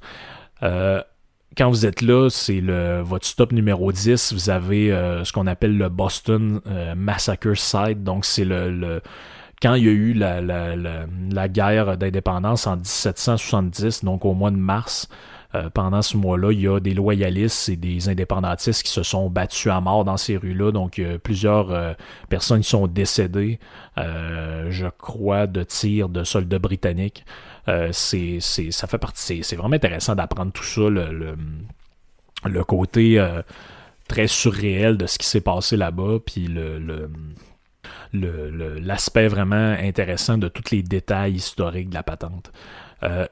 quand 1.57 1.69
vous 1.69 1.85
êtes 1.85 2.01
là, 2.01 2.29
c'est 2.29 2.61
le 2.61 3.01
votre 3.01 3.25
stop 3.25 3.51
numéro 3.51 3.91
10. 3.91 4.33
Vous 4.33 4.49
avez 4.49 4.91
euh, 4.91 5.23
ce 5.23 5.33
qu'on 5.33 5.47
appelle 5.47 5.75
le 5.75 5.89
Boston 5.89 6.61
euh, 6.67 6.93
Massacre 6.95 7.55
Site. 7.55 8.03
Donc, 8.03 8.25
c'est 8.25 8.45
le, 8.45 9.01
quand 9.61 9.73
il 9.73 9.85
y 9.85 9.89
a 9.89 9.91
eu 9.91 10.13
la, 10.13 10.39
la, 10.39 10.75
la, 10.75 11.47
guerre 11.47 11.97
d'indépendance 11.97 12.67
en 12.67 12.75
1770, 12.75 14.03
donc 14.03 14.23
au 14.23 14.33
mois 14.33 14.51
de 14.51 14.55
mars, 14.55 15.09
euh, 15.55 15.69
pendant 15.71 16.03
ce 16.03 16.15
mois-là, 16.15 16.51
il 16.51 16.61
y 16.61 16.67
a 16.67 16.79
des 16.79 16.93
loyalistes 16.93 17.69
et 17.69 17.75
des 17.75 18.07
indépendantistes 18.07 18.83
qui 18.83 18.91
se 18.91 19.01
sont 19.01 19.27
battus 19.29 19.71
à 19.71 19.81
mort 19.81 20.05
dans 20.05 20.17
ces 20.17 20.37
rues-là. 20.37 20.71
Donc, 20.71 21.01
plusieurs 21.23 21.95
personnes 22.29 22.61
qui 22.61 22.69
sont 22.69 22.85
décédées, 22.85 23.59
je 23.97 24.87
crois, 24.99 25.47
de 25.47 25.63
tirs 25.63 26.09
de 26.09 26.23
soldats 26.23 26.59
britanniques. 26.59 27.25
Euh, 27.69 27.89
c'est, 27.91 28.39
ça 28.39 28.87
fait 28.87 28.97
partie. 28.97 29.43
C'est, 29.43 29.55
vraiment 29.55 29.75
intéressant 29.75 30.15
d'apprendre 30.15 30.51
tout 30.51 30.63
ça, 30.63 30.89
le, 30.89 31.35
le, 32.45 32.63
côté 32.63 33.19
euh, 33.19 33.41
très 34.07 34.27
surréel 34.27 34.97
de 34.97 35.05
ce 35.05 35.17
qui 35.17 35.27
s'est 35.27 35.41
passé 35.41 35.75
là-bas, 35.75 36.19
puis 36.25 36.47
le, 36.47 36.79
le, 36.79 38.79
l'aspect 38.79 39.27
vraiment 39.27 39.75
intéressant 39.79 40.37
de 40.37 40.47
tous 40.47 40.71
les 40.71 40.81
détails 40.81 41.33
historiques 41.33 41.89
de 41.89 41.95
la 41.95 42.03
patente. 42.03 42.51
Euh, 43.03 43.27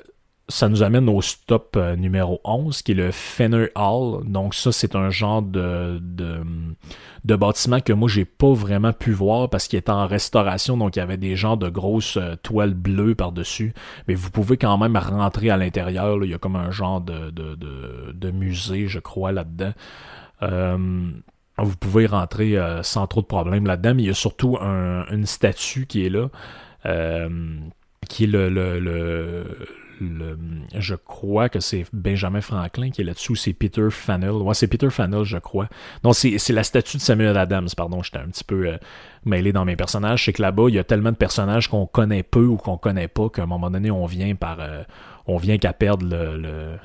ça 0.47 0.69
nous 0.69 0.83
amène 0.83 1.09
au 1.09 1.21
stop 1.21 1.75
euh, 1.75 1.95
numéro 1.95 2.39
11, 2.43 2.83
qui 2.83 2.91
est 2.91 2.95
le 2.95 3.11
Fenner 3.11 3.69
Hall. 3.75 4.23
Donc 4.25 4.53
ça, 4.53 4.71
c'est 4.71 4.95
un 4.95 5.09
genre 5.09 5.41
de, 5.41 5.99
de, 5.99 7.35
bâtiment 7.35 7.79
que 7.79 7.93
moi, 7.93 8.07
j'ai 8.07 8.25
pas 8.25 8.53
vraiment 8.53 8.93
pu 8.93 9.11
voir 9.11 9.49
parce 9.49 9.67
qu'il 9.67 9.79
était 9.79 9.91
en 9.91 10.05
restauration. 10.05 10.77
Donc 10.77 10.95
il 10.95 10.99
y 10.99 11.01
avait 11.01 11.17
des 11.17 11.35
genres 11.35 11.57
de 11.57 11.69
grosses 11.69 12.17
euh, 12.17 12.35
toiles 12.35 12.75
bleues 12.75 13.15
par-dessus. 13.15 13.73
Mais 14.07 14.13
vous 14.13 14.29
pouvez 14.29 14.57
quand 14.57 14.77
même 14.77 14.95
rentrer 14.95 15.49
à 15.49 15.57
l'intérieur. 15.57 16.23
Il 16.23 16.29
y 16.29 16.35
a 16.35 16.37
comme 16.37 16.55
un 16.55 16.71
genre 16.71 17.01
de, 17.01 17.31
de, 17.31 17.55
de, 18.13 18.31
musée, 18.31 18.87
je 18.87 18.99
crois, 18.99 19.31
là-dedans. 19.31 19.73
Euh, 20.43 20.77
vous 21.57 21.77
pouvez 21.77 22.05
rentrer 22.05 22.57
sans 22.83 23.07
trop 23.07 23.21
de 23.21 23.25
problèmes 23.25 23.65
là-dedans. 23.65 23.95
Mais 23.95 24.03
il 24.03 24.07
y 24.07 24.11
a 24.11 24.13
surtout 24.13 24.57
une 24.57 25.25
statue 25.25 25.87
qui 25.87 26.05
est 26.05 26.09
là. 26.09 26.29
qui 28.09 28.25
est 28.25 28.27
le, 28.27 28.49
le 28.49 29.45
je 29.99 30.95
crois 30.95 31.49
que 31.49 31.59
c'est 31.59 31.85
Benjamin 31.93 32.41
Franklin 32.41 32.89
qui 32.89 33.01
est 33.01 33.03
là-dessus, 33.03 33.35
c'est 33.35 33.53
Peter 33.53 33.87
Fannell. 33.89 34.31
Ouais, 34.31 34.53
c'est 34.53 34.67
Peter 34.67 34.89
Fannell, 34.89 35.23
je 35.23 35.37
crois. 35.37 35.67
Non, 36.03 36.13
c'est 36.13 36.49
la 36.49 36.63
statue 36.63 36.97
de 36.97 37.01
Samuel 37.01 37.37
Adams, 37.37 37.69
pardon, 37.75 38.03
j'étais 38.03 38.17
un 38.17 38.27
petit 38.27 38.43
peu 38.43 38.67
euh, 38.67 38.77
mêlé 39.25 39.51
dans 39.53 39.65
mes 39.65 39.75
personnages. 39.75 40.25
C'est 40.25 40.33
que 40.33 40.41
là-bas, 40.41 40.65
il 40.69 40.75
y 40.75 40.79
a 40.79 40.83
tellement 40.83 41.11
de 41.11 41.17
personnages 41.17 41.69
qu'on 41.69 41.85
connaît 41.85 42.23
peu 42.23 42.45
ou 42.45 42.57
qu'on 42.57 42.77
connaît 42.77 43.07
pas 43.07 43.29
qu'à 43.29 43.43
un 43.43 43.47
moment 43.47 43.69
donné, 43.69 43.91
on 43.91 44.05
vient 44.05 44.35
par. 44.35 44.59
Euh, 44.59 44.83
on 45.27 45.37
vient 45.37 45.57
qu'à 45.57 45.73
perdre 45.73 46.05
le, 46.05 46.77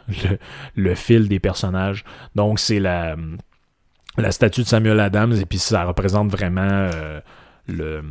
le, 0.75 0.95
fil 0.95 1.29
des 1.29 1.41
personnages. 1.41 2.05
Donc, 2.35 2.59
c'est 2.59 2.81
la, 2.81 3.15
la 4.17 4.33
statue 4.33 4.63
de 4.63 4.67
Samuel 4.67 4.99
Adams, 4.99 5.35
et 5.35 5.45
puis 5.45 5.59
ça 5.59 5.85
représente 5.85 6.31
vraiment 6.31 6.63
euh, 6.63 7.21
le 7.69 8.03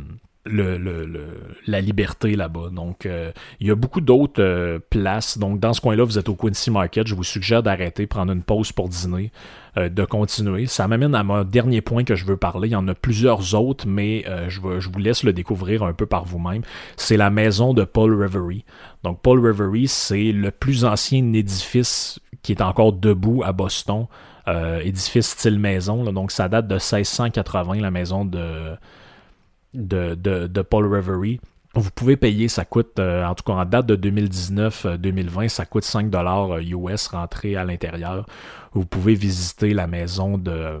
la 0.46 1.80
liberté 1.80 2.34
là-bas. 2.34 2.70
Donc, 2.70 3.04
euh, 3.04 3.30
il 3.60 3.66
y 3.66 3.70
a 3.70 3.74
beaucoup 3.74 4.00
d'autres 4.00 4.42
euh, 4.42 4.78
places. 4.90 5.36
Donc, 5.36 5.60
dans 5.60 5.74
ce 5.74 5.80
coin-là, 5.80 6.04
vous 6.04 6.18
êtes 6.18 6.28
au 6.28 6.34
Quincy 6.34 6.70
Market. 6.70 7.06
Je 7.06 7.14
vous 7.14 7.24
suggère 7.24 7.62
d'arrêter, 7.62 8.06
prendre 8.06 8.32
une 8.32 8.42
pause 8.42 8.72
pour 8.72 8.88
dîner, 8.88 9.32
euh, 9.76 9.90
de 9.90 10.04
continuer. 10.04 10.66
Ça 10.66 10.88
m'amène 10.88 11.14
à 11.14 11.22
mon 11.22 11.44
dernier 11.44 11.82
point 11.82 12.04
que 12.04 12.14
je 12.14 12.24
veux 12.24 12.38
parler. 12.38 12.68
Il 12.68 12.72
y 12.72 12.76
en 12.76 12.88
a 12.88 12.94
plusieurs 12.94 13.54
autres, 13.54 13.86
mais 13.86 14.24
je, 14.48 14.60
je 14.78 14.88
vous 14.88 14.98
laisse 14.98 15.24
le 15.24 15.32
découvrir 15.32 15.82
un 15.82 15.92
peu 15.92 16.06
par 16.06 16.24
vous-même. 16.24 16.62
C'est 16.96 17.18
la 17.18 17.30
maison 17.30 17.74
de 17.74 17.84
Paul 17.84 18.20
Reverie. 18.20 18.64
Donc, 19.02 19.20
Paul 19.20 19.44
Reverie, 19.44 19.88
c'est 19.88 20.32
le 20.32 20.50
plus 20.50 20.84
ancien 20.84 21.32
édifice 21.34 22.18
qui 22.42 22.52
est 22.52 22.62
encore 22.62 22.94
debout 22.94 23.42
à 23.44 23.52
Boston. 23.52 24.06
édifice 24.82 25.28
style 25.28 25.58
maison. 25.58 26.10
Donc, 26.12 26.32
ça 26.32 26.48
date 26.48 26.66
de 26.66 26.74
1680, 26.74 27.80
la 27.80 27.90
maison 27.90 28.24
de 28.24 28.76
de, 29.74 30.14
de, 30.14 30.62
Paul 30.62 30.86
Reverie. 30.86 31.40
Vous 31.74 31.90
pouvez 31.90 32.16
payer, 32.16 32.48
ça 32.48 32.64
coûte, 32.64 32.98
euh, 32.98 33.24
en 33.24 33.34
tout 33.34 33.44
cas 33.44 33.52
en 33.52 33.64
date 33.64 33.86
de 33.86 33.96
2019-2020, 33.96 35.48
ça 35.48 35.66
coûte 35.66 35.84
5 35.84 36.10
dollars 36.10 36.58
US 36.58 37.06
rentrer 37.08 37.54
à 37.56 37.64
l'intérieur. 37.64 38.26
Vous 38.72 38.84
pouvez 38.84 39.14
visiter 39.14 39.72
la 39.72 39.86
maison 39.86 40.36
de, 40.36 40.80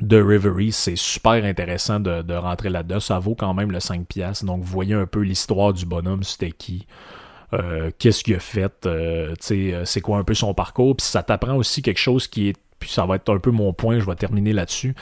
de 0.00 0.22
Reverie. 0.22 0.72
C'est 0.72 0.96
super 0.96 1.44
intéressant 1.44 2.00
de, 2.00 2.34
rentrer 2.34 2.68
là-dedans. 2.68 3.00
Ça 3.00 3.18
vaut 3.18 3.34
quand 3.34 3.54
même 3.54 3.72
le 3.72 3.80
5 3.80 4.06
pièces. 4.06 4.44
Donc, 4.44 4.62
vous 4.62 4.70
voyez 4.70 4.94
un 4.94 5.06
peu 5.06 5.20
l'histoire 5.20 5.72
du 5.72 5.86
bonhomme, 5.86 6.22
c'était 6.22 6.52
qui? 6.52 6.86
Euh, 7.54 7.90
qu'est-ce 7.98 8.22
qu'il 8.22 8.34
a 8.34 8.40
fait, 8.40 8.84
euh, 8.84 9.34
c'est 9.40 10.00
quoi 10.02 10.18
un 10.18 10.24
peu 10.24 10.34
son 10.34 10.52
parcours, 10.52 10.96
puis 10.96 11.06
ça 11.06 11.22
t'apprend 11.22 11.54
aussi 11.54 11.80
quelque 11.80 11.98
chose 11.98 12.26
qui 12.26 12.48
est, 12.50 12.56
puis 12.78 12.90
ça 12.90 13.06
va 13.06 13.16
être 13.16 13.32
un 13.32 13.38
peu 13.38 13.50
mon 13.50 13.72
point, 13.72 13.98
je 13.98 14.04
vais 14.04 14.16
terminer 14.16 14.52
là-dessus, 14.52 14.94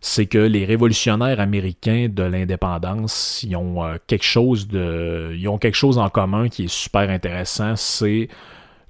c'est 0.00 0.26
que 0.26 0.38
les 0.38 0.64
révolutionnaires 0.64 1.40
américains 1.40 2.08
de 2.10 2.22
l'indépendance, 2.22 3.42
ils 3.42 3.56
ont 3.56 3.84
euh, 3.84 3.96
quelque 4.06 4.24
chose 4.24 4.68
de, 4.68 5.32
ils 5.36 5.48
ont 5.48 5.58
quelque 5.58 5.74
chose 5.74 5.98
en 5.98 6.08
commun 6.08 6.48
qui 6.48 6.64
est 6.64 6.72
super 6.72 7.08
intéressant, 7.10 7.76
c'est 7.76 8.28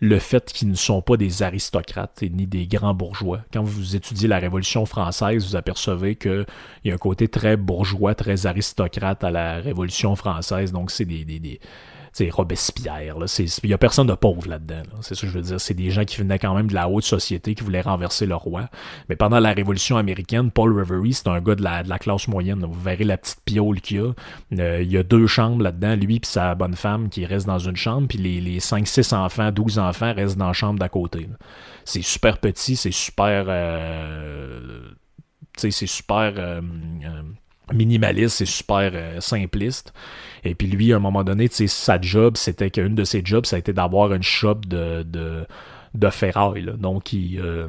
le 0.00 0.18
fait 0.18 0.52
qu'ils 0.52 0.68
ne 0.68 0.74
sont 0.74 1.00
pas 1.00 1.16
des 1.16 1.42
aristocrates 1.42 2.22
ni 2.22 2.46
des 2.46 2.66
grands 2.66 2.94
bourgeois. 2.94 3.40
Quand 3.52 3.62
vous 3.62 3.96
étudiez 3.96 4.28
la 4.28 4.38
Révolution 4.38 4.84
française, 4.84 5.46
vous 5.46 5.56
apercevez 5.56 6.16
qu'il 6.16 6.44
y 6.84 6.90
a 6.90 6.94
un 6.94 6.98
côté 6.98 7.28
très 7.28 7.56
bourgeois, 7.56 8.14
très 8.14 8.46
aristocrate 8.46 9.24
à 9.24 9.30
la 9.30 9.54
Révolution 9.56 10.14
française. 10.14 10.70
Donc, 10.70 10.90
c'est 10.90 11.06
des, 11.06 11.60
c'est 12.16 12.30
Robespierre. 12.30 13.16
Il 13.38 13.68
n'y 13.68 13.74
a 13.74 13.78
personne 13.78 14.06
de 14.06 14.14
pauvre 14.14 14.48
là-dedans. 14.48 14.82
C'est 15.02 15.14
ça 15.14 15.20
que 15.20 15.26
je 15.26 15.32
veux 15.36 15.42
dire. 15.42 15.60
C'est 15.60 15.74
des 15.74 15.90
gens 15.90 16.06
qui 16.06 16.16
venaient 16.16 16.38
quand 16.38 16.54
même 16.54 16.66
de 16.66 16.72
la 16.72 16.88
haute 16.88 17.04
société, 17.04 17.54
qui 17.54 17.62
voulaient 17.62 17.82
renverser 17.82 18.24
le 18.24 18.34
roi. 18.34 18.70
Mais 19.10 19.16
pendant 19.16 19.38
la 19.38 19.52
Révolution 19.52 19.98
américaine, 19.98 20.50
Paul 20.50 20.72
Reverie, 20.72 21.12
c'est 21.12 21.28
un 21.28 21.42
gars 21.42 21.54
de 21.54 21.62
la, 21.62 21.82
de 21.82 21.90
la 21.90 21.98
classe 21.98 22.26
moyenne. 22.26 22.64
Vous 22.64 22.80
verrez 22.80 23.04
la 23.04 23.18
petite 23.18 23.40
piole 23.44 23.82
qu'il 23.82 23.98
y 23.98 24.00
a. 24.00 24.14
Euh, 24.58 24.82
il 24.82 24.90
y 24.90 24.96
a 24.96 25.02
deux 25.02 25.26
chambres 25.26 25.62
là-dedans, 25.62 25.94
lui 25.94 26.16
et 26.16 26.20
sa 26.22 26.54
bonne 26.54 26.74
femme 26.74 27.10
qui 27.10 27.26
restent 27.26 27.48
dans 27.48 27.58
une 27.58 27.76
chambre, 27.76 28.08
puis 28.08 28.16
les, 28.16 28.40
les 28.40 28.60
5-6 28.60 29.14
enfants, 29.14 29.52
12 29.52 29.78
enfants 29.78 30.14
restent 30.14 30.38
dans 30.38 30.46
la 30.46 30.52
chambre 30.54 30.78
d'à 30.78 30.88
côté. 30.88 31.28
C'est 31.84 32.02
super 32.02 32.38
petit, 32.38 32.76
c'est 32.76 32.92
super... 32.92 33.44
Euh, 33.48 34.88
c'est 35.58 35.70
super... 35.70 36.32
Euh, 36.38 36.62
minimaliste, 37.72 38.36
c'est 38.36 38.46
super 38.46 38.90
euh, 38.94 39.20
simpliste. 39.20 39.92
Et 40.44 40.54
puis 40.54 40.68
lui, 40.68 40.92
à 40.92 40.96
un 40.96 41.00
moment 41.00 41.24
donné, 41.24 41.48
sa 41.48 42.00
job, 42.00 42.36
c'était 42.36 42.70
qu'une 42.70 42.94
de 42.94 43.04
ses 43.04 43.22
jobs, 43.24 43.46
ça 43.46 43.56
a 43.56 43.58
été 43.58 43.72
d'avoir 43.72 44.12
une 44.12 44.22
shop 44.22 44.60
de, 44.66 45.02
de, 45.02 45.46
de 45.94 46.10
ferraille. 46.10 46.70
Donc, 46.78 47.12
il, 47.12 47.40
euh, 47.40 47.68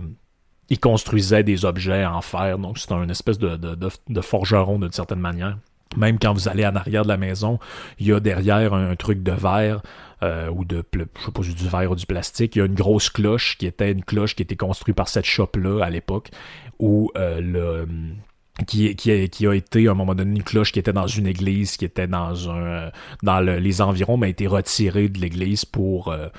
il, 0.69 0.79
construisait 0.79 1.43
des 1.43 1.65
objets 1.65 2.05
en 2.05 2.21
fer. 2.21 2.59
Donc, 2.59 2.77
c'est 2.77 2.91
un 2.91 3.09
espèce 3.09 3.39
de 3.39 4.21
forgeron 4.21 4.79
d'une 4.79 4.91
certaine 4.91 5.19
manière. 5.19 5.57
Même 5.95 6.19
quand 6.19 6.33
vous 6.33 6.47
allez 6.47 6.67
en 6.67 6.75
arrière 6.75 7.03
de 7.03 7.07
la 7.07 7.17
maison, 7.17 7.59
il 7.97 8.07
y 8.07 8.13
a 8.13 8.19
derrière 8.19 8.73
un, 8.73 8.95
truc 8.95 9.23
de 9.23 9.31
verre 9.31 9.81
euh, 10.21 10.49
ou 10.49 10.65
de, 10.65 10.83
je 10.93 11.25
sais 11.25 11.31
pas, 11.31 11.41
du 11.41 11.69
verre 11.69 11.91
ou 11.91 11.95
du 11.95 12.05
plastique. 12.05 12.55
Il 12.55 12.59
y 12.59 12.61
a 12.61 12.65
une 12.65 12.75
grosse 12.75 13.09
cloche 13.09 13.57
qui 13.57 13.65
était 13.65 13.91
une 13.91 14.03
cloche 14.03 14.35
qui 14.35 14.43
était 14.43 14.57
construite 14.57 14.95
par 14.95 15.07
cette 15.07 15.25
shop-là 15.25 15.83
à 15.83 15.89
l'époque 15.89 16.29
où 16.77 17.09
le, 17.15 17.87
qui, 18.66 18.95
qui, 18.95 19.12
a, 19.12 19.28
qui, 19.28 19.45
a, 19.45 19.53
été 19.53 19.88
à 19.88 19.91
un 19.91 19.93
moment 19.93 20.16
donné 20.16 20.38
une 20.38 20.43
cloche 20.43 20.72
qui 20.72 20.80
était 20.80 20.93
dans 20.93 21.08
une 21.08 21.28
église, 21.28 21.78
qui 21.78 21.86
était 21.86 22.08
dans 22.08 22.49
un 22.49 22.91
dans 23.24 23.39
les 23.39 23.82
environs, 23.82 24.18
mais 24.18 24.28
a 24.28 24.30
été 24.30 24.47
retirée 24.47 25.10
de 25.10 25.20
l'église 25.20 25.66
pour 25.66 26.10
euh, 26.10 26.30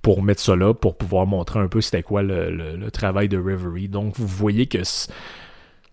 pour 0.00 0.22
mettre 0.22 0.40
ça 0.40 0.56
là, 0.56 0.74
pour 0.74 0.96
pouvoir 0.96 1.26
montrer 1.26 1.60
un 1.60 1.68
peu 1.68 1.80
c'était 1.80 2.02
quoi 2.02 2.22
le, 2.22 2.50
le, 2.50 2.90
travail 2.90 3.28
de 3.28 3.38
Reverie. 3.38 3.88
Donc 3.88 4.16
vous 4.16 4.26
voyez 4.26 4.66
que 4.66 4.78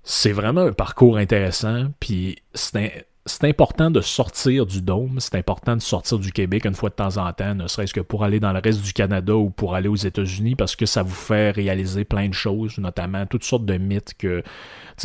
c'est 0.04 0.32
vraiment 0.32 0.62
un 0.62 0.74
parcours 0.74 1.18
intéressant, 1.18 1.86
puis 2.00 2.38
c'est 2.56 3.06
c'est 3.26 3.44
important 3.46 3.92
de 3.92 4.02
sortir 4.02 4.66
du 4.66 4.82
dôme, 4.82 5.20
c'est 5.20 5.36
important 5.36 5.76
de 5.76 5.82
sortir 5.82 6.18
du 6.20 6.32
Québec 6.32 6.66
une 6.66 6.74
fois 6.74 6.90
de 6.90 6.96
temps 6.96 7.18
en 7.18 7.32
temps, 7.34 7.54
ne 7.54 7.68
serait-ce 7.68 7.94
que 7.94 8.00
pour 8.00 8.24
aller 8.24 8.40
dans 8.40 8.54
le 8.54 8.60
reste 8.64 8.82
du 8.82 8.94
Canada 8.94 9.36
ou 9.36 9.50
pour 9.50 9.76
aller 9.76 9.88
aux 9.88 9.96
États-Unis, 9.96 10.56
parce 10.56 10.76
que 10.76 10.86
ça 10.86 11.04
vous 11.04 11.14
fait 11.14 11.52
réaliser 11.52 12.06
plein 12.06 12.28
de 12.28 12.34
choses, 12.34 12.78
notamment 12.78 13.26
toutes 13.26 13.44
sortes 13.44 13.66
de 13.66 13.78
mythes 13.78 14.14
que 14.18 14.44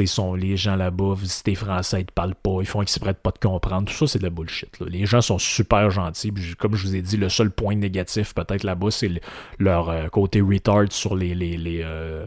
sont 0.04 0.34
les 0.34 0.56
gens 0.56 0.74
là-bas, 0.74 1.14
visiter 1.14 1.54
français, 1.54 2.00
ils 2.00 2.06
te 2.06 2.12
parlent 2.12 2.34
pas, 2.34 2.58
ils 2.60 2.66
font 2.66 2.82
exprès 2.82 3.12
de 3.12 3.18
pas 3.18 3.30
te 3.30 3.38
comprendre. 3.46 3.88
Tout 3.88 3.94
ça, 3.94 4.06
c'est 4.08 4.18
de 4.18 4.24
la 4.24 4.30
bullshit. 4.30 4.76
Les 4.80 5.06
gens 5.06 5.20
sont 5.20 5.38
super 5.38 5.90
gentils. 5.90 6.32
comme 6.58 6.74
je 6.74 6.86
vous 6.86 6.96
ai 6.96 7.02
dit, 7.02 7.16
le 7.16 7.28
seul 7.28 7.50
point 7.50 7.76
négatif 7.76 8.34
peut-être 8.34 8.64
là-bas, 8.64 8.90
c'est 8.90 9.10
leur 9.58 9.88
euh, 9.88 10.08
côté 10.08 10.40
retard 10.40 10.90
sur 10.90 11.14
les, 11.14 11.34
les, 11.34 11.56
les, 11.56 11.82
euh, 11.84 12.26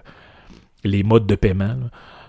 les 0.86 1.04
modes 1.04 1.28
de 1.28 1.36
paiement. 1.36 1.76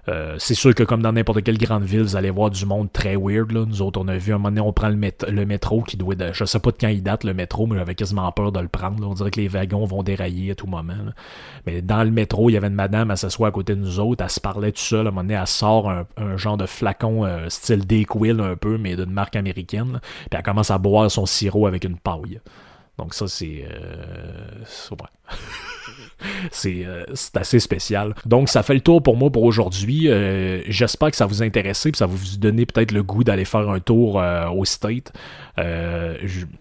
Euh, 0.08 0.36
c'est 0.38 0.54
sûr 0.54 0.74
que 0.74 0.82
comme 0.82 1.02
dans 1.02 1.12
n'importe 1.12 1.42
quelle 1.42 1.58
grande 1.58 1.84
ville, 1.84 2.02
vous 2.02 2.16
allez 2.16 2.30
voir 2.30 2.50
du 2.50 2.64
monde 2.64 2.90
très 2.90 3.14
weird. 3.14 3.52
Là. 3.52 3.66
Nous 3.66 3.82
autres, 3.82 4.00
on 4.00 4.08
a 4.08 4.16
vu 4.16 4.32
un 4.32 4.38
moment 4.38 4.48
donné, 4.48 4.60
on 4.60 4.72
prend 4.72 4.88
le, 4.88 4.96
métro 5.44 5.82
qui 5.82 5.96
doit 5.96 6.14
je 6.32 6.44
sais 6.44 6.58
pas 6.58 6.70
de 6.70 6.76
quand 6.80 6.88
il 6.88 7.02
date 7.02 7.24
le 7.24 7.34
métro, 7.34 7.66
mais 7.66 7.76
j'avais 7.76 7.94
quasiment 7.94 8.30
peur 8.32 8.50
de 8.50 8.60
le 8.60 8.68
prendre. 8.68 9.06
On 9.06 9.12
dirait 9.12 9.30
que 9.30 9.40
les 9.40 9.48
wagons 9.48 9.84
vont 9.84 10.02
dérailler 10.02 10.52
à 10.52 10.54
tout 10.54 10.66
moment. 10.66 10.94
Mais 11.66 11.82
dans 11.82 12.02
le 12.02 12.10
métro, 12.10 12.48
il 12.48 12.54
y 12.54 12.56
avait 12.56 12.68
une 12.68 12.74
madame, 12.74 13.10
elle 13.10 13.18
s'assoit 13.18 13.48
à 13.48 13.50
côté 13.50 13.74
de 13.74 13.80
nous 13.80 14.00
autres, 14.00 14.24
elle 14.24 14.30
se 14.30 14.40
parlait 14.40 14.72
tout 14.72 14.80
seul. 14.80 15.06
À 15.06 15.08
un 15.08 15.12
moment 15.12 15.22
donné, 15.22 15.34
elle 15.34 15.46
sort 15.46 15.90
un, 15.90 16.36
genre 16.36 16.56
de 16.56 16.66
flacon 16.66 17.24
euh, 17.24 17.48
style 17.48 17.86
Dayquil 17.86 18.40
un 18.40 18.56
peu, 18.56 18.78
mais 18.78 18.96
d'une 18.96 19.12
marque 19.12 19.36
américaine. 19.36 20.00
Puis 20.30 20.38
elle 20.38 20.42
commence 20.42 20.70
à 20.70 20.78
boire 20.78 21.10
son 21.10 21.26
sirop 21.26 21.66
avec 21.66 21.84
une 21.84 21.98
paille. 21.98 22.40
Donc 22.96 23.14
ça, 23.14 23.28
c'est... 23.28 23.66
Euh, 23.70 24.64
c'est 26.50 26.86
assez 27.34 27.60
spécial. 27.60 28.14
Donc, 28.26 28.48
ça 28.48 28.62
fait 28.62 28.74
le 28.74 28.80
tour 28.80 29.02
pour 29.02 29.16
moi 29.16 29.30
pour 29.30 29.44
aujourd'hui. 29.44 30.08
Euh, 30.08 30.62
j'espère 30.66 31.10
que 31.10 31.16
ça 31.16 31.26
vous 31.26 31.42
a 31.42 31.46
intéressé, 31.46 31.90
puis 31.90 31.98
ça 31.98 32.06
vous 32.06 32.36
donner 32.38 32.66
peut-être 32.66 32.92
le 32.92 33.02
goût 33.02 33.24
d'aller 33.24 33.44
faire 33.44 33.68
un 33.68 33.80
tour 33.80 34.20
euh, 34.20 34.48
au 34.48 34.64
State. 34.64 35.12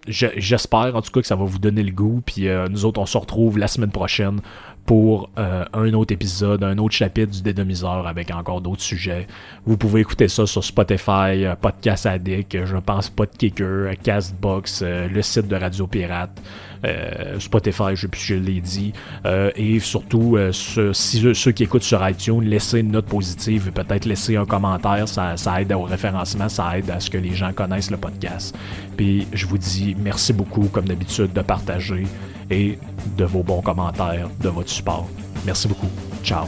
J'espère 0.07 0.95
en 0.95 1.01
tout 1.01 1.11
cas 1.11 1.21
que 1.21 1.27
ça 1.27 1.35
va 1.35 1.45
vous 1.45 1.59
donner 1.59 1.83
le 1.83 1.91
goût. 1.91 2.21
Puis 2.25 2.47
nous 2.69 2.85
autres, 2.85 2.99
on 2.99 3.05
se 3.05 3.17
retrouve 3.17 3.59
la 3.59 3.67
semaine 3.67 3.91
prochaine 3.91 4.39
pour 4.87 5.29
un 5.35 5.93
autre 5.93 6.13
épisode, 6.13 6.63
un 6.63 6.77
autre 6.79 6.95
chapitre 6.95 7.31
du 7.31 7.43
Dédomiseur 7.43 8.07
avec 8.07 8.31
encore 8.31 8.61
d'autres 8.61 8.81
sujets. 8.81 9.27
Vous 9.67 9.77
pouvez 9.77 10.01
écouter 10.01 10.27
ça 10.27 10.47
sur 10.47 10.63
Spotify, 10.63 11.45
Podcast 11.61 12.07
Addict, 12.07 12.65
je 12.65 12.77
pense 12.77 13.09
Podkicker, 13.11 13.91
Castbox, 14.01 14.81
le 14.81 15.21
site 15.21 15.47
de 15.47 15.55
Radio 15.57 15.85
Pirate. 15.85 16.41
Euh, 16.85 17.39
Spotify, 17.39 17.95
je, 17.95 18.07
je 18.13 18.35
l'ai 18.35 18.61
dit. 18.61 18.93
Euh, 19.25 19.51
et 19.55 19.79
surtout, 19.79 20.35
euh, 20.35 20.51
ceux 20.51 21.51
qui 21.51 21.63
écoutent 21.63 21.83
sur 21.83 22.07
iTunes, 22.07 22.41
laissez 22.41 22.79
une 22.79 22.91
note 22.91 23.05
positive 23.05 23.67
et 23.67 23.71
peut-être 23.71 24.05
laisser 24.05 24.35
un 24.35 24.45
commentaire. 24.45 25.07
Ça, 25.07 25.35
aide 25.61 25.73
au 25.73 25.83
référencement, 25.83 26.49
ça 26.49 26.77
aide 26.77 26.89
à 26.89 26.99
ce 26.99 27.09
que 27.09 27.17
les 27.17 27.33
gens 27.33 27.53
connaissent 27.53 27.91
le 27.91 27.97
podcast. 27.97 28.55
Puis 28.95 29.27
je 29.33 29.45
vous 29.45 29.57
dis 29.57 29.95
merci 29.97 30.33
beaucoup, 30.33 30.67
comme 30.71 30.85
d'habitude, 30.85 31.33
de 31.33 31.41
partager 31.41 32.05
et 32.49 32.77
de 33.17 33.25
vos 33.25 33.43
bons 33.43 33.61
commentaires, 33.61 34.29
de 34.41 34.49
votre 34.49 34.69
support. 34.69 35.09
Merci 35.45 35.67
beaucoup. 35.67 35.89
Ciao. 36.23 36.47